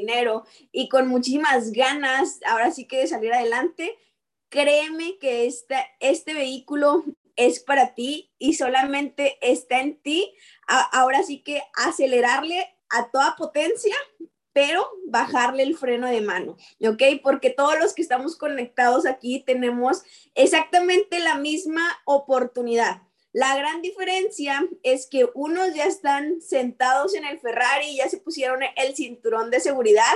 dinero 0.00 0.44
y 0.72 0.88
con 0.88 1.08
muchísimas 1.08 1.72
ganas, 1.72 2.40
ahora 2.46 2.70
sí 2.70 2.86
que 2.86 2.98
de 2.98 3.06
salir 3.06 3.32
adelante, 3.32 3.96
créeme 4.48 5.18
que 5.18 5.46
este, 5.46 5.76
este 6.00 6.34
vehículo 6.34 7.04
es 7.36 7.60
para 7.60 7.94
ti 7.94 8.32
y 8.38 8.54
solamente 8.54 9.38
está 9.40 9.80
en 9.80 9.96
ti. 10.02 10.34
ahora 10.66 11.22
sí 11.22 11.42
que 11.42 11.62
acelerarle 11.74 12.66
a 12.90 13.10
toda 13.10 13.36
potencia, 13.36 13.94
pero 14.52 14.86
bajarle 15.06 15.62
el 15.62 15.76
freno 15.76 16.08
de 16.08 16.20
mano, 16.20 16.56
¿ok? 16.80 17.02
Porque 17.22 17.50
todos 17.50 17.78
los 17.78 17.94
que 17.94 18.02
estamos 18.02 18.36
conectados 18.36 19.06
aquí 19.06 19.42
tenemos 19.46 20.02
exactamente 20.34 21.20
la 21.20 21.36
misma 21.36 21.82
oportunidad. 22.04 23.02
La 23.32 23.56
gran 23.56 23.80
diferencia 23.80 24.66
es 24.82 25.06
que 25.06 25.28
unos 25.34 25.72
ya 25.74 25.84
están 25.84 26.40
sentados 26.40 27.14
en 27.14 27.24
el 27.24 27.38
Ferrari, 27.38 27.96
ya 27.96 28.08
se 28.08 28.18
pusieron 28.18 28.60
el 28.76 28.96
cinturón 28.96 29.50
de 29.50 29.60
seguridad, 29.60 30.12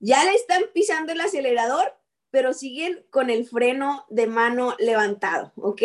ya 0.00 0.22
le 0.24 0.32
están 0.32 0.64
pisando 0.74 1.12
el 1.12 1.20
acelerador, 1.20 1.96
pero 2.30 2.52
siguen 2.52 3.06
con 3.10 3.30
el 3.30 3.46
freno 3.46 4.04
de 4.10 4.26
mano 4.26 4.76
levantado, 4.78 5.52
¿ok? 5.56 5.82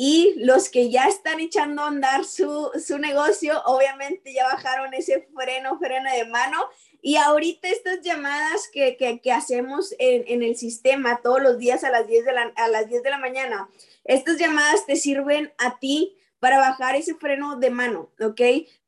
Y 0.00 0.34
los 0.36 0.68
que 0.68 0.90
ya 0.90 1.08
están 1.08 1.40
echando 1.40 1.82
a 1.82 1.88
andar 1.88 2.24
su, 2.24 2.70
negocio, 2.98 3.62
obviamente 3.64 4.32
ya 4.32 4.44
bajaron 4.44 4.94
ese 4.94 5.28
freno, 5.34 5.78
freno 5.78 6.10
de 6.12 6.26
mano. 6.26 6.68
Y 7.00 7.16
ahorita 7.16 7.68
estas 7.68 8.00
llamadas 8.02 8.68
que, 8.72 8.96
hacemos 9.32 9.94
en, 9.98 10.42
el 10.42 10.56
sistema 10.56 11.20
todos 11.22 11.42
los 11.42 11.58
días 11.58 11.84
a 11.84 11.90
las, 11.90 12.06
10 12.06 12.24
de 12.24 12.32
la, 12.32 12.52
a 12.56 12.68
las 12.68 12.88
10 12.88 13.02
de 13.02 13.10
la 13.10 13.18
mañana, 13.18 13.68
estas 14.04 14.38
llamadas 14.38 14.86
te 14.86 14.96
sirven 14.96 15.52
a 15.58 15.78
ti 15.78 16.17
para 16.38 16.58
bajar 16.58 16.96
ese 16.96 17.14
freno 17.14 17.56
de 17.56 17.70
mano, 17.70 18.12
¿ok? 18.20 18.40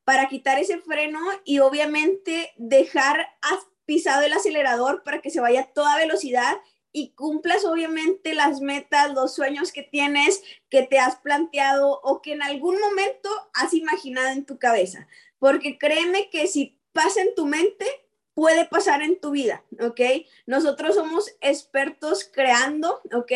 Para 0.04 0.28
quitar 0.28 0.58
ese 0.58 0.78
freno 0.78 1.20
y 1.44 1.58
obviamente 1.60 2.52
dejar 2.56 3.28
pisado 3.86 4.22
el 4.22 4.32
acelerador 4.32 5.02
para 5.02 5.20
que 5.20 5.30
se 5.30 5.40
vaya 5.40 5.62
a 5.62 5.72
toda 5.72 5.96
velocidad 5.96 6.58
y 6.92 7.12
cumplas 7.14 7.64
obviamente 7.64 8.34
las 8.34 8.60
metas, 8.60 9.12
los 9.12 9.34
sueños 9.34 9.72
que 9.72 9.82
tienes, 9.82 10.42
que 10.68 10.82
te 10.82 10.98
has 10.98 11.16
planteado 11.16 12.00
o 12.02 12.22
que 12.22 12.32
en 12.32 12.42
algún 12.42 12.80
momento 12.80 13.28
has 13.54 13.74
imaginado 13.74 14.28
en 14.28 14.44
tu 14.44 14.58
cabeza. 14.58 15.06
Porque 15.38 15.78
créeme 15.78 16.30
que 16.30 16.46
si 16.46 16.80
pasa 16.92 17.20
en 17.22 17.34
tu 17.34 17.46
mente, 17.46 17.86
puede 18.34 18.64
pasar 18.64 19.02
en 19.02 19.20
tu 19.20 19.32
vida, 19.32 19.64
¿ok? 19.80 20.00
Nosotros 20.46 20.94
somos 20.94 21.34
expertos 21.40 22.28
creando, 22.32 23.00
¿ok? 23.12 23.32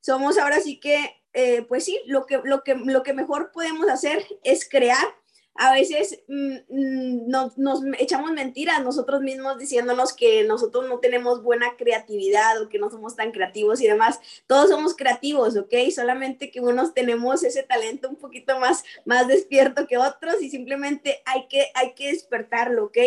Somos 0.00 0.38
ahora 0.38 0.60
sí 0.60 0.80
que, 0.80 1.22
eh, 1.38 1.62
pues 1.68 1.84
sí, 1.84 2.00
lo 2.06 2.26
que, 2.26 2.40
lo, 2.42 2.64
que, 2.64 2.74
lo 2.74 3.04
que 3.04 3.12
mejor 3.12 3.52
podemos 3.52 3.88
hacer 3.88 4.26
es 4.42 4.68
crear 4.68 5.06
a 5.54 5.72
veces 5.72 6.20
mm, 6.26 6.56
mm, 6.68 7.28
nos, 7.28 7.82
echamos 7.98 8.32
mentiras 8.32 8.82
nosotros 8.82 9.20
mismos 9.20 9.56
diciéndonos 9.56 10.12
que 10.12 10.42
nosotros 10.42 10.88
no 10.88 10.98
tenemos 10.98 11.44
buena 11.44 11.76
creatividad 11.76 12.60
o 12.60 12.68
que 12.68 12.80
no 12.80 12.90
somos 12.90 13.14
tan 13.14 13.30
creativos 13.30 13.80
y 13.80 13.86
demás. 13.86 14.18
Todos 14.48 14.68
somos 14.68 14.96
creativos, 14.96 15.56
¿ok? 15.56 15.74
Solamente 15.94 16.50
que 16.50 16.60
unos 16.60 16.92
tenemos 16.92 17.44
ese 17.44 17.62
talento 17.62 18.08
un 18.08 18.16
poquito 18.16 18.58
más, 18.58 18.82
más 19.04 19.28
despierto 19.28 19.86
que 19.86 19.96
otros 19.96 20.42
y 20.42 20.50
simplemente 20.50 21.22
hay 21.24 21.46
que, 21.46 21.66
hay 21.74 21.94
que 21.94 22.08
despertarlo, 22.08 22.86
¿ok? 22.86 22.98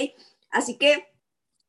Así 0.52 0.78
que 0.78 1.11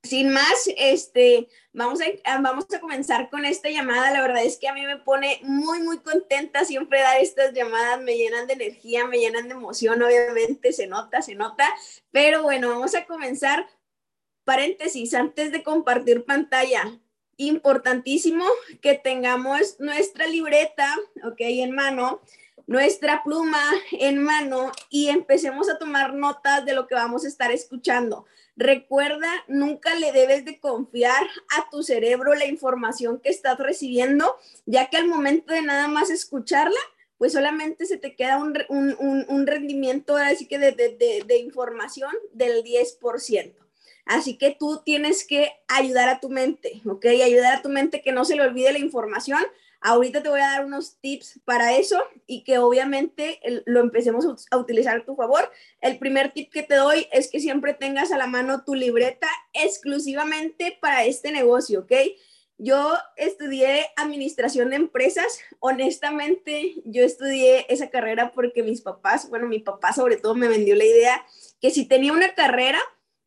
sin 0.02 0.32
más, 0.32 0.68
este, 0.76 1.48
vamos 1.72 2.00
a, 2.00 2.40
vamos 2.40 2.66
a 2.74 2.80
comenzar 2.80 3.30
con 3.30 3.44
esta 3.44 3.70
llamada. 3.70 4.10
La 4.10 4.20
verdad 4.20 4.44
es 4.44 4.58
que 4.58 4.68
a 4.68 4.74
mí 4.74 4.84
me 4.84 4.98
pone 4.98 5.40
muy, 5.44 5.80
muy 5.80 6.00
contenta 6.00 6.64
siempre 6.64 7.00
dar 7.00 7.20
estas 7.20 7.52
llamadas. 7.52 8.00
Me 8.02 8.16
llenan 8.16 8.46
de 8.46 8.54
energía, 8.54 9.06
me 9.06 9.18
llenan 9.18 9.48
de 9.48 9.54
emoción, 9.54 10.02
obviamente, 10.02 10.72
se 10.72 10.86
nota, 10.86 11.22
se 11.22 11.34
nota. 11.34 11.68
Pero 12.10 12.42
bueno, 12.42 12.70
vamos 12.70 12.94
a 12.94 13.04
comenzar. 13.04 13.68
Paréntesis, 14.44 15.14
antes 15.14 15.52
de 15.52 15.62
compartir 15.62 16.24
pantalla, 16.24 16.98
importantísimo 17.36 18.44
que 18.80 18.94
tengamos 18.94 19.78
nuestra 19.78 20.26
libreta, 20.26 20.96
ok, 21.24 21.36
en 21.38 21.72
mano, 21.72 22.20
nuestra 22.66 23.22
pluma 23.22 23.62
en 23.92 24.22
mano 24.22 24.72
y 24.90 25.08
empecemos 25.08 25.68
a 25.68 25.78
tomar 25.78 26.14
notas 26.14 26.64
de 26.64 26.74
lo 26.74 26.86
que 26.86 26.94
vamos 26.94 27.24
a 27.24 27.28
estar 27.28 27.50
escuchando. 27.50 28.26
Recuerda, 28.56 29.28
nunca 29.48 29.94
le 29.94 30.12
debes 30.12 30.44
de 30.44 30.60
confiar 30.60 31.26
a 31.56 31.70
tu 31.70 31.82
cerebro 31.82 32.34
la 32.34 32.46
información 32.46 33.18
que 33.20 33.30
estás 33.30 33.58
recibiendo, 33.58 34.36
ya 34.66 34.90
que 34.90 34.98
al 34.98 35.08
momento 35.08 35.54
de 35.54 35.62
nada 35.62 35.88
más 35.88 36.10
escucharla, 36.10 36.80
pues 37.16 37.32
solamente 37.32 37.86
se 37.86 37.98
te 37.98 38.14
queda 38.16 38.38
un, 38.38 38.56
un, 38.68 39.46
rendimiento 39.46 40.16
así 40.16 40.46
que 40.46 40.58
de, 40.58 40.72
de, 40.72 41.22
de 41.24 41.36
información 41.38 42.10
del 42.32 42.64
10%. 42.64 43.61
Así 44.04 44.36
que 44.36 44.56
tú 44.58 44.82
tienes 44.84 45.26
que 45.26 45.52
ayudar 45.68 46.08
a 46.08 46.20
tu 46.20 46.28
mente, 46.28 46.82
¿ok? 46.86 47.06
Ayudar 47.06 47.54
a 47.54 47.62
tu 47.62 47.68
mente 47.68 48.02
que 48.02 48.12
no 48.12 48.24
se 48.24 48.36
le 48.36 48.42
olvide 48.42 48.72
la 48.72 48.78
información 48.78 49.42
Ahorita 49.84 50.22
te 50.22 50.28
voy 50.28 50.40
a 50.40 50.50
dar 50.50 50.64
unos 50.64 50.96
tips 51.00 51.40
para 51.44 51.76
eso 51.76 52.00
y 52.28 52.44
que 52.44 52.58
obviamente 52.58 53.40
lo 53.64 53.80
empecemos 53.80 54.24
a 54.48 54.56
utilizar 54.56 54.98
a 54.98 55.04
tu 55.04 55.16
favor. 55.16 55.50
El 55.80 55.98
primer 55.98 56.30
tip 56.32 56.52
que 56.52 56.62
te 56.62 56.76
doy 56.76 57.08
es 57.10 57.28
que 57.28 57.40
siempre 57.40 57.74
tengas 57.74 58.12
a 58.12 58.16
la 58.16 58.28
mano 58.28 58.62
tu 58.62 58.76
libreta 58.76 59.26
exclusivamente 59.52 60.78
para 60.80 61.04
este 61.04 61.32
negocio, 61.32 61.80
¿ok? 61.80 61.92
Yo 62.58 62.94
estudié 63.16 63.86
administración 63.96 64.70
de 64.70 64.76
empresas. 64.76 65.40
Honestamente, 65.58 66.74
yo 66.84 67.02
estudié 67.02 67.66
esa 67.68 67.90
carrera 67.90 68.30
porque 68.30 68.62
mis 68.62 68.82
papás, 68.82 69.28
bueno, 69.30 69.48
mi 69.48 69.58
papá 69.58 69.92
sobre 69.92 70.16
todo 70.16 70.36
me 70.36 70.46
vendió 70.46 70.76
la 70.76 70.84
idea 70.84 71.26
que 71.60 71.72
si 71.72 71.86
tenía 71.86 72.12
una 72.12 72.36
carrera, 72.36 72.78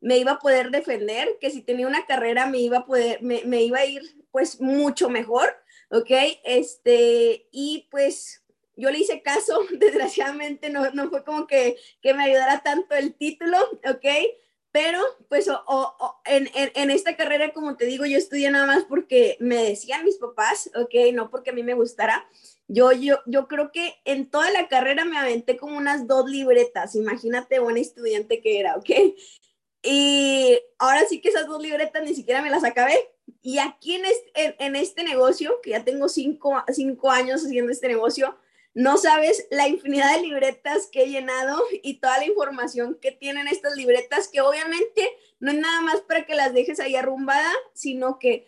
me 0.05 0.17
iba 0.17 0.33
a 0.33 0.39
poder 0.39 0.71
defender, 0.71 1.37
que 1.41 1.49
si 1.49 1.61
tenía 1.61 1.87
una 1.87 2.05
carrera 2.05 2.45
me 2.45 2.59
iba 2.59 2.79
a 2.79 2.85
poder, 2.85 3.21
me, 3.21 3.43
me 3.45 3.63
iba 3.63 3.79
a 3.79 3.85
ir 3.85 4.01
pues 4.31 4.61
mucho 4.61 5.09
mejor 5.09 5.55
¿ok? 5.89 6.11
Este, 6.43 7.47
y 7.51 7.87
pues 7.91 8.43
yo 8.75 8.89
le 8.89 8.99
hice 8.99 9.21
caso, 9.21 9.59
desgraciadamente 9.79 10.69
no, 10.69 10.89
no 10.91 11.09
fue 11.09 11.23
como 11.23 11.47
que, 11.47 11.77
que, 12.01 12.13
me 12.13 12.23
ayudara 12.23 12.61
tanto 12.63 12.95
el 12.95 13.13
título, 13.15 13.57
¿ok? 13.87 14.05
Pero 14.71 15.01
pues 15.29 15.47
o, 15.47 16.21
en, 16.25 16.49
en, 16.53 16.71
en, 16.75 16.91
esta 16.91 17.15
carrera, 17.15 17.53
como 17.53 17.77
te 17.77 17.85
digo, 17.85 18.05
yo 18.05 18.17
estudié 18.17 18.51
nada 18.51 18.65
más 18.65 18.83
porque 18.83 19.37
me 19.39 19.55
decían 19.55 20.03
mis 20.03 20.17
papás, 20.17 20.69
¿ok? 20.75 21.13
No 21.13 21.29
porque 21.29 21.51
a 21.51 21.53
mí 21.53 21.63
me 21.63 21.75
gustara. 21.75 22.27
Yo, 22.67 22.91
yo, 22.91 23.19
yo 23.25 23.47
creo 23.47 23.71
que 23.71 23.93
en 24.03 24.29
toda 24.29 24.51
la 24.51 24.67
carrera 24.67 25.05
me 25.05 25.17
aventé 25.17 25.55
como 25.55 25.77
unas 25.77 26.07
dos 26.07 26.29
libretas, 26.29 26.95
imagínate 26.95 27.59
buena 27.59 27.79
estudiante 27.79 28.41
que 28.41 28.59
era, 28.59 28.75
¿ok? 28.75 28.89
Y 29.85 30.59
ahora 30.79 31.05
sí 31.07 31.21
que 31.21 31.29
esas 31.29 31.47
dos 31.47 31.61
libretas 31.61 32.03
ni 32.03 32.15
siquiera 32.15 32.41
me 32.41 32.49
las 32.49 32.63
acabé, 32.63 32.97
y 33.41 33.59
aquí 33.59 33.95
en 33.95 34.05
este, 34.05 34.55
en, 34.57 34.75
este 34.75 35.03
negocio, 35.03 35.61
que 35.61 35.69
ya 35.71 35.83
tengo 35.83 36.09
cinco, 36.09 36.63
cinco 36.73 37.11
años 37.11 37.45
haciendo 37.45 37.71
este 37.71 37.87
negocio, 37.87 38.35
no 38.73 38.97
sabes 38.97 39.47
la 39.51 39.67
infinidad 39.67 40.15
de 40.15 40.23
libretas 40.23 40.87
que 40.91 41.03
he 41.03 41.09
llenado 41.09 41.63
y 41.71 41.99
toda 41.99 42.17
la 42.17 42.25
información 42.25 42.97
que 42.99 43.11
tienen 43.11 43.47
estas 43.47 43.75
libretas, 43.75 44.27
que 44.27 44.41
obviamente 44.41 45.09
no 45.39 45.51
es 45.51 45.57
nada 45.57 45.81
más 45.81 46.01
para 46.01 46.25
que 46.25 46.35
las 46.35 46.53
dejes 46.53 46.79
ahí 46.79 46.95
arrumbada, 46.95 47.51
sino 47.73 48.19
que 48.19 48.47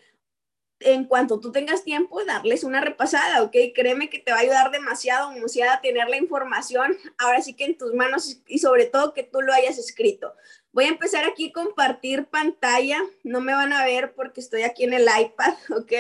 en 0.80 1.06
cuanto 1.06 1.40
tú 1.40 1.52
tengas 1.52 1.84
tiempo, 1.84 2.24
darles 2.24 2.64
una 2.64 2.82
repasada, 2.82 3.42
¿ok? 3.44 3.56
Créeme 3.74 4.10
que 4.10 4.20
te 4.20 4.32
va 4.32 4.38
a 4.38 4.42
ayudar 4.42 4.72
demasiado, 4.72 5.32
demasiado 5.32 5.80
tener 5.82 6.08
la 6.08 6.18
información 6.18 6.96
ahora 7.18 7.42
sí 7.42 7.54
que 7.54 7.66
en 7.66 7.78
tus 7.78 7.94
manos 7.94 8.42
y 8.48 8.60
sobre 8.60 8.86
todo 8.86 9.14
que 9.14 9.24
tú 9.24 9.42
lo 9.42 9.54
hayas 9.54 9.78
escrito. 9.78 10.34
Voy 10.72 10.86
a 10.86 10.90
empezar 10.90 11.26
aquí 11.26 11.50
a 11.50 11.54
compartir 11.54 12.26
pantalla. 12.26 13.02
No 13.24 13.42
me 13.42 13.54
van 13.54 13.74
a 13.74 13.86
ver 13.86 14.14
porque 14.14 14.42
estoy 14.42 14.62
aquí 14.64 14.84
en 14.84 14.94
el 14.94 15.08
iPad, 15.20 15.54
¿ok? 15.76 15.94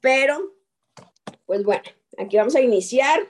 Pero, 0.00 0.54
pues 1.46 1.62
bueno, 1.62 1.84
aquí 2.18 2.36
vamos 2.36 2.56
a 2.56 2.60
iniciar. 2.60 3.20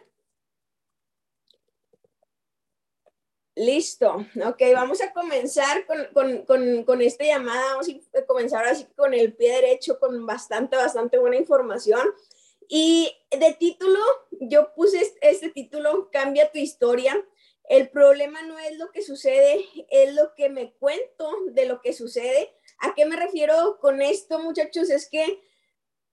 Listo, 3.55 4.27
ok, 4.47 4.63
vamos 4.73 5.03
a 5.03 5.13
comenzar 5.13 5.85
con, 5.85 6.07
con, 6.15 6.47
con, 6.47 6.85
con, 6.85 7.03
esta 7.03 7.25
llamada, 7.25 7.73
vamos 7.73 7.89
a 7.89 8.25
comenzar 8.25 8.65
así 8.65 8.87
con 8.97 9.13
el 9.13 9.35
pie 9.35 9.53
derecho, 9.53 9.99
con 9.99 10.25
bastante, 10.25 10.77
bastante 10.77 11.19
buena 11.19 11.37
información. 11.37 12.01
Y 12.67 13.15
de 13.31 13.53
título, 13.53 14.01
yo 14.41 14.73
puse 14.75 15.03
este 15.21 15.51
título, 15.51 16.09
Cambia 16.11 16.51
tu 16.51 16.59
historia. 16.59 17.23
El 17.69 17.91
problema 17.91 18.41
no 18.41 18.59
es 18.59 18.79
lo 18.79 18.91
que 18.91 19.03
sucede, 19.03 19.63
es 19.91 20.15
lo 20.15 20.35
que 20.35 20.49
me 20.49 20.73
cuento 20.73 21.31
de 21.51 21.67
lo 21.67 21.83
que 21.83 21.93
sucede. 21.93 22.57
¿A 22.79 22.95
qué 22.95 23.05
me 23.05 23.17
refiero 23.17 23.79
con 23.81 24.01
esto, 24.01 24.39
muchachos? 24.39 24.89
Es 24.89 25.11
que 25.11 25.43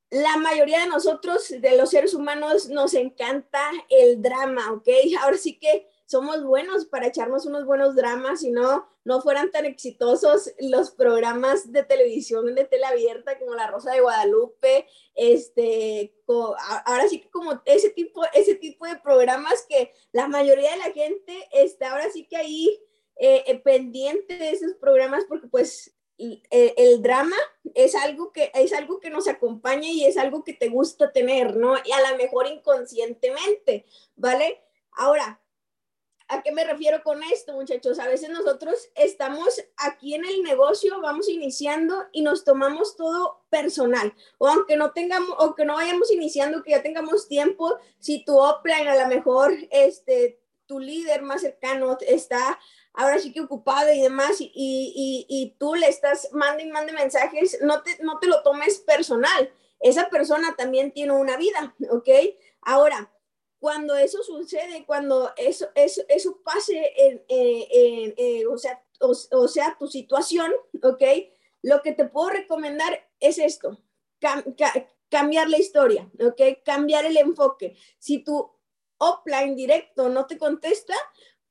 la 0.10 0.36
mayoría 0.36 0.81
de 0.81 0.88
nosotros, 0.88 1.48
de 1.50 1.78
los 1.78 1.92
seres 1.92 2.13
humanos, 2.13 2.68
nos 2.68 2.94
encanta 2.96 3.62
el 3.88 4.22
drama, 4.22 4.74
¿ok? 4.74 4.90
Ahora 5.22 5.38
sí 5.38 5.58
que 5.58 5.88
somos 6.10 6.44
buenos 6.44 6.86
para 6.86 7.06
echarnos 7.06 7.46
unos 7.46 7.68
buenos 7.68 7.96
dramas, 7.96 8.40
si 8.40 8.50
no, 8.50 8.90
no 9.04 9.22
fueran 9.22 9.52
tan 9.52 9.68
exitosos 9.68 10.52
los 10.58 10.90
programas 10.90 11.72
de 11.72 11.84
televisión 11.84 12.56
de 12.56 12.66
tele 12.66 12.86
abierta 12.86 13.38
como 13.38 13.54
La 13.54 13.68
Rosa 13.68 13.92
de 13.92 14.02
Guadalupe, 14.02 14.88
este, 15.14 16.16
ahora 16.28 17.08
sí 17.08 17.22
que 17.22 17.30
como 17.30 17.62
ese 17.64 17.92
tipo, 17.92 18.24
ese 18.34 18.56
tipo 18.56 18.88
de 18.88 18.96
programas 18.96 19.68
que 19.70 19.94
la 20.12 20.28
mayoría 20.28 20.72
de 20.72 20.78
la 20.78 20.92
gente 20.92 21.48
está 21.52 21.92
ahora 21.92 22.10
sí 22.12 22.26
que 22.26 22.38
ahí 22.38 22.82
eh, 23.18 23.44
eh, 23.46 23.60
pendiente 23.60 24.36
de 24.36 24.50
esos 24.50 24.74
programas 24.82 25.26
porque 25.30 25.48
pues 25.48 25.96
el, 26.18 27.04
drama 27.04 27.38
es 27.76 27.94
algo, 27.94 28.34
que, 28.34 28.52
es 28.56 28.74
algo 28.74 29.00
que 29.00 29.12
nos 29.12 29.28
acompaña 29.28 29.88
y 29.88 30.06
es 30.06 30.18
algo 30.18 30.44
que 30.44 30.54
te 30.54 30.70
gusta 30.70 31.12
tener, 31.12 31.56
¿no? 31.56 31.76
Y 31.86 31.92
a 31.92 32.10
lo 32.10 32.18
mejor 32.18 32.48
inconscientemente, 32.48 33.86
¿vale? 34.16 34.60
Ahora, 34.92 35.40
¿a 36.30 36.44
qué 36.44 36.52
me 36.52 36.64
refiero 36.64 37.04
con 37.04 37.22
esto, 37.24 37.54
muchachos? 37.54 38.00
A 38.00 38.08
veces 38.08 38.30
nosotros 38.30 38.90
estamos 38.96 39.62
aquí 39.78 40.14
en 40.14 40.24
el 40.26 40.44
negocio, 40.44 41.02
vamos 41.02 41.28
iniciando 41.28 42.06
y 42.12 42.22
nos 42.22 42.44
tomamos 42.44 42.96
todo 42.96 43.44
personal. 43.50 44.14
O 44.38 44.48
aunque 44.48 44.78
no 44.78 44.92
tengamos, 44.92 45.36
o 45.40 45.56
que 45.56 45.66
no 45.66 45.76
vayamos 45.76 46.12
iniciando, 46.12 46.64
que 46.64 46.72
ya 46.72 46.84
tengamos 46.84 47.28
tiempo, 47.28 47.78
si 47.98 48.24
tu 48.24 48.38
offline 48.38 48.88
a 48.88 48.96
lo 48.96 49.08
mejor, 49.08 49.54
este, 49.72 50.40
tu 50.68 50.80
líder 50.80 51.24
más 51.24 51.42
cercano 51.42 51.98
está 52.00 52.60
ahora 52.94 53.20
sí 53.20 53.32
que 53.32 53.42
ocupada 53.42 53.94
y 53.94 54.02
demás, 54.02 54.40
y, 54.40 54.52
y, 54.54 55.25
y 55.28 55.56
tú 55.58 55.75
le 55.75 55.88
estás 55.88 56.30
mande 56.32 56.64
y 56.64 56.68
mande 56.68 56.92
mensajes, 56.92 57.60
no 57.62 57.82
te, 57.82 57.98
no 58.04 58.20
te 58.20 58.28
lo 58.28 58.44
tomes 58.44 58.80
personal. 58.80 59.52
Esa 59.80 60.10
persona 60.10 60.56
también 60.58 60.92
tiene 60.92 61.14
una 61.14 61.38
vida, 61.38 61.75
¿ok? 61.90 62.10
Ahora, 62.62 63.10
cuando 63.60 63.96
eso 63.96 64.24
sucede, 64.24 64.86
cuando 64.86 65.32
eso, 65.36 65.68
eso, 65.76 66.02
eso 66.08 66.42
pase, 66.44 66.94
en, 66.98 67.24
eh, 67.28 68.46
o, 68.48 68.58
sea, 68.58 68.84
o, 69.00 69.48
sea, 69.48 69.76
tu 69.78 69.88
situación, 69.88 70.52
¿ok? 70.82 71.04
Lo 71.62 71.82
que 71.82 71.92
te 71.92 72.06
puedo 72.06 72.30
recomendar 72.30 73.08
es 73.20 73.38
esto, 73.38 73.78
cambiar 75.10 75.50
la 75.50 75.58
historia, 75.58 76.10
¿ok? 76.20 76.64
Cambiar 76.64 77.06
el 77.06 77.18
enfoque. 77.18 77.76
Si 77.98 78.20
tu 78.24 78.50
offline 78.98 79.56
directo 79.56 80.08
no 80.08 80.26
te 80.26 80.38
contesta, 80.38 80.96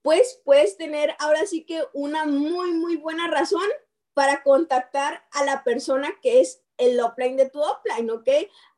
pues 0.00 0.40
puedes 0.44 0.78
tener 0.78 1.14
ahora 1.18 1.44
sí 1.46 1.64
que 1.64 1.82
una 1.92 2.24
muy, 2.24 2.72
muy 2.72 2.96
buena 2.96 3.28
razón 3.28 3.68
para 4.14 4.42
contactar 4.42 5.26
a 5.32 5.44
la 5.44 5.62
persona 5.62 6.12
que 6.22 6.40
es 6.40 6.62
el 6.78 6.98
offline 7.00 7.36
de 7.36 7.50
tu 7.50 7.60
offline, 7.60 8.10
¿ok? 8.10 8.28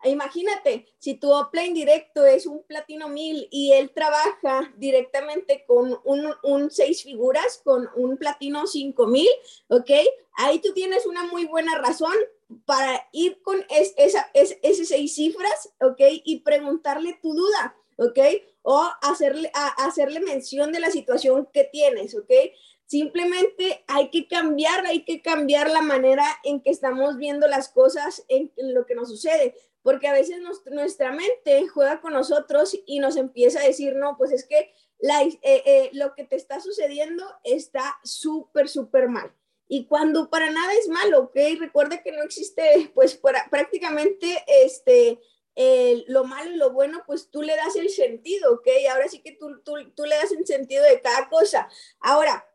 Imagínate, 0.04 0.86
si 0.98 1.14
tu 1.14 1.30
offline 1.30 1.74
directo 1.74 2.24
es 2.26 2.46
un 2.46 2.62
platino 2.64 3.08
mil 3.08 3.46
y 3.50 3.72
él 3.72 3.92
trabaja 3.94 4.72
directamente 4.76 5.64
con 5.66 5.98
un, 6.04 6.34
un 6.42 6.70
seis 6.70 7.02
figuras, 7.02 7.60
con 7.62 7.88
un 7.94 8.16
platino 8.16 8.66
cinco 8.66 9.06
mil, 9.06 9.28
¿ok? 9.68 9.90
Ahí 10.34 10.58
tú 10.58 10.72
tienes 10.72 11.06
una 11.06 11.24
muy 11.24 11.44
buena 11.46 11.78
razón 11.78 12.14
para 12.64 13.08
ir 13.12 13.40
con 13.42 13.64
esa, 13.68 14.30
es, 14.34 14.58
ese 14.62 14.84
seis 14.84 15.14
cifras, 15.14 15.72
¿ok? 15.80 16.00
Y 16.24 16.40
preguntarle 16.40 17.18
tu 17.22 17.34
duda, 17.34 17.76
¿ok? 17.96 18.18
O 18.62 18.88
hacerle, 19.02 19.50
hacerle 19.78 20.20
mención 20.20 20.72
de 20.72 20.80
la 20.80 20.90
situación 20.90 21.48
que 21.52 21.64
tienes, 21.64 22.14
¿ok? 22.14 22.30
Simplemente 22.90 23.84
hay 23.86 24.10
que 24.10 24.26
cambiar, 24.26 24.84
hay 24.84 25.04
que 25.04 25.22
cambiar 25.22 25.70
la 25.70 25.80
manera 25.80 26.24
en 26.42 26.60
que 26.60 26.70
estamos 26.70 27.16
viendo 27.16 27.46
las 27.46 27.68
cosas, 27.68 28.24
en, 28.28 28.52
lo 28.56 28.84
que 28.84 28.96
nos 28.96 29.08
sucede, 29.08 29.54
porque 29.82 30.08
a 30.08 30.12
veces 30.12 30.40
nuestra 30.66 31.12
mente 31.12 31.68
juega 31.68 32.00
con 32.00 32.12
nosotros 32.12 32.76
y 32.86 32.98
nos 32.98 33.16
empieza 33.16 33.60
a 33.60 33.66
decir, 33.66 33.94
no, 33.94 34.16
pues 34.18 34.32
es 34.32 34.44
que 34.44 34.72
la, 34.98 35.22
eh, 35.22 35.38
eh, 35.42 35.90
lo 35.92 36.14
que 36.14 36.24
te 36.24 36.36
está 36.36 36.60
sucediendo 36.60 37.24
está 37.44 37.98
súper, 38.02 38.68
súper 38.68 39.08
mal. 39.08 39.32
Y 39.68 39.86
cuando 39.86 40.28
para 40.28 40.50
nada 40.50 40.72
es 40.74 40.88
malo, 40.88 41.20
¿ok? 41.20 41.36
Recuerda 41.60 42.02
que 42.02 42.10
no 42.10 42.24
existe, 42.24 42.90
pues 42.92 43.20
prácticamente, 43.50 44.44
este, 44.64 45.20
lo 46.06 46.24
malo 46.24 46.50
y 46.50 46.56
lo 46.56 46.70
bueno, 46.70 47.02
pues 47.06 47.30
tú 47.30 47.42
le 47.42 47.56
das 47.56 47.76
el 47.76 47.90
sentido, 47.90 48.54
¿ok? 48.54 48.68
Ahora 48.90 49.08
sí 49.08 49.20
que 49.22 49.32
tú, 49.32 49.60
tú, 49.62 49.74
tú 49.94 50.04
le 50.04 50.16
das 50.16 50.32
el 50.32 50.46
sentido 50.46 50.84
de 50.84 51.00
cada 51.00 51.28
cosa. 51.28 51.68
Ahora, 52.00 52.46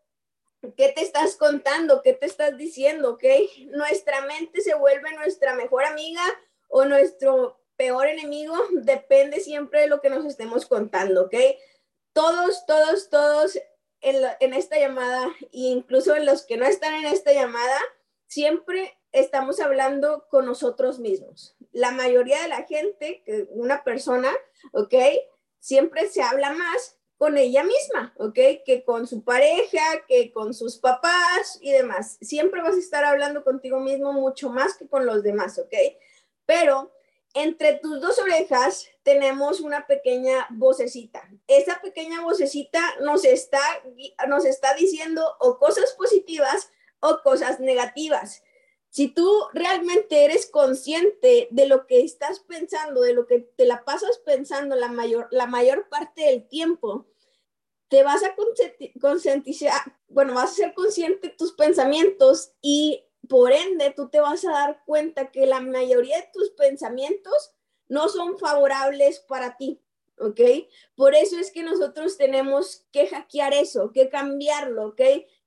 ¿qué 0.76 0.90
te 0.90 1.02
estás 1.02 1.36
contando? 1.36 2.02
¿Qué 2.02 2.14
te 2.14 2.26
estás 2.26 2.58
diciendo? 2.58 3.12
¿Ok? 3.12 3.24
Nuestra 3.68 4.22
mente 4.22 4.62
se 4.62 4.74
vuelve 4.76 5.12
nuestra 5.14 5.56
mejor 5.56 5.86
amiga 5.86 6.24
o 6.68 6.86
nuestro 6.86 7.60
peor 7.76 8.08
enemigo, 8.08 8.56
depende 8.72 9.40
siempre 9.40 9.82
de 9.82 9.88
lo 9.88 10.02
que 10.02 10.10
nos 10.10 10.26
estemos 10.26 10.66
contando, 10.66 11.24
¿ok? 11.24 11.36
Todos, 12.14 12.66
todos, 12.66 13.10
todos 13.10 13.60
en, 14.02 14.24
en 14.40 14.54
esta 14.54 14.80
llamada, 14.80 15.28
e 15.42 15.48
incluso 15.52 16.16
en 16.16 16.26
los 16.26 16.46
que 16.46 16.58
no 16.58 16.66
están 16.66 16.94
en 16.94 17.06
esta 17.06 17.34
llamada, 17.34 17.78
siempre 18.28 18.98
estamos 19.12 19.60
hablando 19.60 20.28
con 20.30 20.46
nosotros 20.46 21.00
mismos. 21.00 21.55
La 21.76 21.92
mayoría 21.92 22.42
de 22.42 22.48
la 22.48 22.64
gente, 22.64 23.22
una 23.50 23.84
persona, 23.84 24.32
¿ok? 24.72 24.94
Siempre 25.60 26.08
se 26.08 26.22
habla 26.22 26.54
más 26.54 26.98
con 27.18 27.38
ella 27.38 27.66
misma, 27.66 28.14
¿ok? 28.18 28.40
Que 28.66 28.84
con 28.86 29.08
su 29.08 29.26
pareja, 29.26 29.84
que 30.08 30.32
con 30.32 30.54
sus 30.54 30.78
papás 30.78 31.58
y 31.60 31.74
demás. 31.74 32.18
Siempre 32.22 32.62
vas 32.62 32.76
a 32.76 32.80
estar 32.80 33.04
hablando 33.04 33.44
contigo 33.44 33.82
mismo 33.82 34.14
mucho 34.14 34.50
más 34.50 34.78
que 34.78 34.88
con 34.88 35.06
los 35.06 35.22
demás, 35.22 35.60
¿ok? 35.60 35.74
Pero 36.46 36.94
entre 37.34 37.74
tus 37.80 38.00
dos 38.00 38.20
orejas 38.20 38.88
tenemos 39.04 39.60
una 39.60 39.86
pequeña 39.86 40.48
vocecita. 40.52 41.30
Esa 41.46 41.82
pequeña 41.82 42.22
vocecita 42.22 42.80
nos 43.02 43.26
está, 43.26 43.60
nos 44.30 44.46
está 44.46 44.74
diciendo 44.76 45.36
o 45.42 45.60
cosas 45.60 45.94
positivas 45.98 46.72
o 47.02 47.20
cosas 47.22 47.60
negativas. 47.60 48.42
Si 48.96 49.10
tú 49.10 49.30
realmente 49.52 50.24
eres 50.24 50.46
consciente 50.46 51.50
de 51.52 51.68
lo 51.68 51.86
que 51.86 52.00
estás 52.00 52.40
pensando, 52.40 53.02
de 53.02 53.12
lo 53.12 53.28
que 53.28 53.40
te 53.40 53.66
la 53.66 53.84
pasas 53.84 54.20
pensando 54.20 54.74
la 54.78 54.88
mayor, 54.88 55.28
la 55.32 55.48
mayor 55.48 55.90
parte 55.90 56.22
del 56.22 56.48
tiempo, 56.48 57.06
te 57.90 58.04
vas 58.04 58.24
a 58.24 58.34
concientizar, 59.02 59.82
bueno, 60.08 60.34
vas 60.34 60.52
a 60.52 60.56
ser 60.56 60.74
consciente 60.74 61.28
de 61.28 61.34
tus 61.34 61.52
pensamientos 61.52 62.54
y 62.62 63.04
por 63.28 63.52
ende 63.52 63.92
tú 63.94 64.08
te 64.08 64.22
vas 64.22 64.46
a 64.46 64.52
dar 64.52 64.82
cuenta 64.86 65.30
que 65.30 65.46
la 65.46 65.60
mayoría 65.60 66.16
de 66.16 66.30
tus 66.32 66.52
pensamientos 66.52 67.52
no 67.90 68.08
son 68.08 68.40
favorables 68.40 69.20
para 69.20 69.58
ti, 69.58 69.82
¿ok? 70.20 70.40
Por 70.96 71.16
eso 71.16 71.38
es 71.38 71.52
que 71.52 71.64
nosotros 71.64 72.16
tenemos 72.16 72.86
que 72.94 73.08
hackear 73.08 73.54
eso, 73.56 73.92
que 73.92 74.08
cambiarlo, 74.08 74.88
¿ok? 74.88 75.02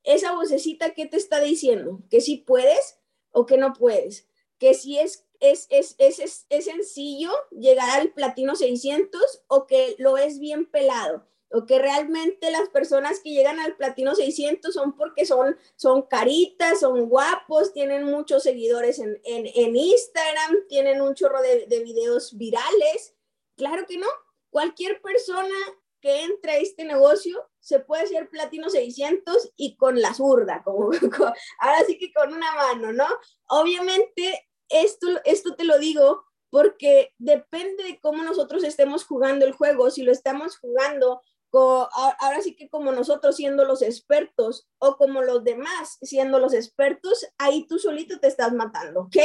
Esa 0.05 0.33
vocecita 0.33 0.93
que 0.93 1.07
te 1.07 1.17
está 1.17 1.41
diciendo, 1.41 2.03
que 2.11 2.21
si 2.21 2.37
puedes, 2.37 2.99
o 3.31 3.47
que 3.47 3.57
no 3.59 3.73
puedes, 3.73 4.27
que 4.59 4.75
si 4.75 4.99
es, 4.99 5.27
es, 5.41 5.67
es, 5.71 5.95
es, 5.99 6.47
es 6.49 6.65
sencillo 6.65 7.31
llegar 7.51 8.01
al 8.01 8.13
platino 8.13 8.57
600 8.57 9.45
o 9.47 9.67
que 9.67 9.95
lo 9.99 10.17
es 10.17 10.39
bien 10.39 10.67
pelado 10.67 11.29
o 11.51 11.65
que 11.67 11.79
realmente 11.79 12.51
las 12.51 12.69
personas 12.69 13.21
que 13.21 13.31
llegan 13.31 13.59
al 13.59 13.77
platino 13.77 14.15
600 14.15 14.73
son 14.73 14.97
porque 14.97 15.25
son, 15.25 15.57
son 15.77 16.03
caritas, 16.03 16.81
son 16.81 17.09
guapos, 17.09 17.73
tienen 17.73 18.05
muchos 18.05 18.43
seguidores 18.43 18.99
en, 18.99 19.21
en, 19.25 19.47
en 19.55 19.77
Instagram, 19.77 20.67
tienen 20.69 21.01
un 21.01 21.15
chorro 21.15 21.41
de, 21.41 21.67
de, 21.67 21.81
videos 21.81 22.37
virales. 22.37 23.15
Claro 23.57 23.87
que 23.87 23.97
no. 23.97 24.07
Cualquier 24.51 25.01
persona 25.01 25.55
que 26.01 26.25
entra 26.25 26.53
a 26.53 26.59
este 26.59 26.85
negocio 26.85 27.49
se 27.61 27.81
puede 27.81 28.05
hacer 28.05 28.29
platino 28.29 28.71
600 28.71 29.53
y 29.57 29.77
con 29.77 30.01
la 30.01 30.15
zurda, 30.15 30.63
como, 30.65 30.91
ahora 31.61 31.85
sí 31.87 31.99
que 31.99 32.13
con 32.13 32.33
una 32.33 32.55
mano, 32.55 32.93
¿no? 32.93 33.07
Obviamente, 33.49 34.49
esto, 34.69 35.09
esto 35.25 35.55
te 35.55 35.65
lo 35.65 35.79
digo 35.79 36.25
porque 36.51 37.15
depende 37.19 37.85
de 37.85 38.01
cómo 38.01 38.23
nosotros 38.23 38.65
estemos 38.65 39.05
jugando 39.05 39.45
el 39.45 39.53
juego, 39.53 39.91
si 39.91 40.03
lo 40.03 40.13
estamos 40.13 40.59
jugando 40.59 41.23
ahora 41.53 42.43
sí 42.43 42.55
que 42.55 42.69
como 42.69 42.93
nosotros 42.93 43.37
siendo 43.37 43.65
los 43.65 43.83
expertos 43.83 44.69
o 44.79 44.97
como 44.97 45.23
los 45.23 45.45
demás 45.45 45.99
siendo 46.03 46.39
los 46.39 46.53
expertos, 46.53 47.27
ahí 47.39 47.67
tú 47.67 47.79
solito 47.79 48.21
te 48.21 48.29
estás 48.29 48.53
matando, 48.53 49.03
¿ok? 49.03 49.17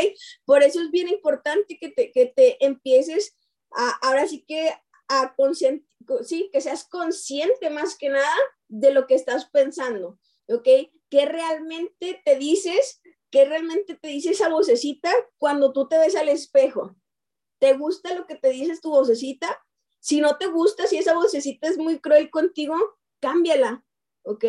Por 0.46 0.64
eso 0.64 0.82
es 0.82 0.92
bien 0.92 1.10
importante 1.10 1.78
que 1.78 1.90
te, 1.90 2.12
que 2.12 2.28
te 2.28 2.64
empieces 2.66 3.36
ahora 4.02 4.28
sí 4.28 4.46
que 4.48 4.74
a 5.10 5.36
que 6.52 6.62
seas 6.62 6.88
consciente 6.88 7.70
más 7.70 7.98
que 7.98 8.10
nada 8.10 8.36
de 8.68 8.92
lo 8.92 9.08
que 9.08 9.16
estás 9.16 9.50
pensando, 9.50 10.20
¿ok? 10.48 10.68
¿Qué 11.10 11.26
realmente 11.26 12.22
te 12.26 12.38
dices? 12.38 13.02
¿Qué 13.30 13.46
realmente 13.46 13.96
te 13.96 14.08
dice 14.08 14.32
esa 14.32 14.50
vocecita 14.50 15.12
cuando 15.38 15.74
tú 15.74 15.88
te 15.88 15.98
ves 15.98 16.16
al 16.16 16.30
espejo? 16.30 16.96
¿Te 17.60 17.74
gusta 17.74 18.14
lo 18.16 18.26
que 18.28 18.36
te 18.36 18.50
dices 18.50 18.82
tu 18.82 18.90
vocecita? 18.90 19.64
Si 20.00 20.22
no 20.22 20.38
te 20.38 20.48
gusta, 20.48 20.86
si 20.88 20.98
esa 20.98 21.14
vocecita 21.14 21.68
es 21.68 21.78
muy 21.78 22.00
cruel 22.00 22.30
contigo, 22.30 22.76
cámbiala, 23.20 23.86
¿ok? 24.24 24.46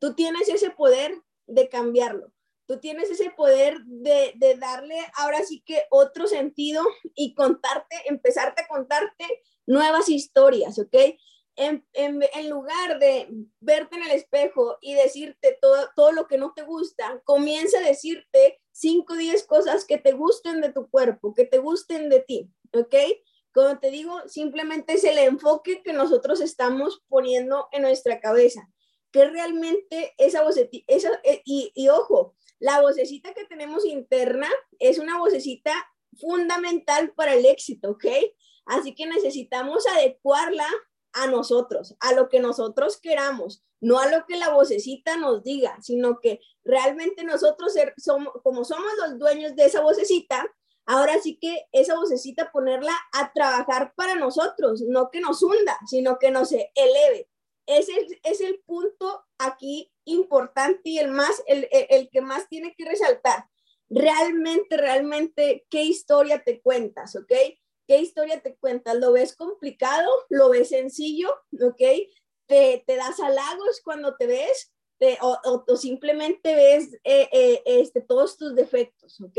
Tú 0.00 0.14
tienes 0.14 0.48
ese 0.48 0.70
poder 0.70 1.22
de 1.46 1.68
cambiarlo. 1.68 2.32
Tú 2.66 2.80
tienes 2.80 3.10
ese 3.10 3.30
poder 3.30 3.78
de, 3.84 4.32
de 4.36 4.54
darle 4.56 4.96
ahora 5.16 5.42
sí 5.44 5.62
que 5.66 5.82
otro 5.90 6.26
sentido 6.26 6.82
y 7.14 7.34
contarte, 7.34 7.96
empezarte 8.06 8.62
a 8.62 8.68
contarte 8.68 9.26
nuevas 9.66 10.08
historias, 10.08 10.78
¿ok? 10.78 10.94
En, 11.56 11.84
lugar 12.48 12.98
de 12.98 13.28
verte 13.60 13.96
en 13.96 14.02
el 14.02 14.10
espejo 14.10 14.76
y 14.80 14.94
decirte 14.94 15.56
todo, 15.60 15.88
todo 15.94 16.12
lo 16.12 16.26
que 16.26 16.36
no 16.36 16.52
te 16.52 16.62
gusta, 16.62 17.20
comienza 17.24 17.78
a 17.78 17.82
decirte 17.82 18.60
5 18.72 19.12
o 19.12 19.16
10 19.16 19.46
cosas 19.46 19.84
que 19.84 19.98
te 19.98 20.12
gusten 20.12 20.60
de 20.60 20.72
tu 20.72 20.88
cuerpo, 20.90 21.32
que 21.32 21.44
te 21.44 21.58
gusten 21.58 22.08
de 22.08 22.20
ti, 22.20 22.50
¿ok? 22.72 22.94
Como 23.52 23.78
te 23.78 23.90
digo, 23.90 24.28
simplemente 24.28 24.94
es 24.94 25.04
el 25.04 25.18
enfoque 25.18 25.82
que 25.84 25.92
nosotros 25.92 26.40
estamos 26.40 27.04
poniendo 27.08 27.68
en 27.70 27.82
nuestra 27.82 28.20
cabeza, 28.20 28.68
que 29.12 29.24
realmente 29.26 30.12
esa 30.18 30.42
voz, 30.42 30.56
esa, 30.88 31.20
eh, 31.22 31.42
y 31.44 31.88
ojo, 31.88 32.34
La 32.58 32.80
vocecita 32.80 33.32
que 33.34 33.44
tenemos 33.44 33.84
interna 33.84 34.48
es 34.78 34.98
una 34.98 35.18
vocecita 35.18 35.72
fundamental 36.18 37.12
para 37.14 37.34
el 37.34 37.46
éxito, 37.46 37.90
¿ok? 37.90 38.06
Así 38.66 38.94
que 38.94 39.06
necesitamos 39.06 39.86
adecuarla 39.86 40.66
a 41.12 41.26
nosotros, 41.28 41.96
a 42.00 42.12
lo 42.12 42.28
que 42.28 42.40
nosotros 42.40 42.98
queramos, 43.00 43.64
no 43.80 43.98
a 43.98 44.08
lo 44.08 44.26
que 44.26 44.36
la 44.36 44.50
vocecita 44.50 45.16
nos 45.16 45.42
diga, 45.42 45.78
sino 45.80 46.20
que 46.20 46.40
realmente 46.64 47.24
nosotros 47.24 47.74
somos, 47.96 48.34
como 48.42 48.64
somos 48.64 48.90
los 48.98 49.18
dueños 49.18 49.54
de 49.54 49.66
esa 49.66 49.80
vocecita, 49.80 50.44
ahora 50.86 51.20
sí 51.20 51.38
que 51.40 51.66
esa 51.72 51.94
vocecita 51.94 52.50
ponerla 52.50 52.94
a 53.12 53.32
trabajar 53.32 53.94
para 53.94 54.16
nosotros, 54.16 54.82
no 54.82 55.10
que 55.10 55.20
nos 55.20 55.42
hunda, 55.42 55.78
sino 55.86 56.18
que 56.18 56.30
nos 56.30 56.52
eleve. 56.52 57.28
Ese 57.66 57.92
es 58.22 58.40
el 58.40 58.60
punto 58.66 59.24
aquí 59.38 59.92
importante 60.04 60.90
y 60.90 60.98
el 60.98 61.10
más, 61.10 61.42
el, 61.46 61.68
el 61.70 62.10
que 62.10 62.20
más 62.20 62.48
tiene 62.48 62.74
que 62.76 62.84
resaltar. 62.84 63.46
Realmente, 63.88 64.76
realmente, 64.76 65.66
¿qué 65.70 65.82
historia 65.82 66.42
te 66.42 66.60
cuentas? 66.60 67.16
¿Ok? 67.16 67.32
¿Qué 67.86 67.98
historia 67.98 68.40
te 68.40 68.56
cuentas? 68.56 68.96
¿Lo 68.96 69.12
ves 69.12 69.36
complicado? 69.36 70.10
¿Lo 70.28 70.48
ves 70.48 70.70
sencillo? 70.70 71.28
¿Ok? 71.62 71.82
¿Te, 72.46 72.84
te 72.86 72.96
das 72.96 73.20
halagos 73.20 73.80
cuando 73.82 74.16
te 74.16 74.26
ves? 74.26 74.70
o, 75.20 75.62
o, 75.68 75.76
simplemente 75.76 76.54
ves 76.54 76.94
eh, 77.04 77.28
eh, 77.32 77.62
este, 77.66 78.00
todos 78.00 78.38
tus 78.38 78.54
defectos? 78.54 79.20
¿Ok? 79.20 79.38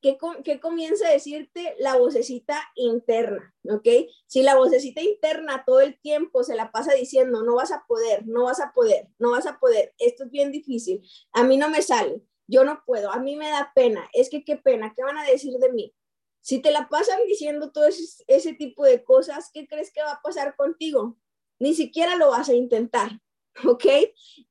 ¿Qué, 0.00 0.18
¿Qué, 0.44 0.60
comienza 0.60 1.06
a 1.06 1.12
decirte 1.12 1.76
la 1.78 1.96
vocecita 1.96 2.60
interna? 2.74 3.54
¿Ok? 3.70 3.86
Si 4.26 4.42
la 4.42 4.56
vocecita 4.56 5.00
interna 5.00 5.64
todo 5.64 5.80
el 5.80 5.98
tiempo 6.00 6.42
se 6.42 6.56
la 6.56 6.72
pasa 6.72 6.94
diciendo, 6.94 7.42
no 7.42 7.54
vas 7.54 7.72
a 7.72 7.84
poder, 7.86 8.26
no 8.26 8.44
vas 8.44 8.60
a 8.60 8.72
poder, 8.72 9.08
no 9.18 9.30
vas 9.30 9.46
a 9.46 9.58
poder, 9.58 9.94
esto 9.98 10.24
es 10.24 10.30
bien 10.30 10.50
difícil, 10.50 11.02
a 11.32 11.44
mí 11.44 11.56
no 11.56 11.68
me 11.68 11.82
sale, 11.82 12.20
yo 12.48 12.64
no 12.64 12.82
puedo, 12.84 13.12
a 13.12 13.20
mí 13.20 13.36
me 13.36 13.48
da 13.48 13.70
pena, 13.76 14.08
es 14.12 14.28
que 14.28 14.44
qué 14.44 14.56
pena, 14.56 14.92
¿qué 14.94 15.04
van 15.04 15.18
a 15.18 15.24
decir 15.24 15.54
de 15.58 15.72
mí? 15.72 15.94
Si 16.42 16.60
te 16.60 16.72
la 16.72 16.88
pasan 16.88 17.20
diciendo 17.26 17.70
todo 17.70 17.86
ese, 17.86 18.54
tipo 18.54 18.84
de 18.84 19.04
cosas, 19.04 19.50
¿qué 19.54 19.68
crees 19.68 19.92
que 19.92 20.02
va 20.02 20.12
a 20.12 20.22
pasar 20.22 20.56
contigo? 20.56 21.16
Ni 21.60 21.72
siquiera 21.72 22.16
lo 22.16 22.30
vas 22.30 22.48
a 22.48 22.54
intentar, 22.54 23.20
¿ok? 23.64 23.86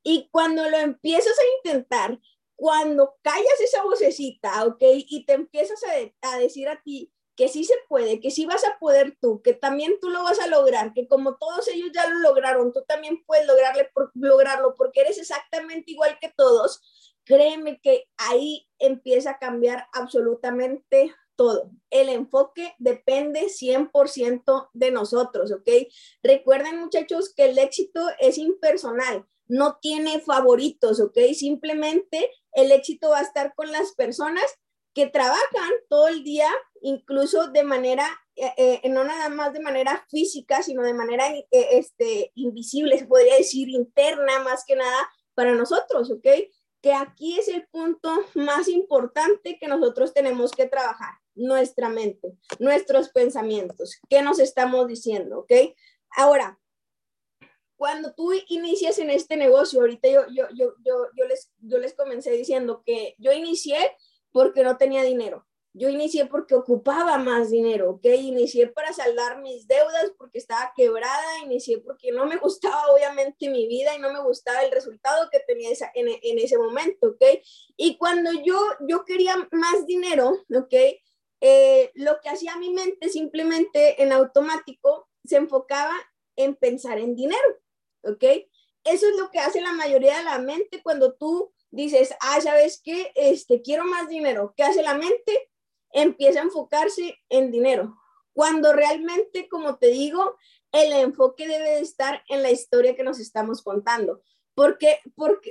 Y 0.01 0.29
cuando 0.31 0.69
lo 0.69 0.77
empiezas 0.77 1.37
a 1.37 1.67
intentar, 1.67 2.17
cuando 2.55 3.17
callas 3.21 3.59
esa 3.61 3.83
vocecita, 3.83 4.65
¿ok? 4.65 4.81
Y 4.81 5.25
te 5.25 5.33
empiezas 5.33 5.81
a, 6.21 6.37
decir 6.37 6.69
a 6.69 6.81
ti 6.81 7.11
que 7.35 7.49
sí 7.49 7.65
se 7.65 7.75
puede, 7.89 8.21
que 8.21 8.31
sí 8.31 8.45
vas 8.45 8.63
a 8.63 8.79
poder 8.79 9.17
tú, 9.19 9.41
que 9.41 9.53
también 9.53 9.99
tú 9.99 10.09
lo 10.09 10.23
vas 10.23 10.39
a 10.39 10.47
lograr, 10.47 10.93
que 10.93 11.07
como 11.07 11.37
todos 11.37 11.67
ellos 11.67 11.89
ya 11.93 12.07
lo 12.07 12.19
lograron, 12.19 12.71
tú 12.71 12.85
también 12.87 13.23
puedes 13.25 13.47
lograrle 13.47 13.89
lograrlo 14.13 14.75
porque 14.75 15.01
eres 15.01 15.17
exactamente 15.17 15.91
igual 15.91 16.17
que 16.21 16.31
todos, 16.37 16.81
créeme 17.25 17.81
que 17.81 18.05
ahí 18.17 18.69
empieza 18.79 19.31
a 19.31 19.39
cambiar 19.39 19.87
absolutamente 19.91 21.13
todo. 21.35 21.71
El 21.89 22.09
enfoque 22.09 22.73
depende 22.77 23.49
100% 23.49 24.69
de 24.73 24.91
nosotros, 24.91 25.51
¿ok? 25.51 25.69
Recuerden 26.23 26.79
muchachos 26.79 27.33
que 27.33 27.45
el 27.45 27.57
éxito 27.57 28.07
es 28.19 28.37
impersonal, 28.37 29.25
no 29.47 29.77
tiene 29.81 30.19
favoritos, 30.21 30.99
¿ok? 30.99 31.17
Simplemente 31.33 32.31
el 32.53 32.71
éxito 32.71 33.09
va 33.09 33.19
a 33.19 33.23
estar 33.23 33.53
con 33.55 33.71
las 33.71 33.93
personas 33.93 34.45
que 34.93 35.07
trabajan 35.07 35.71
todo 35.89 36.07
el 36.07 36.23
día, 36.23 36.49
incluso 36.81 37.47
de 37.47 37.63
manera, 37.63 38.05
eh, 38.35 38.81
eh, 38.83 38.89
no 38.89 39.03
nada 39.03 39.29
más 39.29 39.53
de 39.53 39.61
manera 39.61 40.05
física, 40.09 40.63
sino 40.63 40.83
de 40.83 40.93
manera 40.93 41.29
eh, 41.29 41.45
este, 41.51 42.31
invisible, 42.35 42.97
se 42.97 43.05
podría 43.05 43.35
decir 43.35 43.69
interna 43.69 44.39
más 44.39 44.65
que 44.65 44.75
nada 44.75 45.09
para 45.33 45.53
nosotros, 45.53 46.11
¿ok? 46.11 46.27
Que 46.81 46.93
aquí 46.93 47.39
es 47.39 47.47
el 47.47 47.67
punto 47.67 48.11
más 48.33 48.67
importante 48.67 49.57
que 49.59 49.67
nosotros 49.67 50.13
tenemos 50.13 50.51
que 50.51 50.67
trabajar 50.67 51.20
nuestra 51.35 51.89
mente, 51.89 52.33
nuestros 52.59 53.09
pensamientos, 53.09 53.99
qué 54.09 54.21
nos 54.21 54.39
estamos 54.39 54.87
diciendo, 54.87 55.39
¿ok? 55.39 55.51
Ahora, 56.15 56.59
cuando 57.81 58.13
tú 58.13 58.31
inicias 58.47 58.99
en 58.99 59.09
este 59.09 59.37
negocio, 59.37 59.79
ahorita 59.79 60.07
yo, 60.07 60.21
yo, 60.27 60.45
yo, 60.53 60.75
yo, 60.85 61.07
yo, 61.17 61.25
les, 61.25 61.51
yo 61.59 61.79
les 61.79 61.95
comencé 61.95 62.29
diciendo 62.31 62.83
que 62.85 63.15
yo 63.17 63.31
inicié 63.31 63.77
porque 64.31 64.63
no 64.63 64.77
tenía 64.77 65.01
dinero. 65.01 65.47
Yo 65.73 65.87
inicié 65.87 66.25
porque 66.25 66.53
ocupaba 66.53 67.17
más 67.17 67.49
dinero, 67.49 67.91
¿ok? 67.91 68.05
Inicié 68.05 68.67
para 68.67 68.91
saldar 68.91 69.41
mis 69.41 69.67
deudas 69.67 70.11
porque 70.17 70.37
estaba 70.37 70.73
quebrada, 70.75 71.39
inicié 71.45 71.77
porque 71.79 72.11
no 72.11 72.25
me 72.25 72.35
gustaba 72.35 72.87
obviamente 72.93 73.49
mi 73.49 73.67
vida 73.67 73.95
y 73.95 73.99
no 73.99 74.11
me 74.11 74.21
gustaba 74.21 74.61
el 74.63 74.71
resultado 74.71 75.29
que 75.31 75.39
tenía 75.39 75.69
en, 75.95 76.07
en, 76.21 76.39
ese 76.39 76.57
momento, 76.57 77.07
¿ok? 77.07 77.23
Y 77.77 77.97
cuando 77.97 78.31
yo, 78.43 78.59
yo 78.87 79.05
quería 79.05 79.35
más 79.51 79.85
dinero, 79.87 80.43
¿ok? 80.53 80.73
Eh, 81.41 81.91
lo 81.95 82.19
que 82.21 82.29
hacía 82.29 82.55
mi 82.57 82.69
mente 82.69 83.09
simplemente 83.09 84.01
en 84.01 84.11
automático 84.11 85.09
se 85.25 85.37
enfocaba 85.37 85.95
en 86.35 86.55
pensar 86.55 86.99
en 86.99 87.15
dinero, 87.15 87.59
¿ok? 88.03 88.23
Eso 88.83 89.07
es 89.07 89.17
lo 89.17 89.29
que 89.31 89.39
hace 89.39 89.61
la 89.61 89.73
mayoría 89.73 90.17
de 90.17 90.23
la 90.23 90.39
mente 90.39 90.81
cuando 90.81 91.13
tú 91.13 91.51
dices, 91.71 92.13
ah, 92.19 92.39
¿sabes 92.41 92.81
qué? 92.83 93.11
Este, 93.15 93.61
quiero 93.61 93.85
más 93.85 94.07
dinero. 94.07 94.53
¿Qué 94.55 94.63
hace 94.63 94.83
la 94.83 94.93
mente? 94.93 95.51
Empieza 95.91 96.39
a 96.39 96.43
enfocarse 96.43 97.17
en 97.29 97.51
dinero. 97.51 97.97
Cuando 98.33 98.73
realmente, 98.73 99.47
como 99.49 99.77
te 99.77 99.87
digo, 99.87 100.37
el 100.71 100.93
enfoque 100.93 101.47
debe 101.47 101.71
de 101.71 101.79
estar 101.81 102.23
en 102.29 102.41
la 102.41 102.51
historia 102.51 102.95
que 102.95 103.03
nos 103.03 103.19
estamos 103.19 103.61
contando. 103.61 104.21
¿Por 104.53 104.77
qué, 104.77 104.99
por, 105.15 105.41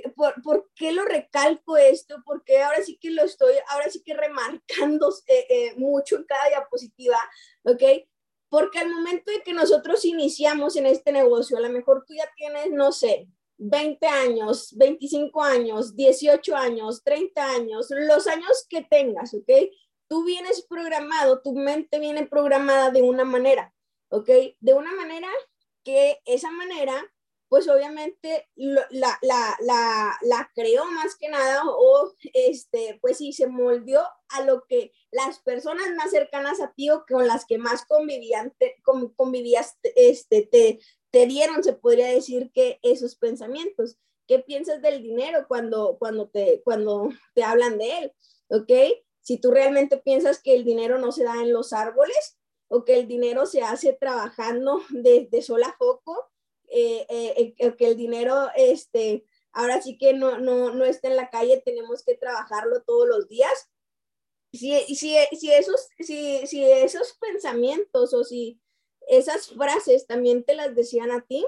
por, 0.43 0.69
qué 0.75 0.91
lo 0.91 1.05
recalco 1.05 1.75
esto? 1.77 2.17
Porque 2.23 2.61
ahora 2.61 2.83
sí 2.83 2.97
que 2.97 3.09
lo 3.09 3.23
estoy, 3.23 3.55
ahora 3.69 3.89
sí 3.89 4.03
que 4.03 4.13
remarcando 4.13 5.09
eh, 5.27 5.45
eh, 5.49 5.73
mucho 5.77 6.17
en 6.17 6.25
cada 6.25 6.49
diapositiva, 6.49 7.17
¿ok? 7.63 7.83
Porque 8.49 8.79
al 8.79 8.89
momento 8.89 9.31
de 9.31 9.41
que 9.41 9.53
nosotros 9.53 10.05
iniciamos 10.05 10.75
en 10.75 10.85
este 10.85 11.11
negocio, 11.11 11.57
a 11.57 11.61
lo 11.61 11.69
mejor 11.69 12.05
tú 12.05 12.13
ya 12.13 12.29
tienes, 12.35 12.69
no 12.71 12.91
sé, 12.91 13.27
20 13.57 14.07
años, 14.07 14.75
25 14.75 15.43
años, 15.43 15.95
18 15.95 16.55
años, 16.55 17.03
30 17.03 17.51
años, 17.55 17.87
los 17.91 18.27
años 18.27 18.65
que 18.69 18.83
tengas, 18.83 19.33
¿ok? 19.33 19.49
Tú 20.07 20.25
vienes 20.25 20.65
programado, 20.67 21.41
tu 21.41 21.53
mente 21.53 21.99
viene 21.99 22.25
programada 22.25 22.91
de 22.91 23.01
una 23.01 23.23
manera, 23.23 23.73
¿ok? 24.09 24.29
De 24.59 24.73
una 24.73 24.93
manera 24.93 25.29
que 25.83 26.19
esa 26.25 26.51
manera 26.51 26.93
pues 27.51 27.67
obviamente 27.67 28.47
la, 28.55 28.87
la, 28.91 29.57
la, 29.59 30.17
la, 30.21 30.51
creó 30.55 30.85
más 30.85 31.17
que 31.17 31.27
nada 31.27 31.63
o 31.65 32.13
este, 32.33 32.97
pues 33.01 33.17
sí, 33.17 33.33
se 33.33 33.47
moldeó 33.47 34.03
a 34.29 34.45
lo 34.45 34.63
que 34.67 34.93
las 35.11 35.39
personas 35.39 35.93
más 35.97 36.11
cercanas 36.11 36.61
a 36.61 36.71
ti 36.71 36.89
o 36.89 37.03
con 37.05 37.27
las 37.27 37.43
que 37.43 37.57
más 37.57 37.85
convivían, 37.85 38.55
convivías, 39.17 39.77
este, 39.97 40.43
te, 40.43 40.79
te 41.09 41.25
dieron, 41.25 41.61
se 41.61 41.73
podría 41.73 42.07
decir 42.07 42.51
que 42.53 42.79
esos 42.83 43.17
pensamientos. 43.17 43.97
¿Qué 44.29 44.39
piensas 44.39 44.81
del 44.81 45.03
dinero 45.03 45.45
cuando, 45.49 45.97
cuando, 45.99 46.29
te, 46.29 46.61
cuando 46.63 47.09
te 47.35 47.43
hablan 47.43 47.77
de 47.77 47.97
él? 47.97 48.13
¿Ok? 48.47 48.71
Si 49.19 49.39
tú 49.39 49.51
realmente 49.51 49.97
piensas 49.97 50.41
que 50.41 50.55
el 50.55 50.63
dinero 50.63 50.99
no 50.99 51.11
se 51.11 51.25
da 51.25 51.43
en 51.43 51.51
los 51.51 51.73
árboles 51.73 52.39
o 52.69 52.85
que 52.85 52.97
el 52.97 53.09
dinero 53.09 53.45
se 53.45 53.61
hace 53.61 53.91
trabajando 53.91 54.81
desde 54.89 55.27
de 55.29 55.41
sola 55.41 55.75
foco, 55.77 56.31
eh, 56.73 57.05
eh, 57.09 57.53
eh, 57.57 57.75
que 57.75 57.87
el 57.87 57.97
dinero, 57.97 58.47
este, 58.55 59.25
ahora 59.51 59.81
sí 59.81 59.97
que 59.97 60.13
no, 60.13 60.39
no, 60.39 60.73
no 60.73 60.85
está 60.85 61.09
en 61.09 61.17
la 61.17 61.29
calle, 61.29 61.61
tenemos 61.65 62.01
que 62.03 62.15
trabajarlo 62.15 62.81
todos 62.83 63.09
los 63.09 63.27
días. 63.27 63.69
Si, 64.53 64.79
si, 64.95 65.17
si, 65.37 65.51
esos, 65.51 65.89
si, 65.99 66.47
si 66.47 66.63
esos 66.63 67.17
pensamientos 67.19 68.13
o 68.13 68.23
si 68.23 68.61
esas 69.07 69.47
frases 69.49 70.07
también 70.07 70.45
te 70.45 70.55
las 70.55 70.73
decían 70.73 71.11
a 71.11 71.25
ti, 71.25 71.45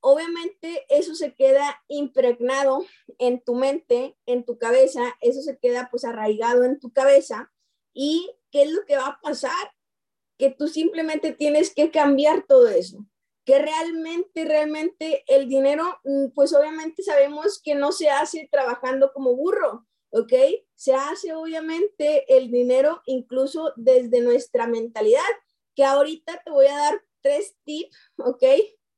obviamente 0.00 0.86
eso 0.88 1.14
se 1.14 1.34
queda 1.34 1.82
impregnado 1.88 2.86
en 3.18 3.42
tu 3.42 3.56
mente, 3.56 4.16
en 4.24 4.46
tu 4.46 4.56
cabeza, 4.56 5.14
eso 5.20 5.42
se 5.42 5.58
queda 5.58 5.88
pues 5.90 6.06
arraigado 6.06 6.64
en 6.64 6.80
tu 6.80 6.90
cabeza. 6.90 7.52
¿Y 7.92 8.34
qué 8.50 8.62
es 8.62 8.72
lo 8.72 8.86
que 8.86 8.96
va 8.96 9.08
a 9.08 9.20
pasar? 9.20 9.74
Que 10.38 10.48
tú 10.48 10.68
simplemente 10.68 11.32
tienes 11.32 11.74
que 11.74 11.90
cambiar 11.90 12.46
todo 12.46 12.68
eso 12.68 13.06
que 13.44 13.58
realmente, 13.58 14.44
realmente 14.44 15.24
el 15.26 15.48
dinero, 15.48 15.84
mm, 16.04 16.28
pues 16.34 16.54
obviamente 16.54 17.02
sabemos 17.02 17.60
que 17.62 17.74
no 17.74 17.92
se 17.92 18.08
hace 18.08 18.48
trabajando 18.50 19.12
como 19.12 19.36
burro, 19.36 19.86
¿ok? 20.10 20.32
Se 20.74 20.94
hace 20.94 21.34
obviamente 21.34 22.24
el 22.36 22.50
dinero 22.50 23.02
incluso 23.06 23.72
desde 23.76 24.20
nuestra 24.20 24.66
mentalidad, 24.66 25.20
que 25.74 25.84
ahorita 25.84 26.40
te 26.44 26.50
voy 26.50 26.66
a 26.66 26.76
dar 26.76 27.02
tres 27.20 27.56
tips, 27.64 27.96
¿ok? 28.18 28.44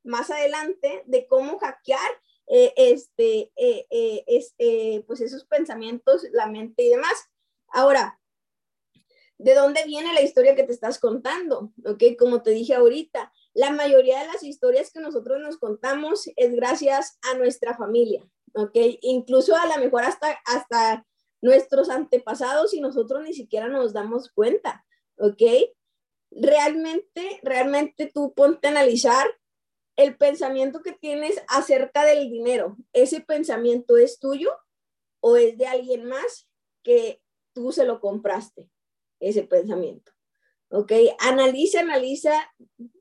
Más 0.05 0.31
adelante 0.31 1.03
de 1.07 1.27
cómo 1.27 1.59
hackear 1.59 2.11
eh, 2.49 2.73
este, 2.77 3.53
eh, 3.57 5.05
pues 5.07 5.21
esos 5.21 5.45
pensamientos, 5.47 6.23
la 6.33 6.47
mente 6.47 6.85
y 6.85 6.91
demás. 6.91 7.31
Ahora, 7.69 8.21
¿de 9.39 9.55
dónde 9.55 9.85
viene 9.85 10.15
la 10.15 10.23
historia 10.23 10.55
que 10.55 10.63
te 10.63 10.73
estás 10.73 10.99
contando? 10.99 11.73
¿Ok? 11.85 12.03
Como 12.19 12.43
te 12.43 12.51
dije 12.51 12.75
ahorita, 12.75 13.33
la 13.57 13.71
mayoría 13.71 14.21
de 14.21 14.27
las 14.27 14.43
historias 14.43 14.93
que 14.93 15.01
nosotros 15.01 15.41
nos 15.41 15.57
contamos 15.57 16.29
es 16.37 16.55
gracias 16.55 17.19
a 17.23 17.39
nuestra 17.39 17.75
familia, 17.75 18.23
¿ok? 18.55 18.77
Incluso 19.01 19.57
a 19.57 19.67
lo 19.67 19.83
mejor 19.83 20.05
hasta, 20.05 20.39
hasta, 20.45 21.07
nuestros 21.43 21.91
antepasados 21.91 22.75
y 22.75 22.81
nosotros 22.81 23.23
ni 23.23 23.33
siquiera 23.33 23.69
nos 23.69 23.93
damos 23.93 24.31
cuenta, 24.33 24.85
¿ok? 25.19 25.43
Realmente, 26.31 27.41
realmente 27.43 28.11
tú 28.13 28.35
ponte 28.35 28.67
a 28.67 28.71
analizar 28.71 29.27
el 29.97 30.17
pensamiento 30.17 30.83
que 30.83 30.93
tienes 30.93 31.41
acerca 31.49 32.05
del 32.05 32.31
dinero. 32.31 32.77
¿Ese 32.93 33.21
pensamiento 33.21 33.97
es 33.97 34.19
tuyo 34.19 34.51
o 35.21 35.37
es 35.37 35.57
de 35.57 35.67
alguien 35.67 36.05
más 36.05 36.49
que 36.83 37.23
tú 37.55 37.71
se 37.71 37.85
lo 37.85 38.01
compraste? 38.01 38.69
Ese 39.21 39.45
pensamiento. 39.45 40.13
¿Ok? 40.71 40.93
Analiza, 41.21 41.81
analiza 41.81 42.33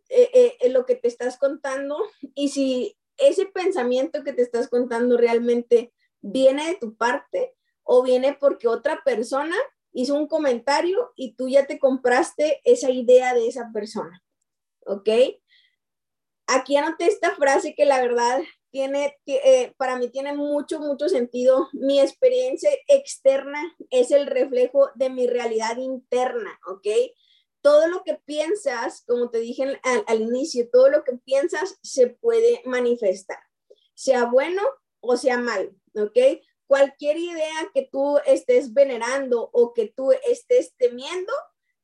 eh, 0.09 0.57
eh, 0.59 0.69
lo 0.69 0.85
que 0.85 0.95
te 0.95 1.07
estás 1.07 1.37
contando 1.37 1.97
y 2.35 2.49
si 2.49 2.97
ese 3.17 3.45
pensamiento 3.45 4.23
que 4.23 4.33
te 4.33 4.41
estás 4.41 4.67
contando 4.67 5.17
realmente 5.17 5.93
viene 6.21 6.67
de 6.67 6.75
tu 6.75 6.95
parte 6.95 7.55
o 7.83 8.03
viene 8.03 8.37
porque 8.39 8.67
otra 8.67 9.01
persona 9.03 9.55
hizo 9.93 10.15
un 10.15 10.27
comentario 10.27 11.13
y 11.15 11.35
tú 11.35 11.47
ya 11.47 11.65
te 11.65 11.79
compraste 11.79 12.61
esa 12.65 12.91
idea 12.91 13.33
de 13.33 13.47
esa 13.47 13.71
persona. 13.73 14.21
¿Ok? 14.85 15.09
Aquí 16.47 16.75
anoté 16.75 17.07
esta 17.07 17.33
frase 17.35 17.73
que 17.73 17.85
la 17.85 18.01
verdad 18.01 18.41
tiene, 18.69 19.17
eh, 19.25 19.73
para 19.77 19.97
mí 19.97 20.09
tiene 20.09 20.33
mucho, 20.33 20.79
mucho 20.79 21.07
sentido. 21.07 21.69
Mi 21.71 21.99
experiencia 21.99 22.69
externa 22.87 23.59
es 23.89 24.11
el 24.11 24.27
reflejo 24.27 24.89
de 24.95 25.09
mi 25.09 25.27
realidad 25.27 25.77
interna, 25.77 26.59
¿ok? 26.67 26.87
Todo 27.65 27.87
lo 27.87 28.03
que 28.03 28.13
piensas, 28.13 29.03
como 29.07 29.31
te 29.31 29.39
dije 29.39 29.81
al, 30.05 30.21
inicio, 30.21 30.69
todo 30.71 30.87
lo 30.87 31.03
que 31.03 31.13
piensas 31.13 31.79
se 31.81 32.05
puede 32.05 32.61
manifestar, 32.63 33.39
sea 33.95 34.25
bueno 34.25 34.61
o 34.99 35.17
sea 35.17 35.39
malo, 35.39 35.71
¿ok? 35.95 36.43
Cualquier 36.67 37.17
idea 37.17 37.71
que 37.73 37.89
tú 37.91 38.19
estés 38.27 38.71
venerando 38.71 39.49
o 39.51 39.73
que 39.73 39.87
tú 39.87 40.11
estés 40.11 40.75
temiendo, 40.77 41.33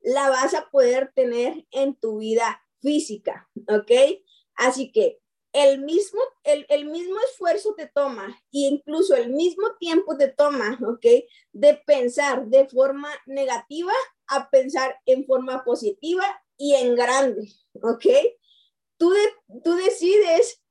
la 0.01 0.29
vas 0.29 0.53
a 0.53 0.69
poder 0.69 1.11
tener 1.15 1.65
en 1.71 1.95
tu 1.95 2.19
vida 2.19 2.61
física, 2.79 3.49
¿ok? 3.67 4.21
Así 4.53 4.91
que 4.91 5.19
el 5.51 5.81
mismo, 5.81 6.21
el, 6.43 6.85
mismo 6.85 7.15
esfuerzo 7.27 7.73
te 7.73 7.87
toma 7.87 8.27
e 8.53 8.59
incluso 8.59 9.15
el 9.15 9.31
mismo 9.31 9.75
tiempo 9.79 10.15
te 10.15 10.27
toma, 10.27 10.77
¿ok? 10.87 11.25
De 11.53 11.73
pensar 11.87 12.45
de 12.45 12.67
forma 12.69 13.09
negativa 13.25 13.93
a 14.31 14.49
pensar 14.49 14.97
en 15.05 15.25
forma 15.25 15.63
positiva 15.63 16.25
y 16.57 16.75
en 16.75 16.95
grande, 16.95 17.51
¿ok? 17.81 18.05
Tú, 18.97 19.13
tú 19.63 19.75
decides 19.75 20.61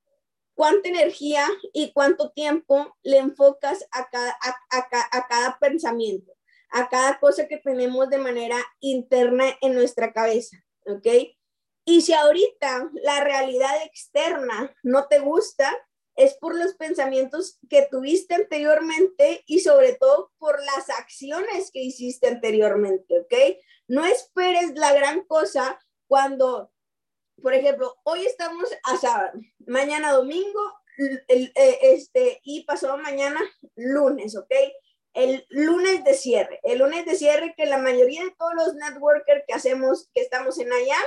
cuánta 0.55 0.89
energía 0.89 1.47
y 1.73 1.93
cuánto 1.93 2.31
tiempo 2.31 2.97
le 3.03 3.19
enfocas 3.19 3.87
a 3.93 4.09
cada, 4.09 4.37
a 4.41 5.29
cada 5.29 5.59
pensamiento, 5.59 6.33
a 6.71 6.89
cada 6.89 7.21
cosa 7.21 7.49
que 7.49 7.59
tenemos 7.59 8.09
de 8.09 8.19
manera 8.19 8.57
interna 8.81 9.45
en 9.61 9.75
nuestra 9.75 10.13
cabeza, 10.13 10.57
¿ok? 10.87 11.07
Y 11.85 12.03
si 12.03 12.13
ahorita 12.13 12.91
la 13.03 13.25
realidad 13.25 13.83
externa 13.85 14.75
no 14.83 15.07
te 15.09 15.19
gusta, 15.19 15.77
es 16.21 16.35
por 16.35 16.55
los 16.55 16.75
pensamientos 16.75 17.59
que 17.71 17.89
tuviste 17.91 18.35
anteriormente 18.35 19.43
y 19.47 19.61
sobre 19.61 19.95
todo 19.95 20.31
por 20.39 20.63
las 20.63 20.91
acciones 20.91 21.71
que 21.73 21.81
hiciste 21.81 22.29
anteriormente, 22.29 23.21
¿ok? 23.21 23.35
No 23.89 24.05
esperes 24.05 24.75
la 24.75 24.93
gran 24.93 25.25
cosa 25.25 25.81
cuando, 26.09 26.71
por 27.41 27.55
ejemplo, 27.55 27.97
hoy 28.05 28.27
estamos 28.27 28.69
a 28.85 28.99
sábado, 28.99 29.41
mañana 29.67 30.13
domingo, 30.13 30.61
el, 31.29 31.53
eh, 31.55 31.79
este, 31.81 32.41
y 32.45 32.65
pasado 32.65 32.99
mañana 32.99 33.41
lunes, 33.75 34.37
¿ok? 34.37 34.53
El 35.15 35.47
lunes 35.49 36.05
de 36.05 36.13
cierre, 36.13 36.61
el 36.65 36.81
lunes 36.81 37.07
de 37.07 37.17
cierre 37.17 37.55
que 37.57 37.65
la 37.65 37.79
mayoría 37.79 38.25
de 38.25 38.35
todos 38.39 38.53
los 38.55 38.75
networkers 38.75 39.45
que 39.49 39.55
hacemos, 39.55 40.11
que 40.13 40.21
estamos 40.21 40.59
en 40.59 40.71
allá, 40.71 40.99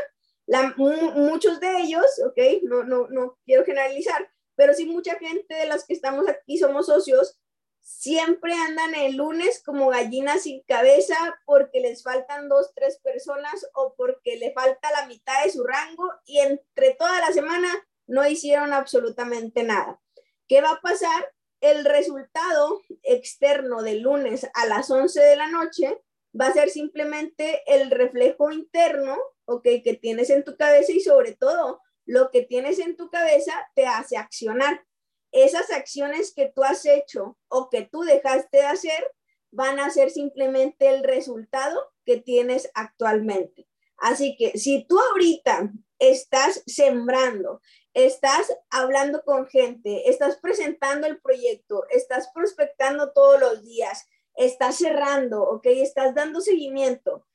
muchos 0.75 1.59
de 1.59 1.77
ellos, 1.81 2.05
ok, 2.25 2.63
no, 2.63 2.83
no, 2.83 3.07
no 3.09 3.37
quiero 3.45 3.63
generalizar, 3.63 4.32
pero 4.55 4.73
sí 4.73 4.85
mucha 4.85 5.15
gente 5.15 5.55
de 5.55 5.65
las 5.65 5.85
que 5.85 5.93
estamos 5.93 6.27
aquí 6.27 6.57
somos 6.57 6.87
socios, 6.87 7.39
siempre 7.81 8.53
andan 8.53 8.95
el 8.95 9.17
lunes 9.17 9.61
como 9.63 9.89
gallinas 9.89 10.43
sin 10.43 10.61
cabeza 10.63 11.15
porque 11.45 11.81
les 11.81 12.03
faltan 12.03 12.47
dos, 12.47 12.73
tres 12.73 12.99
personas 12.99 13.67
o 13.73 13.93
porque 13.97 14.37
le 14.37 14.53
falta 14.53 14.91
la 14.91 15.05
mitad 15.07 15.43
de 15.43 15.51
su 15.51 15.63
rango 15.63 16.09
y 16.25 16.39
entre 16.39 16.93
toda 16.93 17.19
la 17.19 17.33
semana 17.33 17.67
no 18.07 18.25
hicieron 18.27 18.71
absolutamente 18.73 19.63
nada. 19.63 20.01
¿Qué 20.47 20.61
va 20.61 20.71
a 20.71 20.81
pasar? 20.81 21.33
El 21.59 21.85
resultado 21.85 22.81
externo 23.03 23.83
del 23.83 24.01
lunes 24.01 24.49
a 24.53 24.65
las 24.65 24.89
11 24.89 25.21
de 25.21 25.35
la 25.35 25.47
noche 25.49 26.01
va 26.39 26.47
a 26.47 26.53
ser 26.53 26.69
simplemente 26.69 27.63
el 27.67 27.91
reflejo 27.91 28.51
interno 28.51 29.17
¿ok? 29.45 29.63
Que 29.83 29.97
tienes 29.99 30.29
en 30.29 30.43
tu 30.43 30.55
cabeza 30.55 30.91
y 30.91 30.99
sobre 30.99 31.33
todo 31.33 31.81
lo 32.05 32.31
que 32.31 32.41
tienes 32.41 32.79
en 32.79 32.95
tu 32.95 33.09
cabeza 33.09 33.53
te 33.75 33.85
hace 33.85 34.17
accionar. 34.17 34.85
Esas 35.31 35.71
acciones 35.71 36.33
que 36.33 36.51
tú 36.53 36.63
has 36.63 36.85
hecho 36.85 37.37
o 37.47 37.69
que 37.69 37.83
tú 37.83 38.01
dejaste 38.01 38.57
de 38.57 38.65
hacer 38.65 39.11
van 39.51 39.79
a 39.79 39.89
ser 39.89 40.09
simplemente 40.09 40.87
el 40.89 41.03
resultado 41.03 41.79
que 42.05 42.17
tienes 42.17 42.69
actualmente. 42.73 43.67
Así 43.97 44.35
que 44.37 44.57
si 44.57 44.85
tú 44.85 44.99
ahorita 44.99 45.71
estás 45.99 46.63
sembrando, 46.65 47.61
estás 47.93 48.53
hablando 48.69 49.23
con 49.23 49.47
gente, 49.47 50.09
estás 50.09 50.37
presentando 50.37 51.07
el 51.07 51.21
proyecto, 51.21 51.85
estás 51.89 52.29
prospectando 52.33 53.13
todos 53.13 53.39
los 53.39 53.63
días, 53.63 54.07
estás 54.35 54.77
cerrando, 54.77 55.43
¿ok? 55.43 55.65
Estás 55.67 56.15
dando 56.15 56.41
seguimiento, 56.41 57.25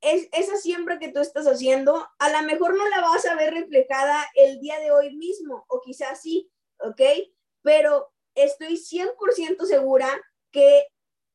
es, 0.00 0.28
esa 0.32 0.56
siembra 0.56 0.98
que 0.98 1.08
tú 1.08 1.20
estás 1.20 1.46
haciendo, 1.46 2.06
a 2.18 2.30
lo 2.30 2.42
mejor 2.46 2.76
no 2.76 2.88
la 2.88 3.00
vas 3.00 3.26
a 3.26 3.34
ver 3.34 3.54
reflejada 3.54 4.24
el 4.34 4.60
día 4.60 4.78
de 4.80 4.90
hoy 4.90 5.16
mismo, 5.16 5.64
o 5.68 5.80
quizás 5.80 6.20
sí, 6.22 6.50
¿ok? 6.80 7.00
Pero 7.62 8.12
estoy 8.34 8.76
100% 8.76 9.64
segura 9.64 10.08
que 10.52 10.86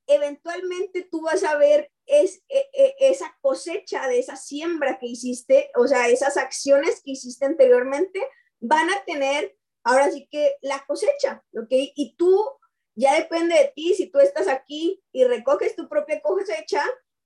eventualmente 0.07 1.07
tú 1.09 1.21
vas 1.21 1.43
a 1.43 1.57
ver 1.57 1.91
es, 2.05 2.43
e, 2.49 2.69
e, 2.73 2.95
esa 2.99 3.37
cosecha 3.41 4.07
de 4.07 4.19
esa 4.19 4.35
siembra 4.35 4.99
que 4.99 5.07
hiciste, 5.07 5.71
o 5.75 5.87
sea, 5.87 6.09
esas 6.09 6.37
acciones 6.37 7.01
que 7.03 7.11
hiciste 7.11 7.45
anteriormente, 7.45 8.21
van 8.59 8.89
a 8.89 9.03
tener 9.05 9.55
ahora 9.83 10.11
sí 10.11 10.27
que 10.29 10.55
la 10.61 10.83
cosecha, 10.85 11.43
¿ok? 11.53 11.69
Y 11.69 12.15
tú, 12.17 12.43
ya 12.95 13.15
depende 13.15 13.55
de 13.55 13.71
ti, 13.75 13.93
si 13.93 14.07
tú 14.07 14.19
estás 14.19 14.47
aquí 14.47 15.01
y 15.11 15.23
recoges 15.23 15.75
tu 15.75 15.87
propia 15.87 16.21
cosecha, 16.21 16.83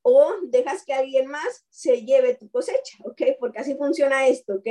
o 0.08 0.36
dejas 0.44 0.86
que 0.86 0.94
alguien 0.94 1.26
más 1.26 1.66
se 1.68 2.06
lleve 2.06 2.36
tu 2.36 2.48
cosecha, 2.52 3.00
¿ok? 3.06 3.24
Porque 3.40 3.58
así 3.58 3.74
funciona 3.74 4.28
esto, 4.28 4.54
¿ok? 4.54 4.68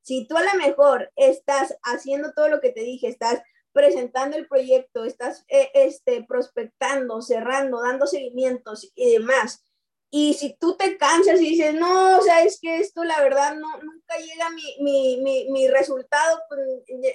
Si 0.00 0.28
tú 0.28 0.36
a 0.36 0.44
lo 0.44 0.54
mejor 0.54 1.10
estás 1.16 1.76
haciendo 1.82 2.32
todo 2.32 2.48
lo 2.48 2.60
que 2.60 2.70
te 2.70 2.82
dije, 2.82 3.08
estás 3.08 3.42
presentando 3.72 4.36
el 4.36 4.46
proyecto, 4.46 5.04
estás 5.04 5.44
eh, 5.48 5.72
este, 5.74 6.22
prospectando, 6.22 7.20
cerrando, 7.20 7.82
dando 7.82 8.06
seguimientos 8.06 8.92
y 8.94 9.14
demás, 9.14 9.64
y 10.08 10.34
si 10.34 10.56
tú 10.56 10.76
te 10.76 10.96
cansas 10.96 11.40
y 11.40 11.50
dices, 11.50 11.74
no, 11.74 12.18
o 12.18 12.22
sea, 12.22 12.44
es 12.44 12.60
que 12.60 12.78
esto 12.78 13.02
la 13.02 13.20
verdad 13.20 13.56
no, 13.56 13.82
nunca 13.82 14.16
llega 14.18 14.50
mi, 14.50 14.76
mi, 14.82 15.20
mi, 15.20 15.50
mi 15.50 15.66
resultado, 15.66 16.42
pues, 16.48 16.60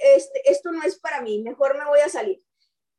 este, 0.03 0.51
esto 0.51 0.73
no 0.73 0.83
es 0.83 0.99
para 0.99 1.21
mí, 1.21 1.41
mejor 1.41 1.77
me 1.77 1.85
voy 1.85 2.01
a 2.01 2.09
salir. 2.09 2.43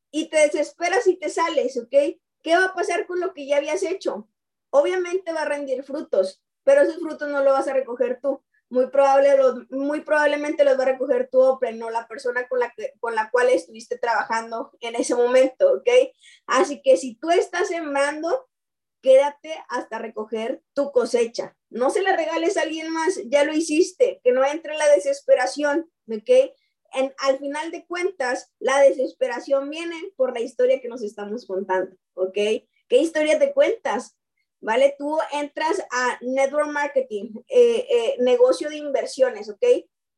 Y 0.09 0.29
te 0.29 0.37
desesperas 0.37 1.05
y 1.05 1.17
te 1.17 1.29
sales, 1.29 1.77
¿ok? 1.77 1.93
¿Qué 2.41 2.55
va 2.57 2.65
a 2.65 2.73
pasar 2.73 3.05
con 3.05 3.19
lo 3.19 3.35
que 3.35 3.45
ya 3.45 3.57
habías 3.57 3.83
hecho? 3.83 4.29
Obviamente 4.73 5.31
va 5.33 5.43
a 5.43 5.45
rendir 5.45 5.83
frutos, 5.83 6.43
pero 6.63 6.81
esos 6.81 6.99
frutos 6.99 7.29
no 7.29 7.43
los 7.43 7.53
vas 7.53 7.67
a 7.67 7.73
recoger 7.73 8.19
tú. 8.21 8.43
Muy, 8.69 8.87
probable, 8.87 9.29
muy 9.69 10.01
probablemente 10.01 10.63
los 10.63 10.79
va 10.79 10.83
a 10.83 10.87
recoger 10.87 11.29
tú 11.31 11.41
o 11.41 11.59
no 11.75 11.91
la 11.91 12.07
persona 12.07 12.47
con 12.47 12.59
la, 12.59 12.73
con 12.99 13.13
la 13.13 13.29
cual 13.29 13.49
estuviste 13.49 13.99
trabajando 13.99 14.71
en 14.79 14.95
ese 14.95 15.13
momento, 15.13 15.73
¿ok? 15.73 15.89
Así 16.47 16.81
que 16.81 16.97
si 16.97 17.13
tú 17.15 17.29
estás 17.29 17.67
sembrando, 17.67 18.49
quédate 19.01 19.53
hasta 19.69 19.99
recoger 19.99 20.63
tu 20.73 20.91
cosecha. 20.91 21.55
No 21.69 21.91
se 21.91 22.01
la 22.01 22.15
regales 22.15 22.57
a 22.57 22.63
alguien 22.63 22.91
más, 22.91 23.21
ya 23.25 23.43
lo 23.43 23.53
hiciste, 23.53 24.21
que 24.23 24.31
no 24.31 24.43
entre 24.43 24.75
la 24.75 24.89
desesperación, 24.89 25.91
¿ok? 26.07 26.51
En, 26.93 27.13
al 27.19 27.37
final 27.37 27.69
de 27.69 27.85
cuentas, 27.85 28.51
la 28.57 28.79
desesperación 28.79 29.69
viene 29.69 29.97
por 30.15 30.33
la 30.33 30.39
historia 30.39 30.81
que 30.81 30.87
nos 30.87 31.03
estamos 31.03 31.45
contando, 31.45 31.95
¿ok? 32.15 32.33
¿Qué 32.87 32.97
historia 32.97 33.37
te 33.37 33.53
cuentas? 33.53 34.17
¿Vale? 34.63 34.95
Tú 34.97 35.17
entras 35.33 35.83
a 35.91 36.17
network 36.21 36.69
marketing, 36.69 37.31
eh, 37.49 37.85
eh, 37.89 38.15
negocio 38.19 38.69
de 38.69 38.77
inversiones, 38.77 39.49
¿ok? 39.49 39.63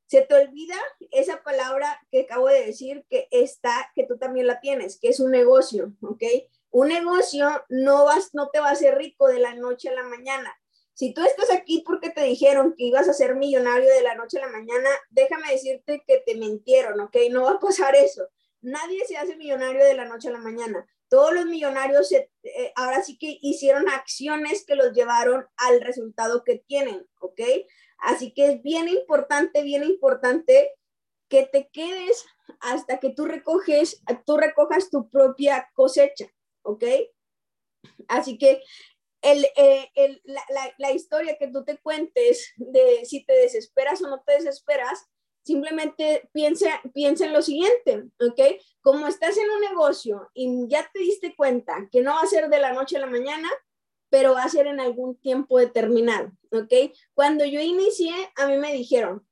Se 0.08 0.22
te 0.22 0.36
olvida 0.36 0.76
esa 1.12 1.42
palabra 1.42 2.00
que 2.12 2.22
acabo 2.22 2.48
de 2.48 2.64
decir 2.64 3.06
que 3.10 3.28
está, 3.32 3.92
que 3.96 4.06
tú 4.06 4.18
también 4.18 4.46
la 4.46 4.60
tienes, 4.60 5.00
que 5.00 5.10
es 5.10 5.20
un 5.20 5.32
negocio, 5.32 5.94
¿ok? 6.02 6.24
Un 6.70 6.90
negocio 6.90 7.50
no, 7.70 8.06
vas, 8.06 8.30
no 8.34 8.50
te 8.50 8.60
va 8.60 8.70
a 8.70 8.74
hacer 8.74 8.96
rico 8.96 9.28
de 9.28 9.40
la 9.40 9.56
noche 9.56 9.90
a 9.90 9.94
la 9.94 10.04
mañana. 10.04 10.56
Si 10.94 11.14
tú 11.14 11.24
estás 11.26 11.52
aquí 11.52 11.84
porque 11.86 12.12
te 12.12 12.22
dijeron 12.22 12.76
que 12.78 12.86
ibas 12.86 13.10
a 13.10 13.14
ser 13.14 13.36
millonario 13.36 13.92
de 13.92 14.04
la 14.04 14.16
noche 14.16 14.38
a 14.38 14.46
la 14.46 14.52
mañana, 14.52 14.90
déjame 15.10 15.52
decirte 15.52 16.04
que 16.08 16.24
te 16.26 16.36
mintieron, 16.36 17.00
¿ok? 17.00 17.18
No 17.32 17.44
va 17.44 17.52
a 17.52 17.60
pasar 17.60 17.96
eso. 17.96 18.30
Nadie 18.62 19.06
se 19.06 19.18
hace 19.18 19.36
millonario 19.36 19.84
de 19.84 19.96
la 19.96 20.06
noche 20.06 20.28
a 20.30 20.32
la 20.32 20.40
mañana. 20.40 20.88
Todos 21.10 21.34
los 21.34 21.46
millonarios 21.46 22.12
eh, 22.12 22.74
ahora 22.76 23.04
sí 23.04 23.18
que 23.18 23.38
hicieron 23.42 23.90
acciones 23.90 24.66
que 24.66 24.76
los 24.76 24.94
llevaron 24.94 25.46
al 25.58 25.82
resultado 25.82 26.44
que 26.44 26.64
tienen, 26.68 27.08
¿ok? 27.20 27.42
Así 28.00 28.34
que 28.34 28.48
es 28.48 28.62
bien 28.62 28.90
importante, 28.90 29.64
bien 29.64 29.84
importante 29.84 30.72
que 31.30 31.46
te 31.46 31.70
quedes 31.70 32.26
hasta 32.60 33.00
que 33.00 33.10
tú 33.10 33.26
recoges, 33.26 34.02
tú 34.26 34.38
recojas 34.38 34.90
tu 34.90 35.10
propia 35.10 35.70
cosecha, 35.74 36.28
¿ok? 36.64 36.84
Así 38.08 38.38
que 38.38 38.62
el, 39.22 39.46
eh, 39.56 39.90
el, 39.96 40.22
la, 40.24 40.44
la, 40.50 40.74
la, 40.78 40.92
historia 40.92 41.38
que 41.38 41.48
tú 41.48 41.64
te 41.64 41.78
cuentes 41.78 42.54
de 42.58 43.06
si 43.06 43.26
te 43.26 43.34
desesperas 43.34 44.02
o 44.04 44.08
no 44.08 44.22
te 44.26 44.34
desesperas, 44.34 45.08
simplemente 45.46 46.28
piensa, 46.34 46.82
piensa 46.94 47.26
en 47.26 47.34
lo 47.34 47.42
siguiente, 47.44 48.06
¿ok? 48.20 48.60
Como 48.82 49.08
estás 49.08 49.38
en 49.38 49.50
un 49.50 49.62
negocio 49.62 50.30
y 50.34 50.68
ya 50.68 50.90
te 50.92 51.00
diste 51.00 51.36
cuenta 51.36 51.88
que 51.92 52.02
no 52.02 52.12
va 52.16 52.22
a 52.22 52.28
ser 52.28 52.50
de 52.50 52.60
la 52.60 52.74
noche 52.74 52.98
a 52.98 53.02
la 53.02 53.06
mañana, 53.06 53.48
pero 54.10 54.34
va 54.34 54.44
a 54.44 54.50
ser 54.50 54.66
en 54.66 54.80
algún 54.80 55.18
tiempo 55.18 55.60
determinado, 55.60 56.32
¿ok? 56.52 56.92
Cuando 57.14 57.46
yo 57.46 57.60
inicié, 57.60 58.14
a 58.36 58.48
mí 58.48 58.58
me 58.58 58.74
dijeron, 58.74 59.28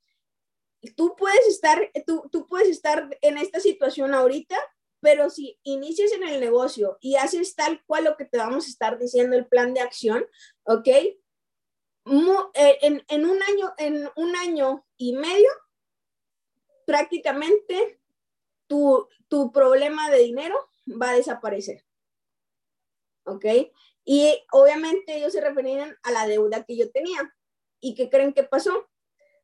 tú 0.96 1.16
puedes 1.18 1.48
estar, 1.48 1.90
tú, 2.06 2.30
tú 2.32 2.48
puedes 2.48 2.70
estar 2.70 3.10
en 3.22 3.40
esta 3.40 3.60
situación 3.60 4.14
ahorita, 4.14 4.56
pero 5.00 5.32
si 5.32 5.60
inicias 5.64 6.12
en 6.12 6.24
el 6.24 6.40
negocio 6.40 7.00
y 7.02 7.16
haces 7.16 7.56
tal 7.56 7.84
cual 7.88 8.04
lo 8.04 8.18
que 8.18 8.26
te 8.26 8.38
vamos 8.38 8.68
a 8.68 8.70
estar 8.70 9.00
diciendo, 9.00 9.36
el 9.36 9.48
plan 9.48 9.74
de 9.74 9.82
acción, 9.82 10.28
¿ok? 10.64 10.88
Eh, 10.88 12.78
en, 12.82 13.04
en, 13.08 13.26
un 13.26 13.42
año, 13.42 13.74
en 13.78 14.10
un 14.16 14.36
año 14.36 14.86
y 14.98 15.14
medio 15.14 15.50
prácticamente 16.86 18.00
tu, 18.68 19.08
tu 19.28 19.52
problema 19.52 20.10
de 20.10 20.20
dinero 20.20 20.58
va 20.88 21.12
a 21.12 21.16
desaparecer. 21.16 21.86
¿Ok? 23.26 23.46
Y 24.06 24.44
obviamente 24.52 25.16
ellos 25.16 25.34
se 25.34 25.42
referían 25.42 25.98
a 26.04 26.12
la 26.12 26.28
deuda 26.28 26.64
que 26.64 26.76
yo 26.76 26.92
tenía. 26.92 27.34
¿Y 27.80 27.96
qué 27.96 28.10
creen 28.10 28.34
que 28.34 28.44
pasó? 28.44 28.90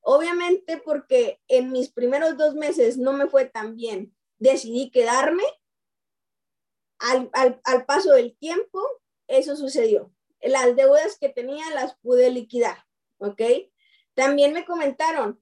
Obviamente 0.01 0.77
porque 0.77 1.41
en 1.47 1.71
mis 1.71 1.91
primeros 1.91 2.37
dos 2.37 2.55
meses 2.55 2.97
no 2.97 3.13
me 3.13 3.27
fue 3.27 3.45
tan 3.45 3.75
bien. 3.75 4.15
Decidí 4.37 4.91
quedarme. 4.91 5.43
Al, 6.99 7.29
al, 7.33 7.61
al 7.63 7.85
paso 7.85 8.11
del 8.11 8.35
tiempo, 8.37 8.81
eso 9.27 9.55
sucedió. 9.55 10.13
Las 10.41 10.75
deudas 10.75 11.17
que 11.17 11.29
tenía 11.29 11.69
las 11.73 11.95
pude 11.97 12.29
liquidar. 12.29 12.85
¿Ok? 13.19 13.41
También 14.13 14.51
me 14.53 14.65
comentaron, 14.65 15.41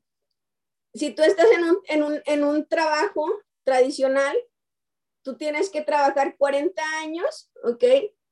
si 0.97 1.11
tú 1.11 1.23
estás 1.23 1.47
en 1.51 1.63
un, 1.63 1.79
en 1.87 2.03
un, 2.03 2.21
en 2.25 2.43
un 2.43 2.67
trabajo 2.67 3.25
tradicional, 3.63 4.37
tú 5.21 5.35
tienes 5.35 5.69
que 5.69 5.81
trabajar 5.81 6.37
40 6.37 6.81
años, 6.99 7.51
¿ok? 7.63 7.83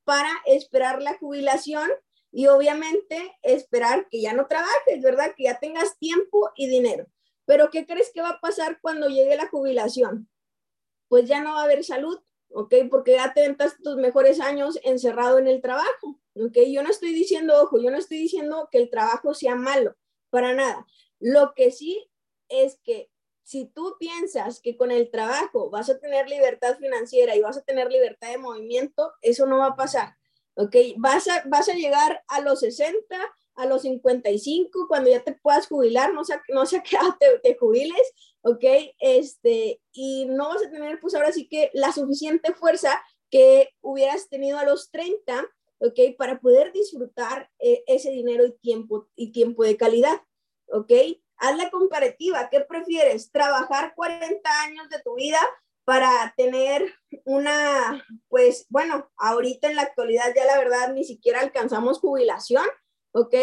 Para 0.04 0.30
esperar 0.46 1.02
la 1.02 1.18
jubilación 1.18 1.90
y 2.32 2.48
obviamente 2.48 3.38
esperar 3.44 4.08
que 4.10 4.22
ya 4.22 4.34
no 4.34 4.48
trabajes, 4.48 5.02
¿verdad? 5.02 5.34
Que 5.36 5.44
ya 5.44 5.60
tengas 5.60 5.98
tiempo 6.00 6.52
y 6.56 6.68
dinero. 6.68 7.08
Pero 7.46 7.70
¿qué 7.70 7.86
crees 7.86 8.12
que 8.14 8.22
va 8.22 8.30
a 8.30 8.40
pasar 8.40 8.80
cuando 8.82 9.08
llegue 9.08 9.36
la 9.36 9.48
jubilación? 9.48 10.30
Pues 11.08 11.28
ya 11.28 11.42
no 11.42 11.54
va 11.54 11.62
a 11.62 11.64
haber 11.64 11.84
salud, 11.84 12.20
¿ok? 12.50 12.74
Porque 12.90 13.14
ya 13.14 13.34
te 13.34 13.42
ventas 13.42 13.76
tus 13.84 13.98
mejores 13.98 14.40
años 14.40 14.80
encerrado 14.84 15.38
en 15.38 15.48
el 15.48 15.62
trabajo, 15.62 16.20
¿ok? 16.36 16.58
Yo 16.68 16.82
no 16.82 16.90
estoy 16.90 17.14
diciendo, 17.14 17.62
ojo, 17.62 17.82
yo 17.82 17.92
no 17.92 17.98
estoy 17.98 18.18
diciendo 18.18 18.70
que 18.72 18.80
el 18.80 18.90
trabajo 18.90 19.34
sea 19.34 19.56
malo, 19.56 19.96
para 20.30 20.54
nada. 20.54 20.86
Lo 21.20 21.54
que 21.56 21.72
sí 21.72 22.10
es 22.50 22.80
que 22.84 23.10
si 23.44 23.66
tú 23.66 23.96
piensas 24.00 24.60
que 24.60 24.76
con 24.76 24.92
el 24.92 25.12
trabajo 25.12 25.70
vas 25.70 25.90
a 25.90 26.00
tener 26.00 26.28
libertad 26.28 26.78
financiera 26.80 27.36
y 27.36 27.42
vas 27.42 27.58
a 27.58 27.62
tener 27.62 27.92
libertad 27.92 28.32
de 28.32 28.40
movimiento, 28.40 29.14
eso 29.22 29.46
no 29.46 29.60
va 29.60 29.68
a 29.68 29.76
pasar, 29.76 30.16
¿ok? 30.56 30.76
Vas 30.98 31.28
a, 31.28 31.44
vas 31.46 31.70
a 31.70 31.74
llegar 31.74 32.24
a 32.28 32.42
los 32.42 32.62
60, 32.62 33.16
a 33.56 33.66
los 33.68 33.84
55, 33.84 34.88
cuando 34.88 35.12
ya 35.12 35.24
te 35.24 35.34
puedas 35.34 35.68
jubilar, 35.68 36.12
no 36.14 36.26
sé, 36.26 36.40
no 36.50 36.66
sé 36.66 36.78
a 36.78 36.84
qué 36.84 36.96
edad 36.96 37.40
te, 37.44 37.56
jubiles, 37.56 38.14
¿ok? 38.42 38.64
Este, 39.00 39.80
y 39.92 40.26
no 40.26 40.50
vas 40.50 40.66
a 40.66 40.72
tener, 40.72 41.00
pues 41.00 41.14
ahora 41.14 41.32
sí 41.32 41.48
que 41.48 41.70
la 41.74 41.92
suficiente 41.92 42.52
fuerza 42.54 43.00
que 43.30 43.70
hubieras 43.82 44.28
tenido 44.28 44.58
a 44.58 44.66
los 44.66 44.90
30, 44.90 45.46
¿ok? 45.80 46.00
Para 46.18 46.40
poder 46.40 46.72
disfrutar 46.74 47.52
eh, 47.60 47.84
ese 47.86 48.10
dinero 48.10 48.46
y 48.46 48.54
tiempo, 48.54 49.08
y 49.16 49.32
tiempo 49.32 49.64
de 49.64 49.78
calidad, 49.78 50.20
¿ok? 50.72 50.92
Haz 51.38 51.58
la 51.58 51.70
comparativa. 51.70 52.50
¿Qué 52.50 52.62
prefieres? 52.62 53.32
¿Trabajar 53.32 53.94
40 53.96 54.62
años 54.64 54.90
de 54.90 55.02
tu 55.02 55.16
vida 55.16 55.40
para 55.86 56.34
tener 56.36 56.94
una, 57.24 58.04
pues 58.28 58.66
bueno, 58.70 59.12
ahorita 59.18 59.70
en 59.70 59.76
la 59.76 59.84
actualidad 59.84 60.34
ya 60.36 60.46
la 60.46 60.58
verdad 60.58 60.94
ni 60.94 61.04
siquiera 61.04 61.40
alcanzamos 61.42 62.00
jubilación, 62.00 62.66
¿ok? 63.12 63.36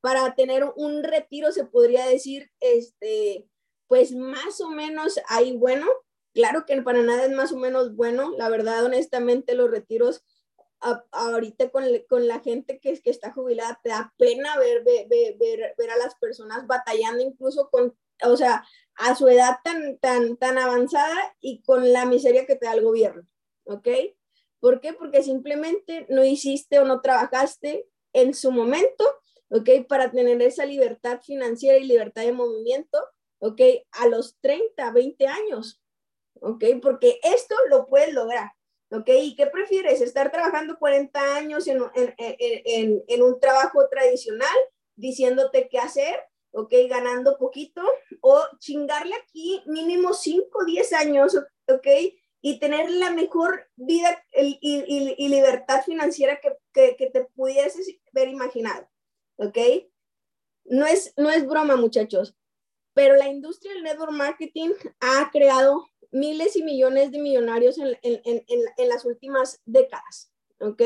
Para 0.00 0.34
tener 0.34 0.64
un 0.76 1.02
retiro 1.02 1.50
se 1.52 1.64
podría 1.64 2.06
decir, 2.06 2.50
este, 2.60 3.48
pues 3.88 4.12
más 4.12 4.60
o 4.60 4.70
menos 4.70 5.20
ahí 5.28 5.56
bueno. 5.56 5.86
Claro 6.32 6.64
que 6.64 6.80
para 6.80 7.02
nada 7.02 7.24
es 7.24 7.32
más 7.32 7.50
o 7.50 7.56
menos 7.56 7.96
bueno. 7.96 8.32
La 8.38 8.48
verdad, 8.48 8.84
honestamente, 8.84 9.56
los 9.56 9.68
retiros 9.68 10.24
ahorita 11.12 11.70
con, 11.70 11.84
con, 12.08 12.26
la 12.26 12.40
gente 12.40 12.80
que, 12.80 13.00
que 13.00 13.10
está 13.10 13.32
jubilada, 13.32 13.80
te 13.82 13.90
da 13.90 14.12
pena 14.16 14.56
ver, 14.58 14.82
ver, 14.84 15.06
ver, 15.08 15.74
ver, 15.76 15.90
a 15.90 15.96
las 15.96 16.14
personas 16.16 16.66
batallando 16.66 17.22
incluso 17.22 17.68
con, 17.70 17.96
o 18.24 18.36
sea, 18.36 18.64
a 18.96 19.14
su 19.14 19.28
edad 19.28 19.58
tan, 19.62 19.98
tan, 19.98 20.36
tan 20.36 20.58
avanzada 20.58 21.36
y 21.40 21.62
con 21.62 21.92
la 21.92 22.06
miseria 22.06 22.46
que 22.46 22.56
te 22.56 22.66
da 22.66 22.74
el 22.74 22.82
gobierno, 22.82 23.26
¿ok? 23.64 23.88
¿Por 24.58 24.80
qué? 24.80 24.92
Porque 24.92 25.22
simplemente 25.22 26.06
no 26.08 26.24
hiciste 26.24 26.78
o 26.78 26.84
no 26.84 27.00
trabajaste 27.00 27.86
en 28.12 28.34
su 28.34 28.50
momento, 28.50 29.04
¿ok? 29.48 29.86
Para 29.88 30.10
tener 30.10 30.40
esa 30.42 30.64
libertad 30.64 31.20
financiera 31.22 31.78
y 31.78 31.84
libertad 31.84 32.22
de 32.22 32.32
movimiento, 32.32 32.98
¿ok? 33.38 33.60
A 33.92 34.08
los 34.08 34.38
30, 34.40 34.90
20 34.92 35.26
años, 35.26 35.82
¿ok? 36.40 36.64
Porque 36.82 37.20
esto 37.22 37.54
lo 37.68 37.86
puedes 37.86 38.12
lograr. 38.12 38.52
¿Ok? 38.92 39.08
¿Y 39.08 39.36
qué 39.36 39.46
prefieres? 39.46 40.00
¿Estar 40.00 40.32
trabajando 40.32 40.78
40 40.78 41.36
años 41.36 41.68
en, 41.68 41.80
en, 41.94 42.14
en, 42.18 43.04
en, 43.06 43.22
un 43.22 43.38
trabajo 43.38 43.88
tradicional 43.88 44.56
diciéndote 44.96 45.68
qué 45.68 45.78
hacer? 45.78 46.20
¿Ok? 46.52 46.72
Ganando 46.88 47.38
poquito. 47.38 47.82
O 48.20 48.42
chingarle 48.58 49.14
aquí 49.14 49.62
mínimo 49.66 50.12
5, 50.12 50.64
10 50.64 50.92
años, 50.94 51.36
¿ok? 51.68 51.86
Y 52.42 52.58
tener 52.58 52.90
la 52.90 53.10
mejor 53.10 53.68
vida 53.76 54.24
y, 54.32 54.58
y, 54.60 55.14
y 55.16 55.28
libertad 55.28 55.84
financiera 55.84 56.40
que, 56.40 56.56
que, 56.72 56.96
que, 56.96 57.10
te 57.10 57.24
pudieses 57.36 57.86
ver 58.12 58.28
imaginado. 58.28 58.88
¿Ok? 59.36 59.58
No 60.64 60.86
es, 60.86 61.14
no 61.16 61.30
es 61.30 61.46
broma, 61.46 61.76
muchachos. 61.76 62.36
Pero 62.92 63.14
la 63.14 63.28
industria 63.28 63.72
del 63.72 63.84
network 63.84 64.12
marketing 64.12 64.70
ha 64.98 65.30
creado 65.30 65.86
miles 66.10 66.56
y 66.56 66.62
millones 66.62 67.12
de 67.12 67.18
millonarios 67.18 67.78
en, 67.78 67.98
en, 68.02 68.20
en, 68.24 68.44
en, 68.76 68.88
las 68.88 69.04
últimas 69.04 69.60
décadas, 69.64 70.32
¿ok? 70.60 70.82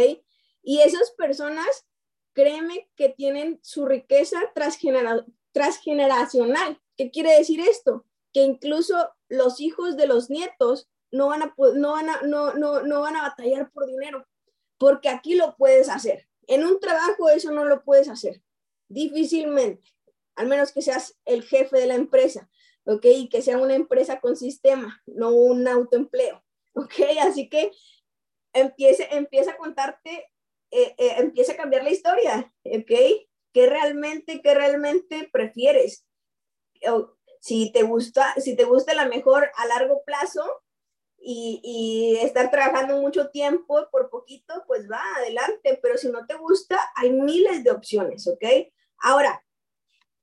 Y 0.62 0.80
esas 0.80 1.10
personas, 1.12 1.87
créeme 2.32 2.90
que 2.96 3.08
tienen 3.08 3.60
su 3.62 3.87
riqueza 3.87 4.38
transgenera 4.54 5.24
transgeneracional. 5.52 6.80
¿Qué 6.96 7.10
quiere 7.10 7.38
decir 7.38 7.60
esto? 7.60 8.04
Que 8.32 8.42
incluso 8.42 9.10
los 9.28 9.60
hijos 9.60 9.96
de 9.96 10.06
los 10.06 10.28
nietos 10.28 10.88
no 11.10 11.28
van 11.28 11.42
a, 11.42 11.54
no 11.56 11.92
van 11.92 12.10
a, 12.10 12.22
no, 12.22 12.54
no, 12.54 12.82
no 12.82 13.00
van 13.00 13.16
a 13.16 13.22
batallar 13.22 13.70
por 13.70 13.87
dinero, 13.87 14.26
porque 14.78 15.08
aquí 15.08 15.37
lo 15.37 15.56
puedes 15.56 15.88
hacer. 15.88 16.28
En 16.46 16.64
un 16.66 16.80
trabajo 16.80 17.30
eso 17.30 17.52
no 17.52 17.64
lo 17.64 17.84
puedes 17.84 18.08
hacer, 18.08 18.42
difícilmente, 18.88 19.94
al 20.34 20.48
menos 20.48 20.72
que 20.72 20.82
seas 20.82 21.16
el 21.24 21.44
jefe 21.44 21.78
de 21.78 21.87
la 21.87 21.94
empresa. 21.94 22.50
¿Ok? 22.85 23.05
Y 23.05 23.29
que 23.29 23.42
sea 23.42 23.59
una 23.59 23.75
empresa 23.75 24.20
con 24.20 24.37
sistema, 24.37 25.03
no 25.07 25.31
un 25.31 25.66
autoempleo, 25.66 26.42
¿ok? 26.75 26.94
Así 27.23 27.49
que 27.49 27.70
empiece, 28.53 29.09
empieza 29.12 29.53
a 29.53 29.57
contarte, 29.57 30.31
eh, 30.70 30.94
eh, 30.99 31.14
empieza 31.18 31.53
a 31.53 31.57
cambiar 31.57 31.85
la 31.85 31.90
historia, 31.90 32.53
¿ok? 32.64 32.92
¿Qué 33.53 33.66
realmente, 33.66 34.40
qué 34.42 34.55
realmente 34.55 35.29
prefieres? 35.33 36.05
O, 36.88 37.16
si 37.40 37.70
te 37.73 37.83
gusta, 37.83 38.35
si 38.40 38.57
te 38.57 38.64
gusta 38.64 38.94
la 38.94 39.07
mejor 39.07 39.51
a 39.57 39.66
largo 39.66 40.03
plazo 40.05 40.42
y, 41.18 41.61
y 41.62 42.25
estar 42.25 42.51
trabajando 42.51 43.01
mucho 43.01 43.31
tiempo 43.31 43.87
por 43.90 44.09
poquito, 44.11 44.64
pues 44.66 44.90
va 44.90 45.03
adelante, 45.16 45.79
pero 45.83 45.99
si 45.99 46.09
no 46.09 46.27
te 46.27 46.35
gusta, 46.37 46.81
hay 46.97 47.12
miles 47.12 47.62
de 47.62 47.70
opciones, 47.70 48.27
¿ok? 48.27 48.44
Ahora, 48.99 49.43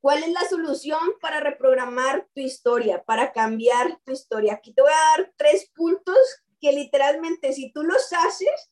¿Cuál 0.01 0.23
es 0.23 0.31
la 0.31 0.49
solución 0.49 0.99
para 1.21 1.39
reprogramar 1.39 2.27
tu 2.33 2.41
historia, 2.41 3.03
para 3.03 3.31
cambiar 3.31 3.99
tu 4.03 4.11
historia? 4.11 4.53
Aquí 4.53 4.73
te 4.73 4.81
voy 4.81 4.91
a 4.91 5.17
dar 5.17 5.31
tres 5.37 5.69
puntos 5.75 6.17
que 6.59 6.71
literalmente 6.71 7.53
si 7.53 7.71
tú 7.71 7.83
los 7.83 8.11
haces, 8.11 8.71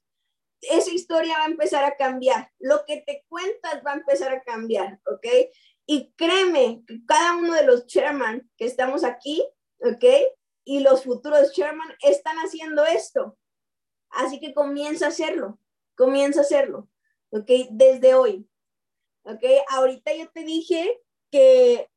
esa 0.62 0.92
historia 0.92 1.38
va 1.38 1.44
a 1.44 1.50
empezar 1.50 1.86
a 1.86 1.96
cambiar. 1.96 2.52
Lo 2.58 2.84
que 2.86 3.04
te 3.06 3.26
cuentas 3.30 3.84
va 3.86 3.92
a 3.92 3.98
empezar 3.98 4.32
a 4.34 4.42
cambiar, 4.42 5.00
¿ok? 5.06 5.28
Y 5.86 6.12
créeme, 6.14 6.84
cada 7.08 7.36
uno 7.36 7.54
de 7.54 7.64
los 7.64 7.86
chairman 7.86 8.50
que 8.58 8.66
estamos 8.66 9.04
aquí, 9.04 9.48
¿ok? 9.82 10.06
Y 10.66 10.80
los 10.80 11.04
futuros 11.04 11.54
chairman 11.54 11.96
están 12.02 12.38
haciendo 12.38 12.86
esto. 12.86 13.38
Así 14.10 14.40
que 14.40 14.56
comienza 14.56 15.06
a 15.06 15.10
hacerlo, 15.10 15.60
comienza 15.96 16.40
a 16.40 16.44
hacerlo, 16.44 16.90
¿ok? 17.30 17.52
Desde 17.70 18.16
hoy, 18.16 18.50
¿ok? 19.24 19.44
Ahorita 19.70 20.12
yo 20.16 20.28
te 20.32 20.44
dije 20.44 21.00
que 21.32 21.90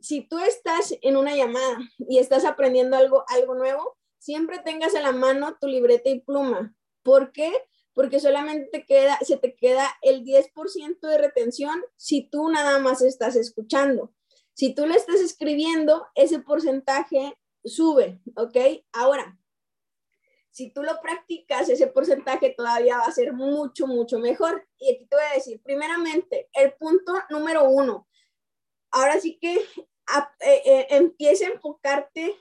si 0.00 0.22
tú 0.22 0.38
estás 0.38 0.94
en 1.02 1.16
una 1.16 1.36
llamada 1.36 1.78
y 1.98 2.18
estás 2.18 2.44
aprendiendo 2.44 2.96
algo, 2.96 3.24
algo 3.28 3.54
nuevo, 3.54 3.96
siempre 4.18 4.58
tengas 4.58 4.94
en 4.94 5.02
la 5.02 5.12
mano 5.12 5.56
tu 5.60 5.66
libreta 5.66 6.10
y 6.10 6.20
pluma. 6.20 6.74
¿Por 7.02 7.32
qué? 7.32 7.52
Porque 7.94 8.20
solamente 8.20 8.84
queda, 8.86 9.18
se 9.20 9.36
te 9.36 9.54
queda 9.54 9.86
el 10.02 10.24
10% 10.24 11.00
de 11.00 11.18
retención 11.18 11.82
si 11.96 12.22
tú 12.28 12.48
nada 12.48 12.78
más 12.78 13.02
estás 13.02 13.36
escuchando. 13.36 14.12
Si 14.54 14.74
tú 14.74 14.86
le 14.86 14.94
estás 14.94 15.20
escribiendo, 15.20 16.06
ese 16.14 16.38
porcentaje 16.38 17.38
sube, 17.64 18.20
¿ok? 18.36 18.56
Ahora, 18.92 19.38
si 20.50 20.70
tú 20.70 20.82
lo 20.82 21.00
practicas, 21.00 21.68
ese 21.70 21.86
porcentaje 21.86 22.54
todavía 22.56 22.98
va 22.98 23.04
a 23.04 23.12
ser 23.12 23.32
mucho, 23.32 23.86
mucho 23.86 24.18
mejor. 24.18 24.68
Y 24.78 24.94
aquí 24.94 25.06
te 25.06 25.16
voy 25.16 25.24
a 25.30 25.34
decir, 25.34 25.62
primeramente, 25.62 26.50
el 26.52 26.74
punto 26.74 27.14
número 27.30 27.64
uno, 27.64 28.06
ahora 28.92 29.20
sí 29.20 29.38
que 29.40 29.54
eh, 29.54 30.62
eh, 30.64 30.86
empieza 30.90 31.46
a 31.46 31.50
enfocarte 31.50 32.36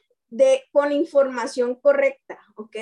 con 0.72 0.92
información 0.92 1.76
correcta, 1.76 2.40
¿ok? 2.56 2.78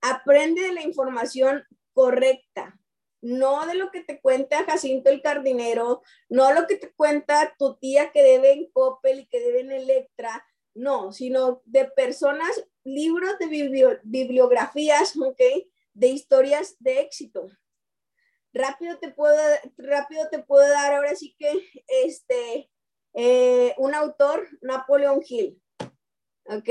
Aprende 0.00 0.62
de 0.62 0.72
la 0.72 0.82
información 0.82 1.64
correcta, 1.92 2.78
no 3.22 3.66
de 3.66 3.74
lo 3.74 3.90
que 3.90 4.02
te 4.02 4.20
cuenta 4.20 4.64
Jacinto 4.64 5.08
el 5.08 5.22
Cardinero, 5.22 6.02
no 6.28 6.52
lo 6.52 6.66
que 6.66 6.76
te 6.76 6.92
cuenta 6.92 7.54
tu 7.58 7.76
tía 7.76 8.12
que 8.12 8.22
debe 8.22 8.52
en 8.52 8.70
Coppel 8.70 9.20
y 9.20 9.26
que 9.26 9.40
debe 9.40 9.60
en 9.60 9.72
Electra, 9.72 10.46
no, 10.74 11.12
sino 11.12 11.62
de 11.64 11.86
personas, 11.86 12.66
libros 12.82 13.38
de 13.38 14.00
bibliografías, 14.02 15.16
¿ok? 15.16 15.40
De 15.94 16.08
historias 16.08 16.76
de 16.80 17.00
éxito. 17.00 17.48
Rápido 18.52 18.98
te 18.98 19.10
puedo, 19.10 19.40
rápido 19.78 20.28
te 20.30 20.40
puedo 20.40 20.68
dar 20.68 20.94
ahora 20.94 21.16
sí 21.16 21.34
que 21.38 21.66
este, 22.04 22.70
eh, 23.14 23.74
un 23.78 23.94
autor, 23.94 24.48
Napoleon 24.60 25.22
Hill, 25.26 25.62
¿ok? 26.46 26.68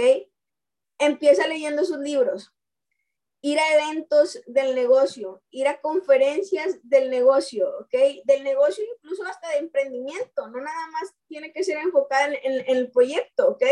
Empieza 0.99 1.47
leyendo 1.47 1.85
sus 1.85 1.99
libros, 1.99 2.53
ir 3.41 3.59
a 3.59 3.73
eventos 3.75 4.41
del 4.45 4.75
negocio, 4.75 5.41
ir 5.51 5.67
a 5.67 5.79
conferencias 5.79 6.79
del 6.83 7.09
negocio, 7.09 7.69
¿ok? 7.79 8.23
Del 8.25 8.43
negocio 8.43 8.83
incluso 8.95 9.25
hasta 9.25 9.49
de 9.49 9.57
emprendimiento, 9.57 10.47
no 10.47 10.61
nada 10.61 10.87
más 10.91 11.13
tiene 11.27 11.53
que 11.53 11.63
ser 11.63 11.77
enfocada 11.77 12.33
en, 12.41 12.63
el 12.67 12.91
proyecto, 12.91 13.49
¿ok? 13.49 13.63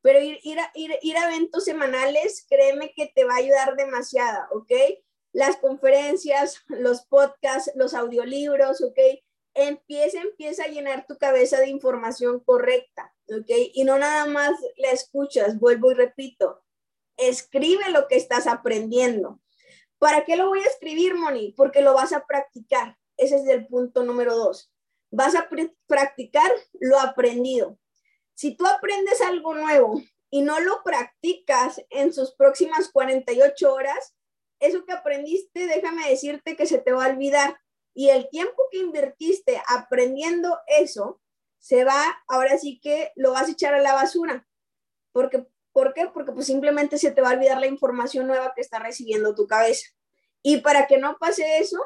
Pero 0.00 0.20
ir, 0.20 0.38
ir, 0.42 0.60
a, 0.60 0.70
ir, 0.74 0.96
ir 1.02 1.16
a 1.16 1.26
eventos 1.26 1.64
semanales, 1.64 2.46
créeme 2.48 2.92
que 2.94 3.10
te 3.14 3.24
va 3.24 3.34
a 3.34 3.38
ayudar 3.38 3.74
demasiado, 3.76 4.46
¿ok? 4.52 4.72
Las 5.32 5.56
conferencias, 5.56 6.62
los 6.68 7.06
podcasts, 7.06 7.72
los 7.74 7.94
audiolibros, 7.94 8.82
¿ok? 8.82 8.98
Empieza, 9.54 10.20
empieza 10.20 10.64
a 10.64 10.68
llenar 10.68 11.06
tu 11.06 11.16
cabeza 11.16 11.60
de 11.60 11.68
información 11.68 12.40
correcta, 12.40 13.14
¿ok? 13.28 13.50
Y 13.72 13.84
no 13.84 13.98
nada 13.98 14.26
más 14.26 14.52
la 14.76 14.90
escuchas, 14.90 15.58
vuelvo 15.58 15.92
y 15.92 15.94
repito, 15.94 16.62
escribe 17.16 17.90
lo 17.90 18.08
que 18.08 18.16
estás 18.16 18.46
aprendiendo. 18.46 19.40
¿Para 19.98 20.24
qué 20.24 20.36
lo 20.36 20.48
voy 20.48 20.60
a 20.60 20.66
escribir, 20.66 21.14
Moni? 21.14 21.54
Porque 21.56 21.80
lo 21.80 21.94
vas 21.94 22.12
a 22.12 22.26
practicar. 22.26 22.98
Ese 23.16 23.36
es 23.36 23.46
el 23.46 23.66
punto 23.66 24.04
número 24.04 24.34
dos. 24.34 24.72
Vas 25.10 25.36
a 25.36 25.48
practicar 25.86 26.50
lo 26.80 26.98
aprendido. 27.00 27.78
Si 28.34 28.56
tú 28.56 28.66
aprendes 28.66 29.20
algo 29.20 29.54
nuevo 29.54 30.02
y 30.30 30.42
no 30.42 30.58
lo 30.58 30.82
practicas 30.82 31.80
en 31.90 32.12
sus 32.12 32.34
próximas 32.34 32.90
48 32.90 33.72
horas, 33.72 34.14
eso 34.58 34.84
que 34.84 34.92
aprendiste, 34.92 35.66
déjame 35.66 36.08
decirte 36.10 36.56
que 36.56 36.66
se 36.66 36.78
te 36.78 36.92
va 36.92 37.06
a 37.06 37.10
olvidar 37.10 37.56
y 37.94 38.10
el 38.10 38.28
tiempo 38.28 38.64
que 38.70 38.78
invertiste 38.78 39.62
aprendiendo 39.68 40.58
eso, 40.66 41.20
se 41.58 41.84
va, 41.84 42.02
ahora 42.28 42.58
sí 42.58 42.80
que 42.82 43.12
lo 43.14 43.32
vas 43.32 43.48
a 43.48 43.52
echar 43.52 43.72
a 43.72 43.80
la 43.80 43.94
basura. 43.94 44.46
Porque, 45.12 45.46
¿Por 45.72 45.94
qué? 45.94 46.08
Porque 46.12 46.32
pues 46.32 46.46
simplemente 46.46 46.98
se 46.98 47.10
te 47.10 47.20
va 47.20 47.30
a 47.30 47.34
olvidar 47.34 47.58
la 47.58 47.66
información 47.66 48.26
nueva 48.26 48.52
que 48.54 48.60
está 48.60 48.78
recibiendo 48.78 49.34
tu 49.34 49.46
cabeza. 49.46 49.88
Y 50.42 50.58
para 50.58 50.86
que 50.86 50.98
no 50.98 51.16
pase 51.18 51.58
eso, 51.58 51.78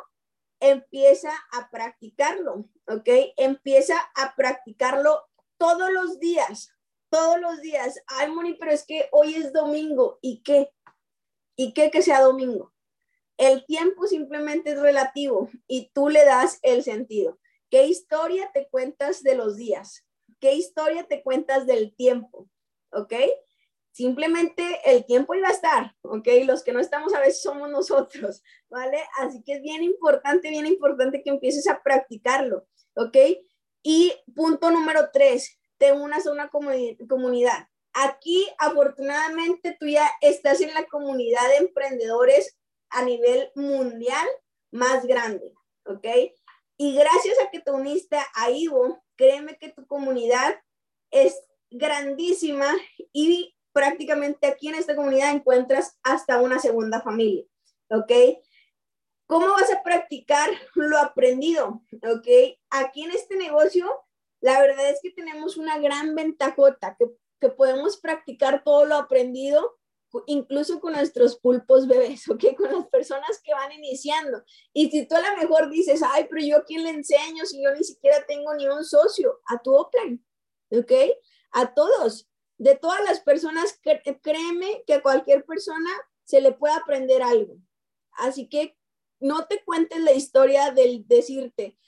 empieza 0.61 1.31
a 1.53 1.71
practicarlo, 1.71 2.69
¿ok? 2.87 3.09
Empieza 3.37 3.97
a 4.17 4.35
practicarlo 4.35 5.29
todos 5.59 5.91
los 5.91 6.19
días, 6.19 6.71
todos 7.09 7.41
los 7.41 7.61
días. 7.61 8.03
Ay, 8.09 8.31
Moni, 8.31 8.55
pero 8.55 8.73
es 8.73 8.85
que 8.85 9.09
hoy 9.13 9.35
es 9.35 9.53
domingo. 9.53 10.19
¿Y 10.21 10.43
qué? 10.43 10.71
¿Y 11.57 11.73
qué 11.73 11.91
que 11.91 12.03
sea 12.03 12.21
domingo? 12.21 12.73
El 13.39 13.65
tiempo 13.67 14.07
simplemente 14.07 14.73
es 14.73 14.81
relativo 14.81 15.49
y 15.69 15.91
tú 15.95 16.09
le 16.09 16.25
das 16.25 16.59
el 16.63 16.83
sentido. 16.83 17.39
¿Qué 17.71 17.87
historia 17.87 18.51
te 18.53 18.69
cuentas 18.69 19.23
de 19.23 19.37
los 19.37 19.57
días? 19.57 20.05
¿Qué 20.41 20.55
historia 20.55 21.05
te 21.05 21.23
cuentas 21.23 21.65
del 21.67 21.95
tiempo? 21.95 22.49
¿Ok? 22.93 23.15
Simplemente 23.93 24.81
el 24.85 25.07
tiempo 25.07 25.35
iba 25.35 25.49
a 25.49 25.53
estar, 25.53 25.95
¿ok? 26.03 26.27
Los 26.45 26.63
que 26.63 26.73
no 26.73 26.81
estamos 26.81 27.15
a 27.15 27.21
veces 27.21 27.41
somos 27.43 27.71
nosotros, 27.71 28.43
¿vale? 28.69 28.99
Así 29.19 29.43
que 29.43 29.55
es 29.55 29.63
bien 29.63 29.83
importante, 29.83 30.51
bien 30.51 30.67
importante 30.67 31.23
que 31.23 31.31
empieces 31.31 31.69
a 31.69 31.83
practicarlo, 31.83 32.67
¿ok? 32.95 33.17
Y 33.83 34.13
punto 34.35 34.71
número 34.71 35.11
tres, 35.13 35.59
te 35.79 35.93
unas 35.93 36.27
a 36.27 36.33
una 36.33 36.51
comunidad. 36.51 37.69
Aquí, 37.93 38.47
afortunadamente, 38.59 39.77
tú 39.79 39.87
ya 39.87 40.11
estás 40.21 40.61
en 40.61 40.75
la 40.75 40.87
comunidad 40.87 41.47
de 41.49 41.67
emprendedores 41.67 42.58
a 42.91 43.05
nivel 43.05 43.51
mundial 43.55 44.27
más 44.71 45.07
grande, 45.07 45.53
¿ok? 45.85 46.07
Y 46.77 46.95
gracias 46.95 47.37
a 47.41 47.51
que 47.51 47.61
te 47.61 47.71
uniste 47.71 48.17
a 48.35 48.51
Ivo, 48.51 49.03
créeme 49.17 49.59
que 49.59 49.71
tu 49.71 49.87
comunidad 49.87 50.55
es 51.11 51.41
grandísima 51.71 52.73
y 53.13 53.55
prácticamente 53.73 54.47
aquí 54.47 54.69
en 54.69 54.77
esta 54.77 54.97
comunidad 54.97 55.33
encuentras 55.33 55.99
hasta 56.03 56.41
una 56.41 56.59
segunda 56.59 57.01
familia, 57.01 57.45
¿ok? 57.91 58.13
¿Cómo 59.29 59.49
vas 59.49 59.71
a 59.71 59.83
practicar 59.83 60.49
lo 60.75 60.99
aprendido? 60.99 61.83
¿Ok? 62.03 62.57
Aquí 62.71 63.05
en 63.05 63.11
este 63.11 63.37
negocio, 63.37 63.87
la 64.41 64.59
verdad 64.61 64.89
es 64.89 65.01
que 65.03 65.11
tenemos 65.11 65.59
una 65.59 65.79
gran 65.79 66.15
ventajota, 66.15 66.97
que, 66.99 67.07
que 67.39 67.51
podemos 67.51 67.99
practicar 67.99 68.65
todo 68.65 68.87
lo 68.87 68.97
aprendido 68.97 69.78
incluso 70.27 70.81
con 70.81 70.95
nuestros 70.95 71.39
pulpos 71.39 71.87
bebés, 71.87 72.29
¿ok? 72.29 72.45
Con 72.57 72.73
las 72.73 72.87
personas 72.89 73.41
que 73.43 73.53
van 73.53 73.73
iniciando. 73.73 74.43
Y 74.73 74.91
si 74.91 75.07
tú 75.07 75.17
a 75.17 75.21
lo 75.21 75.37
mejor 75.37 75.71
dices, 75.71 76.03
ay, 76.03 76.27
pero 76.31 76.45
yo 76.45 76.65
quién 76.65 76.85
le 76.85 76.91
enseño 76.91 77.45
si 77.45 77.63
yo 77.63 77.73
ni 77.75 77.85
siquiera 77.85 78.25
tengo 78.27 78.55
ni 78.55 78.67
un 78.67 78.85
socio, 78.85 79.41
a 79.47 79.61
tu 79.63 79.75
Open, 79.75 80.25
¿ok? 80.71 80.93
A 81.53 81.75
todos, 81.75 82.29
de 82.57 82.77
todas 82.77 83.03
las 83.05 83.21
personas, 83.21 83.79
créeme 84.23 84.83
que 84.87 84.95
a 84.95 85.03
cualquier 85.03 85.45
persona 85.45 85.91
se 86.25 86.41
le 86.41 86.53
puede 86.53 86.75
aprender 86.75 87.23
algo. 87.23 87.57
Así 88.13 88.49
que 88.49 88.77
no 89.21 89.47
te 89.47 89.65
cuentes 89.65 90.01
la 90.01 90.13
historia 90.13 90.71
del 90.73 91.07
decirte, 91.07 91.79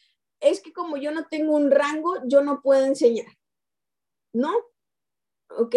es 0.41 0.61
que 0.61 0.73
como 0.73 0.97
yo 0.97 1.11
no 1.13 1.27
tengo 1.29 1.55
un 1.55 1.71
rango, 1.71 2.17
yo 2.25 2.43
no 2.43 2.63
puedo 2.63 2.85
enseñar. 2.85 3.27
¿No? 4.33 4.53
¿Ok? 5.51 5.75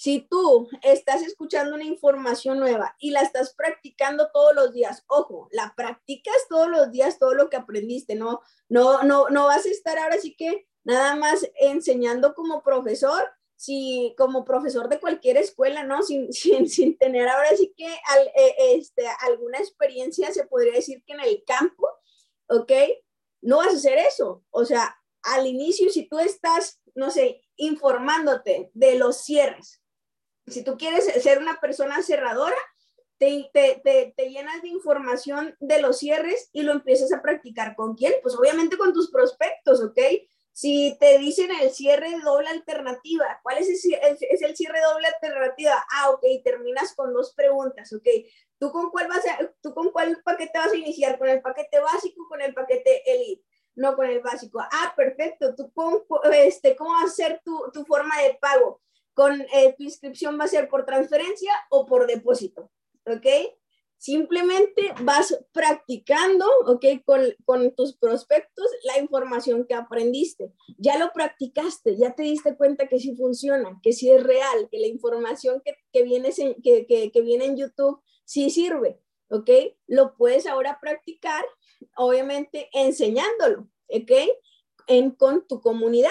Si 0.00 0.26
tú 0.30 0.66
estás 0.80 1.20
escuchando 1.20 1.74
una 1.74 1.84
información 1.84 2.58
nueva 2.58 2.96
y 3.00 3.10
la 3.10 3.20
estás 3.20 3.52
practicando 3.52 4.30
todos 4.32 4.54
los 4.54 4.72
días, 4.72 5.04
ojo, 5.08 5.50
la 5.52 5.74
practicas 5.76 6.36
todos 6.48 6.70
los 6.70 6.90
días 6.90 7.18
todo 7.18 7.34
lo 7.34 7.50
que 7.50 7.58
aprendiste, 7.58 8.14
no, 8.14 8.40
no, 8.70 9.02
no, 9.02 9.28
no 9.28 9.44
vas 9.44 9.66
a 9.66 9.68
estar 9.68 9.98
ahora 9.98 10.16
sí 10.16 10.34
que 10.34 10.66
nada 10.84 11.16
más 11.16 11.46
enseñando 11.54 12.32
como 12.32 12.62
profesor, 12.62 13.28
si 13.56 14.14
como 14.16 14.42
profesor 14.42 14.88
de 14.88 15.00
cualquier 15.00 15.36
escuela, 15.36 15.84
¿no? 15.84 16.02
Sin, 16.02 16.32
sin, 16.32 16.96
tener 16.96 17.28
ahora 17.28 17.54
sí 17.54 17.74
que 17.76 17.92
eh, 17.92 18.54
este, 18.72 19.04
alguna 19.28 19.58
experiencia, 19.58 20.32
se 20.32 20.46
podría 20.46 20.72
decir 20.72 21.04
que 21.04 21.12
en 21.12 21.20
el 21.20 21.44
campo, 21.46 21.86
¿ok? 22.48 22.72
No 23.42 23.58
vas 23.58 23.74
a 23.74 23.76
hacer 23.76 23.98
eso. 23.98 24.46
O 24.48 24.64
sea, 24.64 24.96
al 25.24 25.46
inicio, 25.46 25.90
si 25.90 26.08
tú 26.08 26.18
estás, 26.18 26.80
no 26.94 27.10
sé, 27.10 27.42
informándote 27.56 28.70
de 28.72 28.94
los 28.94 29.18
cierres, 29.18 29.79
si 30.50 30.62
tú 30.64 30.76
quieres 30.76 31.04
ser 31.22 31.38
una 31.38 31.60
persona 31.60 32.02
cerradora, 32.02 32.56
te, 33.18 33.50
te, 33.52 34.14
te, 34.16 34.30
llenas 34.30 34.62
de 34.62 34.68
información 34.68 35.54
de 35.60 35.82
los 35.82 35.98
cierres 35.98 36.48
y 36.52 36.62
lo 36.62 36.72
empiezas 36.72 37.12
a 37.12 37.20
practicar. 37.20 37.76
¿Con 37.76 37.94
quién? 37.94 38.14
Pues 38.22 38.34
obviamente 38.34 38.78
con 38.78 38.94
tus 38.94 39.10
prospectos, 39.10 39.82
¿ok? 39.82 39.98
Si 40.52 40.96
te 40.98 41.18
dicen 41.18 41.50
el 41.60 41.70
cierre 41.70 42.18
doble 42.24 42.48
alternativa, 42.48 43.40
¿cuál 43.42 43.58
es 43.58 43.68
el, 43.68 44.56
cierre 44.56 44.80
doble 44.80 45.06
alternativa? 45.06 45.84
Ah, 45.92 46.10
ok, 46.10 46.24
terminas 46.42 46.94
con 46.94 47.12
dos 47.12 47.34
preguntas, 47.34 47.92
¿ok? 47.92 48.06
¿Tú 48.58 48.72
con 48.72 48.90
cuál 48.90 49.08
vas 49.08 49.24
a, 49.26 49.38
tú 49.62 49.74
con 49.74 49.90
cuál 49.90 50.20
paquete 50.22 50.58
vas 50.58 50.72
a 50.72 50.76
iniciar? 50.76 51.18
¿Con 51.18 51.28
el 51.28 51.42
paquete 51.42 51.78
básico 51.78 52.22
o 52.24 52.28
con 52.28 52.40
el 52.40 52.54
paquete 52.54 53.02
elite? 53.10 53.44
No, 53.74 53.96
con 53.96 54.06
el 54.06 54.20
básico. 54.20 54.60
Ah, 54.60 54.92
perfecto. 54.96 55.54
¿Tú 55.54 55.70
con, 55.72 56.02
este, 56.32 56.74
cómo 56.74 56.90
va 56.92 57.02
a 57.02 57.08
ser 57.08 57.40
tu, 57.44 57.70
tu 57.72 57.84
forma 57.84 58.20
de 58.22 58.34
pago? 58.40 58.80
Con 59.14 59.40
eh, 59.40 59.74
tu 59.76 59.84
inscripción 59.84 60.38
va 60.38 60.44
a 60.44 60.48
ser 60.48 60.68
por 60.68 60.84
transferencia 60.84 61.52
o 61.70 61.86
por 61.86 62.06
depósito, 62.06 62.70
¿ok? 63.06 63.26
Simplemente 63.98 64.94
vas 65.02 65.38
practicando, 65.52 66.46
¿ok? 66.66 66.86
Con, 67.04 67.20
con, 67.44 67.74
tus 67.74 67.96
prospectos 67.98 68.66
la 68.84 68.98
información 68.98 69.66
que 69.66 69.74
aprendiste. 69.74 70.54
Ya 70.78 70.96
lo 70.96 71.12
practicaste, 71.12 71.98
ya 71.98 72.14
te 72.14 72.22
diste 72.22 72.56
cuenta 72.56 72.88
que 72.88 72.98
sí 72.98 73.14
funciona, 73.14 73.78
que 73.82 73.92
sí 73.92 74.10
es 74.10 74.22
real, 74.22 74.68
que 74.70 74.78
la 74.78 74.86
información 74.86 75.60
que, 75.62 75.74
que, 75.92 76.02
viene, 76.02 76.30
que, 76.62 76.86
que, 76.86 77.12
que 77.12 77.20
viene 77.20 77.44
en 77.44 77.58
YouTube 77.58 78.00
sí 78.24 78.48
sirve, 78.48 79.00
¿ok? 79.28 79.50
Lo 79.86 80.16
puedes 80.16 80.46
ahora 80.46 80.78
practicar, 80.80 81.44
obviamente, 81.96 82.70
enseñándolo, 82.72 83.68
¿ok? 83.88 84.12
En, 84.86 85.10
con 85.10 85.46
tu 85.46 85.60
comunidad. 85.60 86.10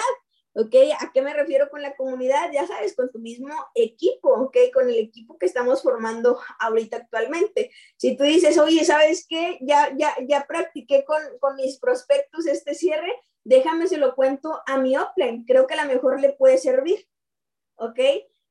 ¿Ok? 0.59 0.75
¿A 0.99 1.11
qué 1.13 1.21
me 1.21 1.33
refiero 1.33 1.69
con 1.69 1.81
la 1.81 1.95
comunidad? 1.95 2.51
Ya 2.51 2.67
sabes, 2.67 2.95
con 2.95 3.09
tu 3.11 3.19
mismo 3.19 3.49
equipo, 3.75 4.29
¿ok? 4.29 4.57
Con 4.73 4.89
el 4.89 4.97
equipo 4.97 5.37
que 5.37 5.45
estamos 5.45 5.81
formando 5.81 6.39
ahorita 6.59 6.97
actualmente. 6.97 7.71
Si 7.97 8.17
tú 8.17 8.23
dices, 8.23 8.57
oye, 8.57 8.83
¿sabes 8.83 9.25
qué? 9.27 9.57
Ya, 9.61 9.95
ya, 9.97 10.15
ya 10.27 10.45
practiqué 10.45 11.05
con, 11.05 11.21
con 11.39 11.55
mis 11.55 11.79
prospectos 11.79 12.45
este 12.45 12.73
cierre, 12.75 13.13
déjame 13.43 13.87
se 13.87 13.97
lo 13.97 14.15
cuento 14.15 14.61
a 14.65 14.77
mi 14.77 14.97
offline. 14.97 15.45
Creo 15.45 15.65
que 15.65 15.75
a 15.75 15.85
lo 15.85 15.91
mejor 15.91 16.19
le 16.19 16.33
puede 16.33 16.57
servir, 16.57 17.07
¿ok? 17.75 17.99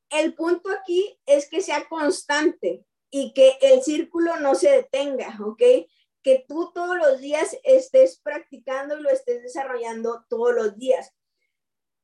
El 0.09 0.33
punto 0.33 0.69
aquí 0.71 1.19
es 1.27 1.47
que 1.47 1.61
sea 1.61 1.87
constante 1.87 2.83
y 3.11 3.33
que 3.33 3.57
el 3.61 3.83
círculo 3.83 4.37
no 4.37 4.55
se 4.55 4.71
detenga, 4.71 5.37
¿ok? 5.45 5.61
Que 6.23 6.45
tú 6.47 6.71
todos 6.73 6.97
los 6.97 7.19
días 7.19 7.55
estés 7.63 8.19
practicando 8.19 8.97
y 8.97 9.03
lo 9.03 9.09
estés 9.09 9.43
desarrollando 9.43 10.25
todos 10.27 10.55
los 10.55 10.75
días 10.75 11.13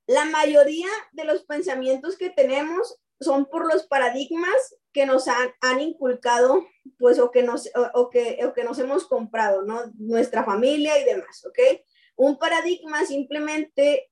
la 0.07 0.25
mayoría 0.25 0.87
de 1.11 1.25
los 1.25 1.43
pensamientos 1.45 2.17
que 2.17 2.29
tenemos 2.29 2.99
son 3.19 3.45
por 3.45 3.71
los 3.71 3.87
paradigmas 3.87 4.75
que 4.91 5.05
nos 5.05 5.27
han, 5.27 5.79
inculcado, 5.79 6.65
pues, 6.97 7.19
o 7.19 7.31
que, 7.31 7.43
nos, 7.43 7.69
o, 7.93 8.09
que, 8.09 8.39
o 8.45 8.53
que 8.53 8.63
nos 8.63 8.79
hemos 8.79 9.05
comprado, 9.07 9.63
¿no? 9.63 9.81
Nuestra 9.97 10.43
familia 10.43 10.99
y 10.99 11.05
demás, 11.05 11.45
¿ok? 11.45 11.59
Un 12.15 12.37
paradigma 12.37 13.05
simplemente 13.05 14.11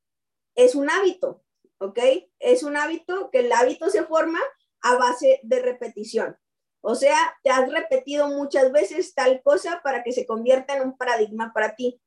es 0.56 0.76
un 0.76 0.90
hábito, 0.90 1.44
¿ok? 1.80 2.00
Es 2.40 2.64
un 2.64 2.78
hábito 2.78 3.30
que 3.32 3.40
el 3.40 3.52
hábito 3.52 3.90
se 3.90 4.04
forma 4.04 4.40
a 4.82 4.96
base 4.96 5.40
de 5.44 5.62
repetición. 5.62 6.38
O 6.82 6.96
sea, 6.96 7.18
te 7.44 7.50
has 7.50 7.72
repetido 7.72 8.28
muchas 8.28 8.72
veces 8.72 9.14
tal 9.14 9.42
cosa 9.42 9.82
para 9.84 10.04
que 10.04 10.12
se 10.12 10.26
convierta 10.26 10.76
en 10.76 10.84
un 10.84 10.98
paradigma 10.98 11.54
para 11.54 11.76
ti. 11.76 12.02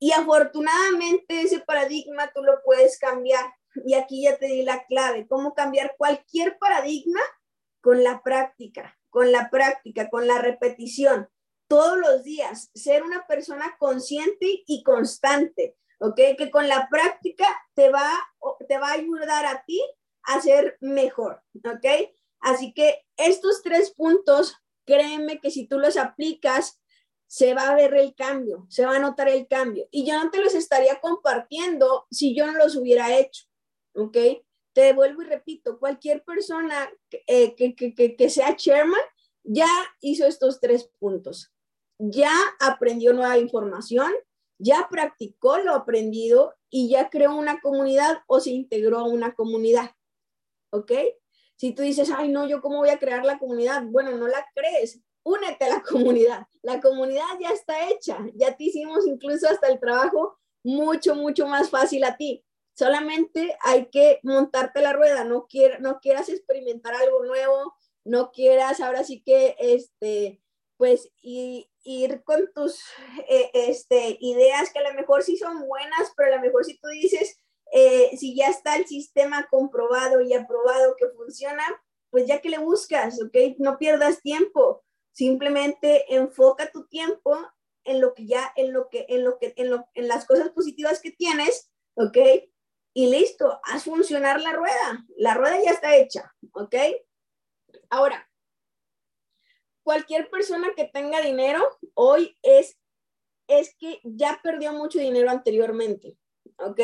Y 0.00 0.12
afortunadamente 0.12 1.42
ese 1.42 1.60
paradigma 1.60 2.32
tú 2.34 2.42
lo 2.42 2.62
puedes 2.64 2.98
cambiar. 2.98 3.44
Y 3.84 3.94
aquí 3.94 4.22
ya 4.22 4.36
te 4.36 4.46
di 4.46 4.62
la 4.62 4.84
clave, 4.86 5.28
cómo 5.28 5.54
cambiar 5.54 5.94
cualquier 5.96 6.58
paradigma 6.58 7.20
con 7.80 8.02
la 8.02 8.22
práctica, 8.22 8.98
con 9.10 9.30
la 9.30 9.50
práctica, 9.50 10.08
con 10.10 10.26
la 10.26 10.38
repetición, 10.38 11.28
todos 11.68 11.98
los 11.98 12.24
días, 12.24 12.70
ser 12.74 13.04
una 13.04 13.26
persona 13.28 13.76
consciente 13.78 14.64
y 14.66 14.82
constante, 14.82 15.76
¿ok? 16.00 16.18
Que 16.36 16.50
con 16.50 16.66
la 16.66 16.88
práctica 16.90 17.46
te 17.74 17.90
va, 17.90 18.10
te 18.68 18.78
va 18.78 18.88
a 18.88 18.94
ayudar 18.94 19.46
a 19.46 19.62
ti 19.64 19.80
a 20.24 20.40
ser 20.40 20.78
mejor, 20.80 21.42
¿ok? 21.64 22.10
Así 22.40 22.72
que 22.72 23.04
estos 23.16 23.62
tres 23.62 23.92
puntos, 23.92 24.56
créeme 24.84 25.40
que 25.40 25.50
si 25.50 25.68
tú 25.68 25.78
los 25.78 25.96
aplicas, 25.96 26.79
se 27.30 27.54
va 27.54 27.68
a 27.68 27.76
ver 27.76 27.94
el 27.94 28.12
cambio, 28.16 28.66
se 28.68 28.84
va 28.84 28.96
a 28.96 28.98
notar 28.98 29.28
el 29.28 29.46
cambio. 29.46 29.86
Y 29.92 30.04
yo 30.04 30.20
no 30.20 30.32
te 30.32 30.42
los 30.42 30.52
estaría 30.52 30.98
compartiendo 30.98 32.08
si 32.10 32.34
yo 32.34 32.44
no 32.44 32.54
los 32.54 32.74
hubiera 32.74 33.16
hecho, 33.16 33.44
¿ok? 33.94 34.16
Te 34.72 34.92
vuelvo 34.94 35.22
y 35.22 35.26
repito, 35.26 35.78
cualquier 35.78 36.24
persona 36.24 36.90
eh, 37.28 37.54
que, 37.54 37.76
que, 37.76 38.16
que, 38.16 38.30
sea 38.30 38.56
chairman 38.56 39.00
ya 39.44 39.68
hizo 40.00 40.26
estos 40.26 40.58
tres 40.58 40.90
puntos. 40.98 41.52
Ya 42.00 42.32
aprendió 42.58 43.12
nueva 43.12 43.38
información, 43.38 44.12
ya 44.58 44.88
practicó 44.90 45.58
lo 45.58 45.76
aprendido 45.76 46.56
y 46.68 46.90
ya 46.90 47.10
creó 47.10 47.36
una 47.36 47.60
comunidad 47.60 48.24
o 48.26 48.40
se 48.40 48.50
integró 48.50 48.98
a 48.98 49.04
una 49.04 49.36
comunidad. 49.36 49.92
¿Ok? 50.72 50.90
Si 51.54 51.74
tú 51.74 51.82
dices, 51.82 52.10
ay, 52.10 52.28
no, 52.28 52.48
yo 52.48 52.60
cómo 52.60 52.78
voy 52.78 52.88
a 52.88 52.98
crear 52.98 53.24
la 53.24 53.38
comunidad, 53.38 53.84
bueno, 53.84 54.16
no 54.16 54.26
la 54.26 54.44
crees, 54.52 55.00
únete 55.22 55.64
a 55.64 55.68
la 55.76 55.82
comunidad. 55.88 56.46
La 56.62 56.80
comunidad 56.80 57.38
ya 57.40 57.50
está 57.50 57.88
hecha, 57.88 58.18
ya 58.34 58.56
te 58.56 58.64
hicimos 58.64 59.06
incluso 59.06 59.48
hasta 59.48 59.68
el 59.68 59.80
trabajo 59.80 60.38
mucho, 60.62 61.14
mucho 61.14 61.46
más 61.46 61.70
fácil 61.70 62.04
a 62.04 62.16
ti. 62.16 62.44
Solamente 62.74 63.56
hay 63.62 63.86
que 63.86 64.20
montarte 64.22 64.80
la 64.80 64.92
rueda, 64.92 65.24
no, 65.24 65.46
quieras 65.46 66.28
experimentar 66.28 66.94
algo 66.94 67.24
nuevo, 67.24 67.74
no 68.04 68.30
quieras 68.30 68.80
ahora 68.80 69.04
sí 69.04 69.22
que, 69.22 69.56
este, 69.58 70.40
pues, 70.76 71.10
ir 71.22 72.22
con 72.24 72.50
tus 72.54 72.80
eh, 73.28 73.50
este, 73.52 74.16
ideas 74.20 74.72
que 74.72 74.78
a 74.78 74.88
lo 74.88 74.94
mejor 74.94 75.22
sí 75.22 75.36
son 75.36 75.66
buenas, 75.66 76.12
pero 76.16 76.32
a 76.32 76.36
lo 76.36 76.42
mejor 76.42 76.64
si 76.64 76.78
tú 76.78 76.88
dices, 76.88 77.36
eh, 77.72 78.16
si 78.16 78.34
ya 78.34 78.48
está 78.48 78.76
el 78.76 78.86
sistema 78.86 79.46
comprobado 79.50 80.20
y 80.20 80.32
aprobado 80.32 80.96
que 80.96 81.08
funciona, 81.08 81.62
pues 82.10 82.26
ya 82.26 82.40
que 82.40 82.50
le 82.50 82.58
buscas, 82.58 83.20
¿ok? 83.22 83.58
No 83.58 83.78
pierdas 83.78 84.22
tiempo. 84.22 84.82
Simplemente 85.12 86.14
enfoca 86.14 86.70
tu 86.70 86.86
tiempo 86.86 87.36
en 87.84 88.00
lo 88.00 88.14
que 88.14 88.26
ya, 88.26 88.52
en 88.56 88.72
lo 88.72 88.88
que, 88.88 89.06
en 89.08 89.24
lo 89.24 89.38
que, 89.38 89.54
en, 89.56 89.70
lo, 89.70 89.88
en 89.94 90.08
las 90.08 90.26
cosas 90.26 90.50
positivas 90.50 91.00
que 91.00 91.10
tienes, 91.10 91.70
¿ok? 91.94 92.18
Y 92.94 93.10
listo, 93.10 93.60
haz 93.64 93.84
funcionar 93.84 94.40
la 94.40 94.52
rueda. 94.52 95.06
La 95.16 95.34
rueda 95.34 95.62
ya 95.62 95.70
está 95.70 95.96
hecha, 95.96 96.34
¿ok? 96.52 96.74
Ahora, 97.88 98.28
cualquier 99.82 100.30
persona 100.30 100.68
que 100.76 100.84
tenga 100.84 101.20
dinero 101.20 101.60
hoy 101.94 102.36
es, 102.42 102.78
es 103.48 103.74
que 103.76 104.00
ya 104.04 104.40
perdió 104.42 104.72
mucho 104.72 104.98
dinero 104.98 105.30
anteriormente, 105.30 106.16
¿ok? 106.58 106.80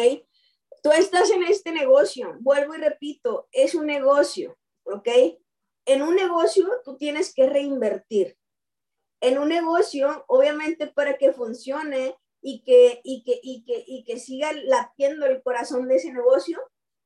Tú 0.82 0.90
estás 0.92 1.30
en 1.30 1.42
este 1.44 1.72
negocio, 1.72 2.36
vuelvo 2.40 2.74
y 2.74 2.78
repito, 2.78 3.48
es 3.52 3.74
un 3.74 3.86
negocio, 3.86 4.58
¿ok? 4.84 5.08
En 5.86 6.02
un 6.02 6.14
negocio 6.14 6.68
tú 6.84 6.96
tienes 6.96 7.32
que 7.32 7.48
reinvertir. 7.48 8.36
En 9.20 9.38
un 9.38 9.48
negocio, 9.48 10.24
obviamente, 10.28 10.88
para 10.88 11.16
que 11.16 11.32
funcione 11.32 12.16
y 12.42 12.62
que, 12.62 13.00
y 13.02 13.24
que, 13.24 13.40
y 13.42 13.64
que, 13.64 13.82
y 13.86 14.04
que 14.04 14.18
siga 14.18 14.52
latiendo 14.52 15.26
el 15.26 15.42
corazón 15.42 15.88
de 15.88 15.96
ese 15.96 16.12
negocio, 16.12 16.60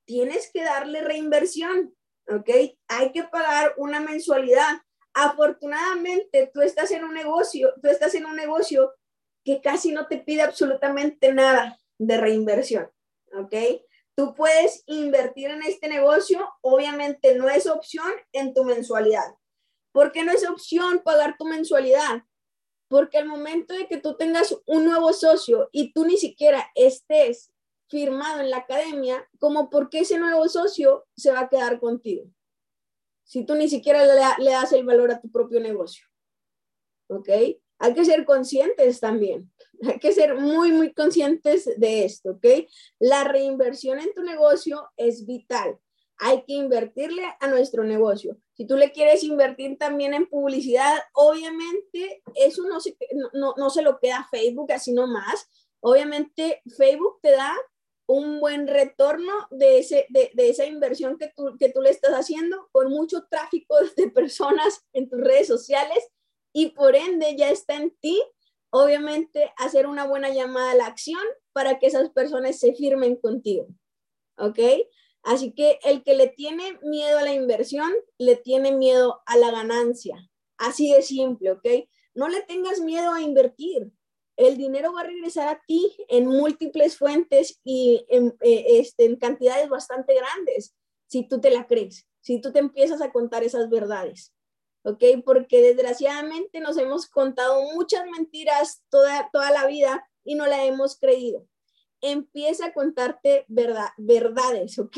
tienes 0.05 0.51
que 0.53 0.65
darle 0.65 1.03
reinversión, 1.03 1.95
¿ok? 2.29 2.51
Hay 2.89 3.13
que 3.13 3.25
pagar 3.25 3.75
una 3.77 4.01
mensualidad. 4.01 4.83
Afortunadamente, 5.15 6.51
tú 6.53 6.63
estás 6.63 6.91
en 6.91 7.05
un 7.05 7.15
negocio, 7.15 7.73
tú 7.81 7.89
estás 7.89 8.15
en 8.15 8.27
un 8.27 8.35
negocio 8.35 8.93
que 9.45 9.61
casi 9.61 9.93
no 9.93 10.07
te 10.09 10.19
pide 10.19 10.43
absolutamente 10.43 11.33
nada 11.33 11.79
de 11.99 12.17
reinversión, 12.17 12.91
¿ok? 13.35 13.55
Tú 14.21 14.35
puedes 14.35 14.83
invertir 14.85 15.49
en 15.49 15.63
este 15.63 15.89
negocio, 15.89 16.47
obviamente 16.61 17.37
no 17.37 17.49
es 17.49 17.67
opción 17.67 18.07
en 18.33 18.53
tu 18.53 18.65
mensualidad. 18.65 19.35
¿Por 19.93 20.13
qué 20.13 20.25
no 20.25 20.31
es 20.31 20.47
opción 20.47 21.01
pagar 21.03 21.37
tu 21.39 21.47
mensualidad? 21.47 22.25
Porque 22.89 23.17
al 23.17 23.25
momento 23.25 23.73
de 23.73 23.87
que 23.87 23.97
tú 23.97 24.19
tengas 24.19 24.55
un 24.67 24.85
nuevo 24.85 25.15
socio 25.15 25.71
y 25.73 25.95
tú 25.95 26.05
ni 26.05 26.19
siquiera 26.19 26.71
estés 26.75 27.51
firmado 27.89 28.41
en 28.41 28.51
la 28.51 28.59
academia, 28.59 29.27
como 29.39 29.71
porque 29.71 30.01
ese 30.01 30.19
nuevo 30.19 30.47
socio 30.51 31.07
se 31.17 31.33
va 31.33 31.41
a 31.41 31.49
quedar 31.49 31.81
contigo. 31.81 32.27
Si 33.25 33.47
tú 33.47 33.55
ni 33.55 33.71
siquiera 33.71 34.05
le, 34.05 34.45
le 34.45 34.51
das 34.51 34.75
el 34.75 34.85
valor 34.85 35.13
a 35.13 35.21
tu 35.23 35.31
propio 35.31 35.61
negocio. 35.61 36.05
¿Ok? 37.09 37.31
Hay 37.81 37.95
que 37.95 38.05
ser 38.05 38.25
conscientes 38.27 39.01
también. 39.01 39.51
Hay 39.89 39.99
que 39.99 40.13
ser 40.13 40.37
muy, 40.37 40.71
muy 40.71 40.93
conscientes 40.93 41.69
de 41.79 42.05
esto, 42.05 42.33
¿ok? 42.33 42.47
La 42.99 43.25
reinversión 43.25 43.99
en 43.99 44.13
tu 44.15 44.23
negocio 44.23 44.91
es 44.99 45.27
vital. 45.27 45.79
Hay 46.19 46.45
que 46.45 46.53
invertirle 46.53 47.23
a 47.41 47.49
nuestro 47.49 47.83
negocio. 47.83 48.37
Si 48.53 48.67
tú 48.67 48.77
le 48.77 48.93
quieres 48.93 49.25
invertir 49.25 49.79
también 49.79 50.13
en 50.13 50.27
publicidad, 50.27 50.99
obviamente 51.15 52.23
eso 52.35 52.65
no 52.65 52.79
se, 52.81 52.95
no, 53.33 53.55
no 53.57 53.71
se 53.71 53.81
lo 53.81 53.99
queda 53.99 54.29
Facebook 54.31 54.71
así 54.71 54.93
nomás. 54.93 55.49
Obviamente 55.81 56.61
Facebook 56.77 57.21
te 57.23 57.31
da 57.31 57.57
un 58.07 58.41
buen 58.41 58.67
retorno 58.67 59.33
de, 59.51 59.79
ese, 59.79 60.05
de, 60.11 60.31
de, 60.35 60.51
esa 60.51 60.67
inversión 60.67 61.17
que 61.17 61.33
tú, 61.35 61.57
que 61.59 61.71
tú 61.71 61.81
le 61.81 61.91
estás 61.91 62.13
haciendo 62.13 62.69
con 62.73 62.91
mucho 62.91 63.25
tráfico 63.31 63.77
de 63.97 64.11
personas 64.11 64.85
en 64.93 65.09
tus 65.09 65.21
redes 65.21 65.47
sociales 65.47 66.11
y 66.61 66.73
por 66.73 66.95
ende 66.95 67.37
ya 67.39 67.49
está 67.49 67.77
en 67.77 67.91
ti 68.03 68.23
obviamente 68.69 69.51
hacer 69.57 69.87
una 69.87 70.07
buena 70.07 70.29
llamada 70.29 70.73
a 70.73 70.75
la 70.75 70.87
acción 70.87 71.23
para 71.55 71.79
que 71.79 71.87
esas 71.87 72.11
personas 72.11 72.59
se 72.59 72.75
firmen 72.75 73.17
contigo. 73.17 73.67
¿Ok? 74.37 74.59
Así 75.23 75.53
que 75.53 75.79
el 75.83 76.03
que 76.03 76.15
le 76.15 76.29
tiene 76.29 76.79
miedo 76.83 77.19
a 77.19 77.23
la 77.23 77.33
inversión, 77.33 77.91
le 78.19 78.37
tiene 78.37 78.73
miedo 78.73 79.23
a 79.25 79.39
la 79.39 79.51
ganancia. 79.51 80.29
Así 80.59 80.93
de 80.93 81.01
simple, 81.01 81.53
¿ok? 81.53 81.67
No 82.15 82.29
le 82.29 82.43
tengas 82.43 82.81
miedo 82.81 83.11
a 83.13 83.23
invertir. 83.23 83.91
El 84.37 84.59
dinero 84.59 84.93
va 84.93 85.01
a 85.01 85.07
regresar 85.07 85.49
a 85.49 85.63
ti 85.67 85.97
en 86.09 86.27
múltiples 86.27 86.99
fuentes 86.99 87.59
y 87.65 88.05
en, 88.11 88.37
eh, 88.43 88.81
este, 88.81 89.07
en 89.07 89.17
cantidades 89.17 89.71
bastante 89.71 90.15
grandes, 90.15 90.77
si 91.07 91.27
tú 91.27 91.41
te 91.41 91.51
la 91.51 91.67
crees, 91.67 92.07
si 92.21 92.39
tú 92.39 92.53
te 92.53 92.59
empiezas 92.59 93.01
a 93.01 93.13
contar 93.13 93.45
esas 93.45 93.71
verdades. 93.71 94.35
¿Ok? 94.83 95.03
Porque 95.25 95.63
desgraciadamente 95.63 96.61
nos 96.61 96.77
hemos 96.79 97.07
contado 97.09 97.63
muchas 97.75 98.05
mentiras 98.07 98.83
toda, 98.89 99.29
toda 99.33 99.51
la 99.51 99.67
vida 99.67 100.09
y 100.25 100.35
no 100.35 100.47
la 100.47 100.65
hemos 100.65 100.99
creído. 100.99 101.47
Empieza 102.01 102.67
a 102.67 102.73
contarte 102.73 103.45
verdad, 103.49 103.89
verdades, 103.99 104.79
¿ok? 104.79 104.97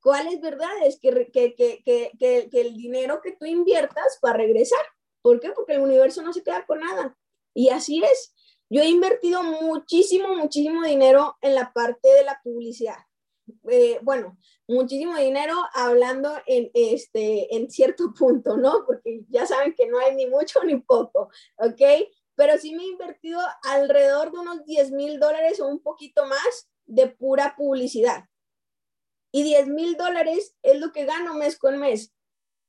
¿Cuáles 0.00 0.40
verdades? 0.40 0.98
Que, 1.00 1.30
que, 1.32 1.54
que, 1.54 1.82
que, 1.84 2.48
que 2.50 2.60
el 2.60 2.76
dinero 2.76 3.20
que 3.22 3.32
tú 3.32 3.46
inviertas 3.46 4.18
va 4.24 4.30
a 4.30 4.36
regresar. 4.36 4.84
¿Por 5.22 5.40
qué? 5.40 5.50
Porque 5.52 5.74
el 5.74 5.80
universo 5.80 6.22
no 6.22 6.32
se 6.32 6.42
queda 6.42 6.66
con 6.66 6.80
nada. 6.80 7.16
Y 7.54 7.70
así 7.70 8.02
es. 8.04 8.34
Yo 8.68 8.82
he 8.82 8.88
invertido 8.88 9.42
muchísimo, 9.42 10.34
muchísimo 10.34 10.82
dinero 10.84 11.36
en 11.40 11.54
la 11.54 11.72
parte 11.72 12.08
de 12.08 12.24
la 12.24 12.40
publicidad. 12.42 12.98
Eh, 13.70 13.98
bueno, 14.02 14.38
muchísimo 14.66 15.16
dinero 15.16 15.54
hablando 15.74 16.32
en, 16.46 16.70
este, 16.74 17.54
en 17.54 17.70
cierto 17.70 18.12
punto, 18.18 18.56
¿no? 18.56 18.84
Porque 18.86 19.24
ya 19.28 19.46
saben 19.46 19.74
que 19.74 19.86
no 19.86 19.98
hay 19.98 20.14
ni 20.14 20.26
mucho 20.26 20.62
ni 20.64 20.76
poco, 20.76 21.28
¿ok? 21.56 21.80
Pero 22.36 22.58
sí 22.58 22.74
me 22.74 22.82
he 22.82 22.86
invertido 22.88 23.40
alrededor 23.62 24.32
de 24.32 24.38
unos 24.38 24.64
10 24.64 24.90
mil 24.92 25.20
dólares 25.20 25.60
o 25.60 25.68
un 25.68 25.80
poquito 25.80 26.26
más 26.26 26.68
de 26.86 27.06
pura 27.08 27.54
publicidad. 27.56 28.24
Y 29.30 29.42
10 29.42 29.68
mil 29.68 29.96
dólares 29.96 30.56
es 30.62 30.80
lo 30.80 30.92
que 30.92 31.04
gano 31.04 31.34
mes 31.34 31.58
con 31.58 31.78
mes. 31.78 32.12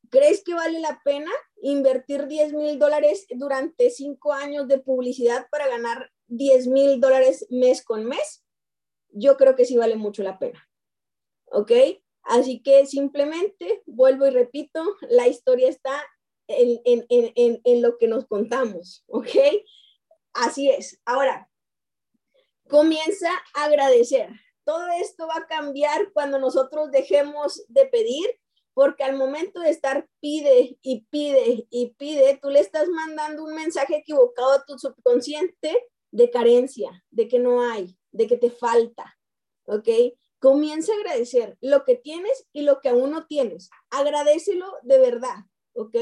¿Crees 0.09 0.43
que 0.43 0.53
vale 0.53 0.80
la 0.80 1.01
pena 1.03 1.32
invertir 1.61 2.28
10 2.28 2.53
mil 2.53 2.78
dólares 2.80 3.26
durante 3.30 3.89
cinco 3.89 4.34
años 4.34 4.67
de 4.67 4.80
publicidad 4.80 5.47
para 5.49 5.67
ganar 5.67 6.11
10 6.28 6.67
mil 6.67 6.99
dólares 6.99 7.47
mes 7.49 7.84
con 7.84 8.05
mes? 8.05 8.43
Yo 9.09 9.38
creo 9.38 9.55
que 9.55 9.65
sí 9.65 9.78
vale 9.78 9.95
mucho 9.95 10.21
la 10.21 10.38
pena. 10.38 10.64
¿Ok? 11.55 11.71
Así 12.23 12.61
que 12.61 12.85
simplemente 12.85 13.81
vuelvo 13.85 14.27
y 14.27 14.31
repito, 14.31 14.83
la 15.09 15.27
historia 15.27 15.69
está 15.69 16.03
en, 16.47 16.81
en, 16.83 17.05
en, 17.09 17.61
en 17.63 17.81
lo 17.81 17.97
que 17.97 18.09
nos 18.09 18.25
contamos. 18.25 19.05
¿Ok? 19.07 19.29
Así 20.33 20.69
es. 20.69 20.99
Ahora, 21.05 21.49
comienza 22.67 23.29
a 23.53 23.65
agradecer. 23.65 24.29
Todo 24.65 24.85
esto 24.99 25.27
va 25.27 25.37
a 25.37 25.47
cambiar 25.47 26.11
cuando 26.11 26.39
nosotros 26.39 26.91
dejemos 26.91 27.63
de 27.69 27.85
pedir 27.85 28.25
porque 28.73 29.05
al 29.05 29.15
momento 29.15 29.61
de 29.61 29.69
estar 29.69 30.05
pide 30.19 30.77
y 30.81 31.05
pide 31.09 31.65
y 31.69 31.95
pide, 31.97 32.37
tú 32.41 32.49
le 32.49 32.59
estás 32.59 32.89
mandando 32.89 33.45
un 33.45 33.55
mensaje 33.55 33.95
equivocado 33.95 34.51
a 34.51 34.65
tu 34.65 34.77
subconsciente 34.77 35.77
de 36.11 36.29
carencia, 36.29 37.05
de 37.09 37.29
que 37.29 37.39
no 37.39 37.61
hay, 37.61 37.97
de 38.11 38.27
que 38.27 38.35
te 38.35 38.51
falta, 38.51 39.17
¿ok? 39.67 39.87
Comienza 40.39 40.91
a 40.93 40.97
agradecer 40.97 41.57
lo 41.61 41.86
que 41.86 41.95
tienes 41.95 42.47
y 42.53 42.61
lo 42.61 42.81
que 42.81 42.89
aún 42.89 43.11
no 43.11 43.25
tienes. 43.25 43.69
Agradecelo 43.89 44.65
de 44.83 44.99
verdad, 44.99 45.45
¿ok? 45.73 45.95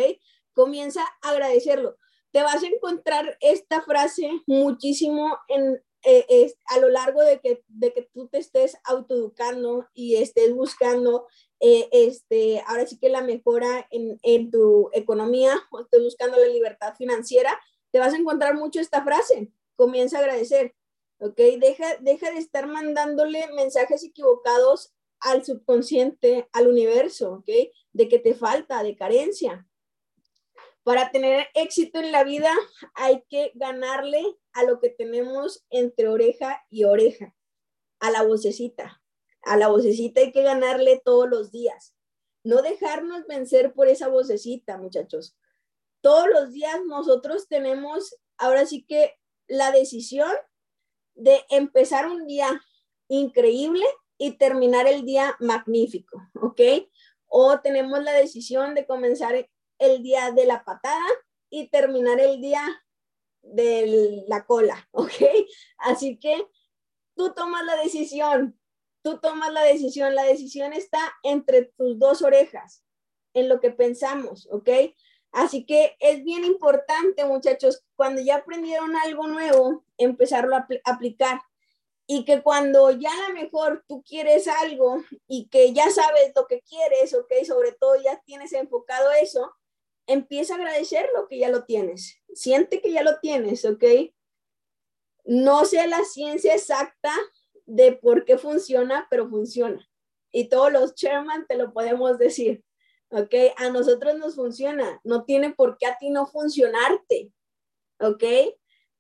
Comienza 0.54 1.02
a 1.22 1.30
agradecerlo. 1.30 1.98
Te 2.32 2.42
vas 2.42 2.64
a 2.64 2.68
encontrar 2.68 3.38
esta 3.42 3.82
frase 3.82 4.30
muchísimo 4.48 5.38
en, 5.48 5.84
eh, 6.06 6.54
a 6.66 6.80
lo 6.80 6.90
largo 6.90 7.22
de 7.22 7.40
que, 7.40 7.64
de 7.68 7.94
que 7.94 8.02
tú 8.14 8.28
te 8.28 8.40
estés 8.40 8.78
autoeducando 8.84 9.88
y 9.94 10.16
estés 10.16 10.54
buscando 10.54 11.28
eh, 11.60 11.88
este, 11.94 12.62
ahora 12.68 12.86
sí 12.86 13.00
que 13.00 13.08
la 13.08 13.22
mejora 13.22 13.88
en, 13.90 14.20
en 14.22 14.52
tu 14.52 14.90
economía 14.92 15.56
o 15.72 15.80
estés 15.80 16.04
buscando 16.04 16.38
la 16.38 16.48
libertad 16.48 16.94
financiera, 16.98 17.58
te 17.92 18.00
vas 18.00 18.14
a 18.14 18.18
encontrar 18.18 18.56
mucho 18.56 18.82
esta 18.82 19.04
frase, 19.04 19.52
comienza 19.78 20.18
a 20.18 20.22
agradecer, 20.22 20.76
¿ok? 21.24 21.38
Deja, 21.60 21.98
deja 22.02 22.32
de 22.32 22.40
estar 22.40 22.68
mandándole 22.68 23.48
mensajes 23.54 24.04
equivocados 24.04 24.94
al 25.20 25.46
subconsciente, 25.46 26.50
al 26.52 26.68
universo, 26.68 27.36
¿ok? 27.36 27.50
De 27.94 28.10
que 28.10 28.20
te 28.20 28.36
falta, 28.36 28.84
de 28.84 28.98
carencia. 28.98 29.66
Para 30.84 31.12
tener 31.12 31.48
éxito 31.54 32.00
en 32.00 32.12
la 32.12 32.26
vida 32.26 32.52
hay 32.94 33.24
que 33.30 33.54
ganarle 33.56 34.22
a 34.52 34.64
lo 34.64 34.82
que 34.82 34.90
tenemos 34.90 35.66
entre 35.70 36.10
oreja 36.10 36.66
y 36.70 36.84
oreja, 36.84 37.34
a 38.00 38.12
la 38.12 38.24
vocecita, 38.24 39.02
a 39.44 39.56
la 39.56 39.70
vocecita 39.70 40.20
hay 40.20 40.34
que 40.34 40.44
ganarle 40.44 41.02
todos 41.04 41.30
los 41.30 41.52
días. 41.52 41.96
No 42.44 42.62
dejarnos 42.62 43.26
vencer 43.28 43.74
por 43.74 43.88
esa 43.88 44.10
vocecita, 44.10 44.78
muchachos. 44.78 45.38
Todos 46.02 46.28
los 46.28 46.52
días 46.52 46.82
nosotros 46.86 47.48
tenemos 47.48 48.18
ahora 48.38 48.66
sí 48.66 48.86
que 48.86 49.14
la 49.48 49.72
decisión 49.72 50.34
de 51.16 51.44
empezar 51.50 52.08
un 52.08 52.26
día 52.28 52.62
increíble 53.08 53.86
y 54.18 54.38
terminar 54.38 54.88
el 54.88 55.06
día 55.06 55.36
magnífico, 55.40 56.22
¿ok? 56.42 56.62
O 57.28 57.60
tenemos 57.60 58.04
la 58.04 58.14
decisión 58.14 58.76
de 58.76 58.86
comenzar 58.86 59.50
el 59.80 60.04
día 60.04 60.32
de 60.32 60.46
la 60.46 60.64
patada 60.64 61.06
y 61.50 61.68
terminar 61.70 62.20
el 62.20 62.42
día 62.42 62.64
de 63.42 64.24
la 64.28 64.46
cola, 64.46 64.88
¿ok? 64.92 65.12
Así 65.78 66.18
que 66.18 66.48
tú 67.16 67.34
tomas 67.34 67.66
la 67.66 67.76
decisión, 67.76 68.60
tú 69.04 69.20
tomas 69.20 69.52
la 69.52 69.64
decisión, 69.64 70.16
la 70.16 70.24
decisión 70.24 70.74
está 70.74 71.14
entre 71.24 71.74
tus 71.78 72.00
dos 72.00 72.22
orejas, 72.22 72.84
en 73.34 73.50
lo 73.50 73.60
que 73.60 73.72
pensamos, 73.72 74.48
¿ok? 74.52 74.70
Así 75.34 75.66
que 75.66 75.98
es 76.00 76.24
bien 76.24 76.46
importante, 76.46 77.26
muchachos, 77.26 77.84
cuando 77.96 78.22
ya 78.22 78.36
aprendieron 78.36 78.96
algo 78.96 79.26
nuevo, 79.26 79.84
empezarlo 79.98 80.56
a 80.56 80.68
aplicar. 80.86 81.42
Y 82.06 82.24
que 82.24 82.44
cuando 82.44 82.92
ya 82.92 83.10
a 83.12 83.30
lo 83.30 83.34
mejor 83.34 83.84
tú 83.88 84.04
quieres 84.04 84.48
algo 84.48 85.04
y 85.28 85.48
que 85.50 85.74
ya 85.74 85.90
sabes 85.90 86.34
lo 86.36 86.46
que 86.46 86.62
quieres, 86.62 87.16
¿ok? 87.16 87.32
Sobre 87.48 87.72
todo 87.72 87.96
ya 87.96 88.22
tienes 88.26 88.54
enfocado 88.54 89.12
eso, 89.12 89.56
empieza 90.06 90.54
a 90.54 90.58
agradecer 90.58 91.10
lo 91.16 91.28
que 91.28 91.40
ya 91.40 91.50
lo 91.50 91.66
tienes. 91.66 92.22
Siente 92.36 92.80
que 92.80 92.92
ya 92.92 93.02
lo 93.02 93.20
tienes, 93.20 93.66
¿ok? 93.66 93.84
No 95.26 95.66
sé 95.66 95.88
la 95.88 96.04
ciencia 96.04 96.54
exacta 96.54 97.12
de 97.66 97.94
por 97.94 98.24
qué 98.26 98.38
funciona, 98.38 99.08
pero 99.10 99.28
funciona. 99.30 99.90
Y 100.32 100.48
todos 100.50 100.72
los 100.72 100.94
chairman 100.94 101.48
te 101.48 101.58
lo 101.58 101.74
podemos 101.74 102.20
decir. 102.20 102.64
¿Ok? 103.14 103.34
A 103.58 103.70
nosotros 103.70 104.18
nos 104.18 104.36
funciona. 104.36 105.00
No 105.04 105.24
tiene 105.24 105.54
por 105.54 105.78
qué 105.78 105.86
a 105.86 105.98
ti 105.98 106.10
no 106.10 106.26
funcionarte. 106.26 107.32
¿Ok? 108.00 108.24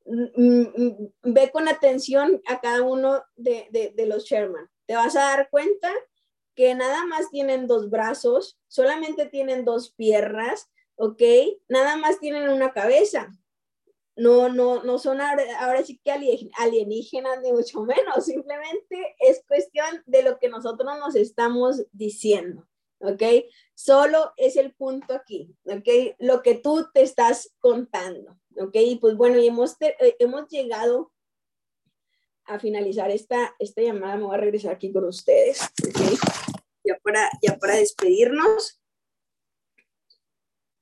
Mm, 0.05 0.23
mm, 0.35 0.73
mm, 0.77 1.33
ve 1.33 1.51
con 1.51 1.67
atención 1.67 2.41
a 2.47 2.61
cada 2.61 2.83
uno 2.83 3.23
de, 3.35 3.93
de 3.95 4.05
los 4.05 4.25
chairman. 4.25 4.69
Te 4.85 4.95
vas 4.95 5.15
a 5.15 5.21
dar 5.21 5.49
cuenta 5.49 5.91
que 6.55 6.75
nada 6.75 7.05
más 7.05 7.29
tienen 7.31 7.67
dos 7.67 7.89
brazos, 7.89 8.59
solamente 8.67 9.25
tienen 9.25 9.65
dos 9.65 9.93
piernas, 9.93 10.69
¿ok? 10.95 11.21
Nada 11.67 11.97
más 11.97 12.19
tienen 12.19 12.49
una 12.49 12.73
cabeza 12.73 13.31
no, 14.15 14.49
no, 14.49 14.83
no 14.83 14.99
son 14.99 15.21
ahora, 15.21 15.83
sí 15.83 15.99
que 16.03 16.11
alienígenas 16.11 17.41
ni 17.41 17.51
mucho 17.51 17.81
menos, 17.81 18.25
simplemente 18.25 19.15
es 19.19 19.43
cuestión 19.47 20.03
de 20.05 20.23
lo 20.23 20.37
que 20.37 20.49
nosotros 20.49 20.91
nos 20.99 21.15
estamos 21.15 21.83
diciendo, 21.91 22.67
¿ok? 23.03 23.21
Solo 23.75 24.33
es 24.37 24.55
el 24.55 24.73
punto 24.73 25.13
aquí, 25.13 25.55
¿ok? 25.65 26.15
Lo 26.19 26.41
que 26.41 26.55
tú 26.55 26.87
te 26.93 27.01
estás 27.01 27.53
contando, 27.59 28.39
¿ok? 28.57 28.75
Y 28.75 28.95
pues 28.95 29.15
bueno, 29.15 29.37
y 29.37 29.47
hemos, 29.47 29.75
eh, 29.81 30.15
hemos 30.19 30.47
llegado 30.49 31.11
a 32.45 32.59
finalizar 32.59 33.11
esta, 33.11 33.55
esta 33.59 33.81
llamada, 33.81 34.17
me 34.17 34.23
voy 34.23 34.35
a 34.35 34.39
regresar 34.39 34.73
aquí 34.73 34.91
con 34.91 35.05
ustedes, 35.05 35.61
¿ok? 35.61 36.19
Ya 36.85 36.97
para, 37.03 37.29
ya 37.41 37.57
para 37.57 37.75
despedirnos. 37.75 38.81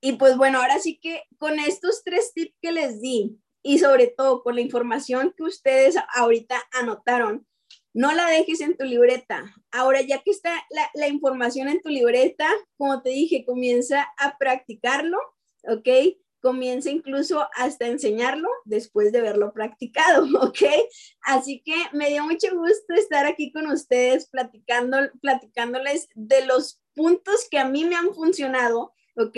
Y 0.04 0.14
pues 0.14 0.38
bueno, 0.38 0.60
ahora 0.60 0.80
sí 0.80 1.00
que 1.00 1.24
con 1.38 1.60
estos 1.60 2.04
tres 2.04 2.34
tips 2.34 2.56
que 2.62 2.72
les 2.72 3.02
di 3.02 3.38
y 3.64 3.78
sobre 3.80 4.08
todo 4.08 4.42
con 4.42 4.56
la 4.56 4.62
información 4.62 5.34
que 5.38 5.44
ustedes 5.44 5.96
ahorita 6.16 6.60
anotaron, 6.72 7.48
no 7.94 8.14
la 8.14 8.28
dejes 8.28 8.62
en 8.62 8.78
tu 8.78 8.86
libreta. 8.86 9.54
Ahora 9.72 10.02
ya 10.02 10.22
que 10.22 10.32
está 10.32 10.54
la, 10.94 11.08
información 11.08 11.68
en 11.68 11.82
tu 11.82 11.90
libreta, 11.90 12.48
como 12.78 13.02
te 13.02 13.10
dije, 13.10 13.46
comienza 13.46 14.08
a 14.18 14.38
practicarlo, 14.38 15.18
¿ok? 15.64 16.18
Comienza 16.42 16.90
incluso 16.90 17.48
hasta 17.56 17.88
enseñarlo 17.88 18.50
después 18.66 19.12
de 19.12 19.22
verlo 19.22 19.54
practicado, 19.54 20.24
¿ok? 20.42 20.64
Así 21.22 21.62
que 21.66 21.76
me 21.94 22.10
dio 22.10 22.24
mucho 22.24 22.48
gusto 22.56 22.94
estar 22.96 23.26
aquí 23.26 23.52
con 23.52 23.68
ustedes 23.68 24.28
platicando, 24.30 24.98
platicándoles 25.22 26.08
de 26.16 26.46
los 26.46 26.82
puntos 26.96 27.48
que 27.50 27.60
a 27.60 27.66
mí 27.66 27.86
me 27.86 27.96
han 27.96 28.14
funcionado, 28.14 28.94
¿ok? 29.16 29.38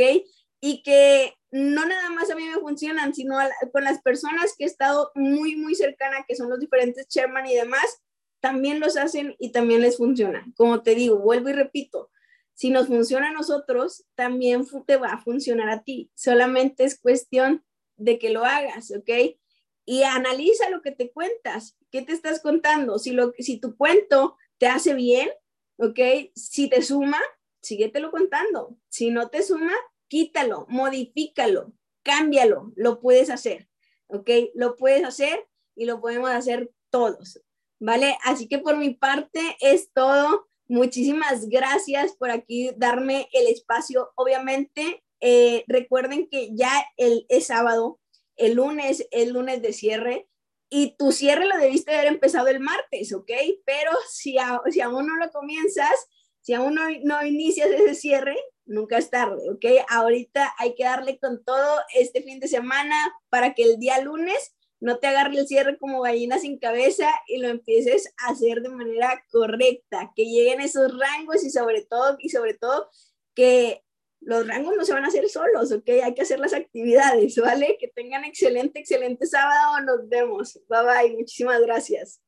y 0.66 0.82
que 0.82 1.38
no 1.52 1.86
nada 1.86 2.10
más 2.12 2.32
a 2.32 2.36
mí 2.36 2.46
me 2.48 2.62
funcionan, 2.62 3.14
sino 3.14 3.36
con 3.74 3.84
las 3.84 4.02
personas 4.02 4.56
que 4.58 4.64
he 4.64 4.68
estado 4.68 5.12
muy, 5.14 5.58
muy 5.58 5.76
cercana, 5.76 6.24
que 6.26 6.38
son 6.38 6.50
los 6.50 6.58
diferentes 6.58 7.06
chairman 7.10 7.46
y 7.48 7.54
demás, 7.54 8.02
también 8.44 8.82
los 8.82 8.98
hacen 8.98 9.38
y 9.40 9.54
también 9.54 9.80
les 9.80 9.96
funciona. 9.96 10.46
Como 10.58 10.84
te 10.84 10.96
digo, 10.96 11.18
vuelvo 11.18 11.48
y 11.48 11.54
repito, 11.54 12.12
si 12.54 12.72
nos 12.72 12.88
funciona 12.88 13.30
a 13.30 13.34
nosotros, 13.34 14.04
también 14.16 14.66
te 14.86 14.98
va 14.98 15.14
a 15.14 15.24
funcionar 15.24 15.70
a 15.70 15.84
ti. 15.84 16.12
Solamente 16.14 16.84
es 16.84 17.00
cuestión 17.00 17.64
de 17.96 18.20
que 18.20 18.32
lo 18.32 18.44
hagas, 18.44 18.92
¿ok? 18.92 19.38
Y 19.86 20.04
analiza 20.04 20.70
lo 20.70 20.82
que 20.82 20.92
te 20.92 21.10
cuentas. 21.14 21.78
¿Qué 21.90 22.02
te 22.02 22.12
estás 22.12 22.42
contando? 22.42 23.00
Si, 23.00 23.12
lo, 23.12 23.32
si 23.40 23.62
tu 23.62 23.78
cuento 23.78 24.36
te 24.58 24.68
hace 24.68 24.94
bien, 24.94 25.30
¿ok? 25.78 26.00
Si 26.36 26.68
te 26.68 26.82
suma, 26.82 27.22
síguetelo 27.62 28.12
contando. 28.12 28.76
Si 28.90 29.10
no 29.10 29.30
te 29.30 29.42
suma, 29.42 29.72
quítalo, 30.10 30.66
modifícalo, 30.68 31.72
cámbialo, 32.04 32.74
lo 32.76 33.00
puedes 33.00 33.30
hacer, 33.30 33.70
¿ok? 34.08 34.30
Lo 34.54 34.76
puedes 34.76 35.06
hacer 35.06 35.48
y 35.78 35.86
lo 35.86 36.02
podemos 36.02 36.30
hacer 36.30 36.74
todos, 36.90 37.42
¿vale? 37.84 38.18
Así 38.24 38.48
que 38.48 38.60
por 38.60 38.78
mi 38.78 38.94
parte 38.94 39.58
es 39.60 39.92
todo. 39.92 40.48
Muchísimas 40.68 41.50
gracias 41.50 42.16
por 42.16 42.32
aquí 42.32 42.72
darme 42.78 43.28
el 43.34 43.48
espacio. 43.48 44.12
Obviamente, 44.16 45.04
eh, 45.20 45.66
recuerden 45.68 46.30
que 46.30 46.56
ya 46.56 46.72
el, 46.96 47.26
es 47.28 47.48
sábado, 47.48 48.00
el 48.38 48.54
lunes, 48.54 49.06
el 49.12 49.34
lunes 49.34 49.62
de 49.62 49.74
cierre, 49.74 50.30
y 50.70 50.96
tu 50.98 51.12
cierre 51.12 51.46
lo 51.46 51.58
debiste 51.58 51.94
haber 51.94 52.08
empezado 52.08 52.48
el 52.48 52.62
martes, 52.62 53.14
¿ok? 53.14 53.30
Pero 53.66 53.92
si, 54.10 54.38
si 54.72 54.82
aún 54.82 55.06
no 55.06 55.18
lo 55.18 55.30
comienzas, 55.32 56.08
si 56.40 56.54
aún 56.54 56.76
no, 56.76 56.84
no 57.04 57.26
inicias 57.26 57.70
ese 57.70 57.96
cierre, 57.96 58.38
nunca 58.66 58.98
es 58.98 59.10
tarde, 59.10 59.50
¿ok? 59.52 59.86
Ahorita 59.90 60.56
hay 60.58 60.74
que 60.76 60.86
darle 60.86 61.20
con 61.20 61.44
todo 61.44 61.82
este 61.94 62.24
fin 62.24 62.40
de 62.40 62.48
semana 62.48 63.14
para 63.30 63.54
que 63.54 63.64
el 63.64 63.78
día 63.78 64.02
lunes 64.02 64.56
no 64.84 64.98
te 64.98 65.08
agarre 65.08 65.38
el 65.38 65.48
cierre 65.48 65.78
como 65.78 66.02
gallina 66.02 66.40
sin 66.40 66.60
cabeza 66.60 67.10
y 67.28 67.38
lo 67.38 67.48
empieces 67.48 68.14
a 68.18 68.32
hacer 68.32 68.62
de 68.62 68.70
manera 68.70 69.24
correcta, 69.32 70.12
que 70.14 70.26
lleguen 70.26 70.60
esos 70.60 70.92
rangos 70.98 71.44
y 71.46 71.50
sobre 71.50 71.84
todo, 71.84 72.18
y 72.20 72.30
sobre 72.30 72.54
todo 72.54 72.90
que 73.34 73.82
los 74.20 74.46
rangos 74.46 74.76
no 74.76 74.84
se 74.84 74.94
van 74.94 75.06
a 75.06 75.08
hacer 75.08 75.30
solos, 75.30 75.72
¿ok? 75.72 75.88
Hay 76.04 76.14
que 76.14 76.24
hacer 76.24 76.40
las 76.40 76.54
actividades, 76.54 77.38
¿vale? 77.38 77.78
Que 77.80 77.88
tengan 77.88 78.26
excelente, 78.26 78.80
excelente 78.80 79.26
sábado. 79.26 79.82
Nos 79.86 80.08
vemos. 80.10 80.60
Bye 80.68 80.84
bye. 80.84 81.18
Muchísimas 81.18 81.62
gracias. 81.62 82.23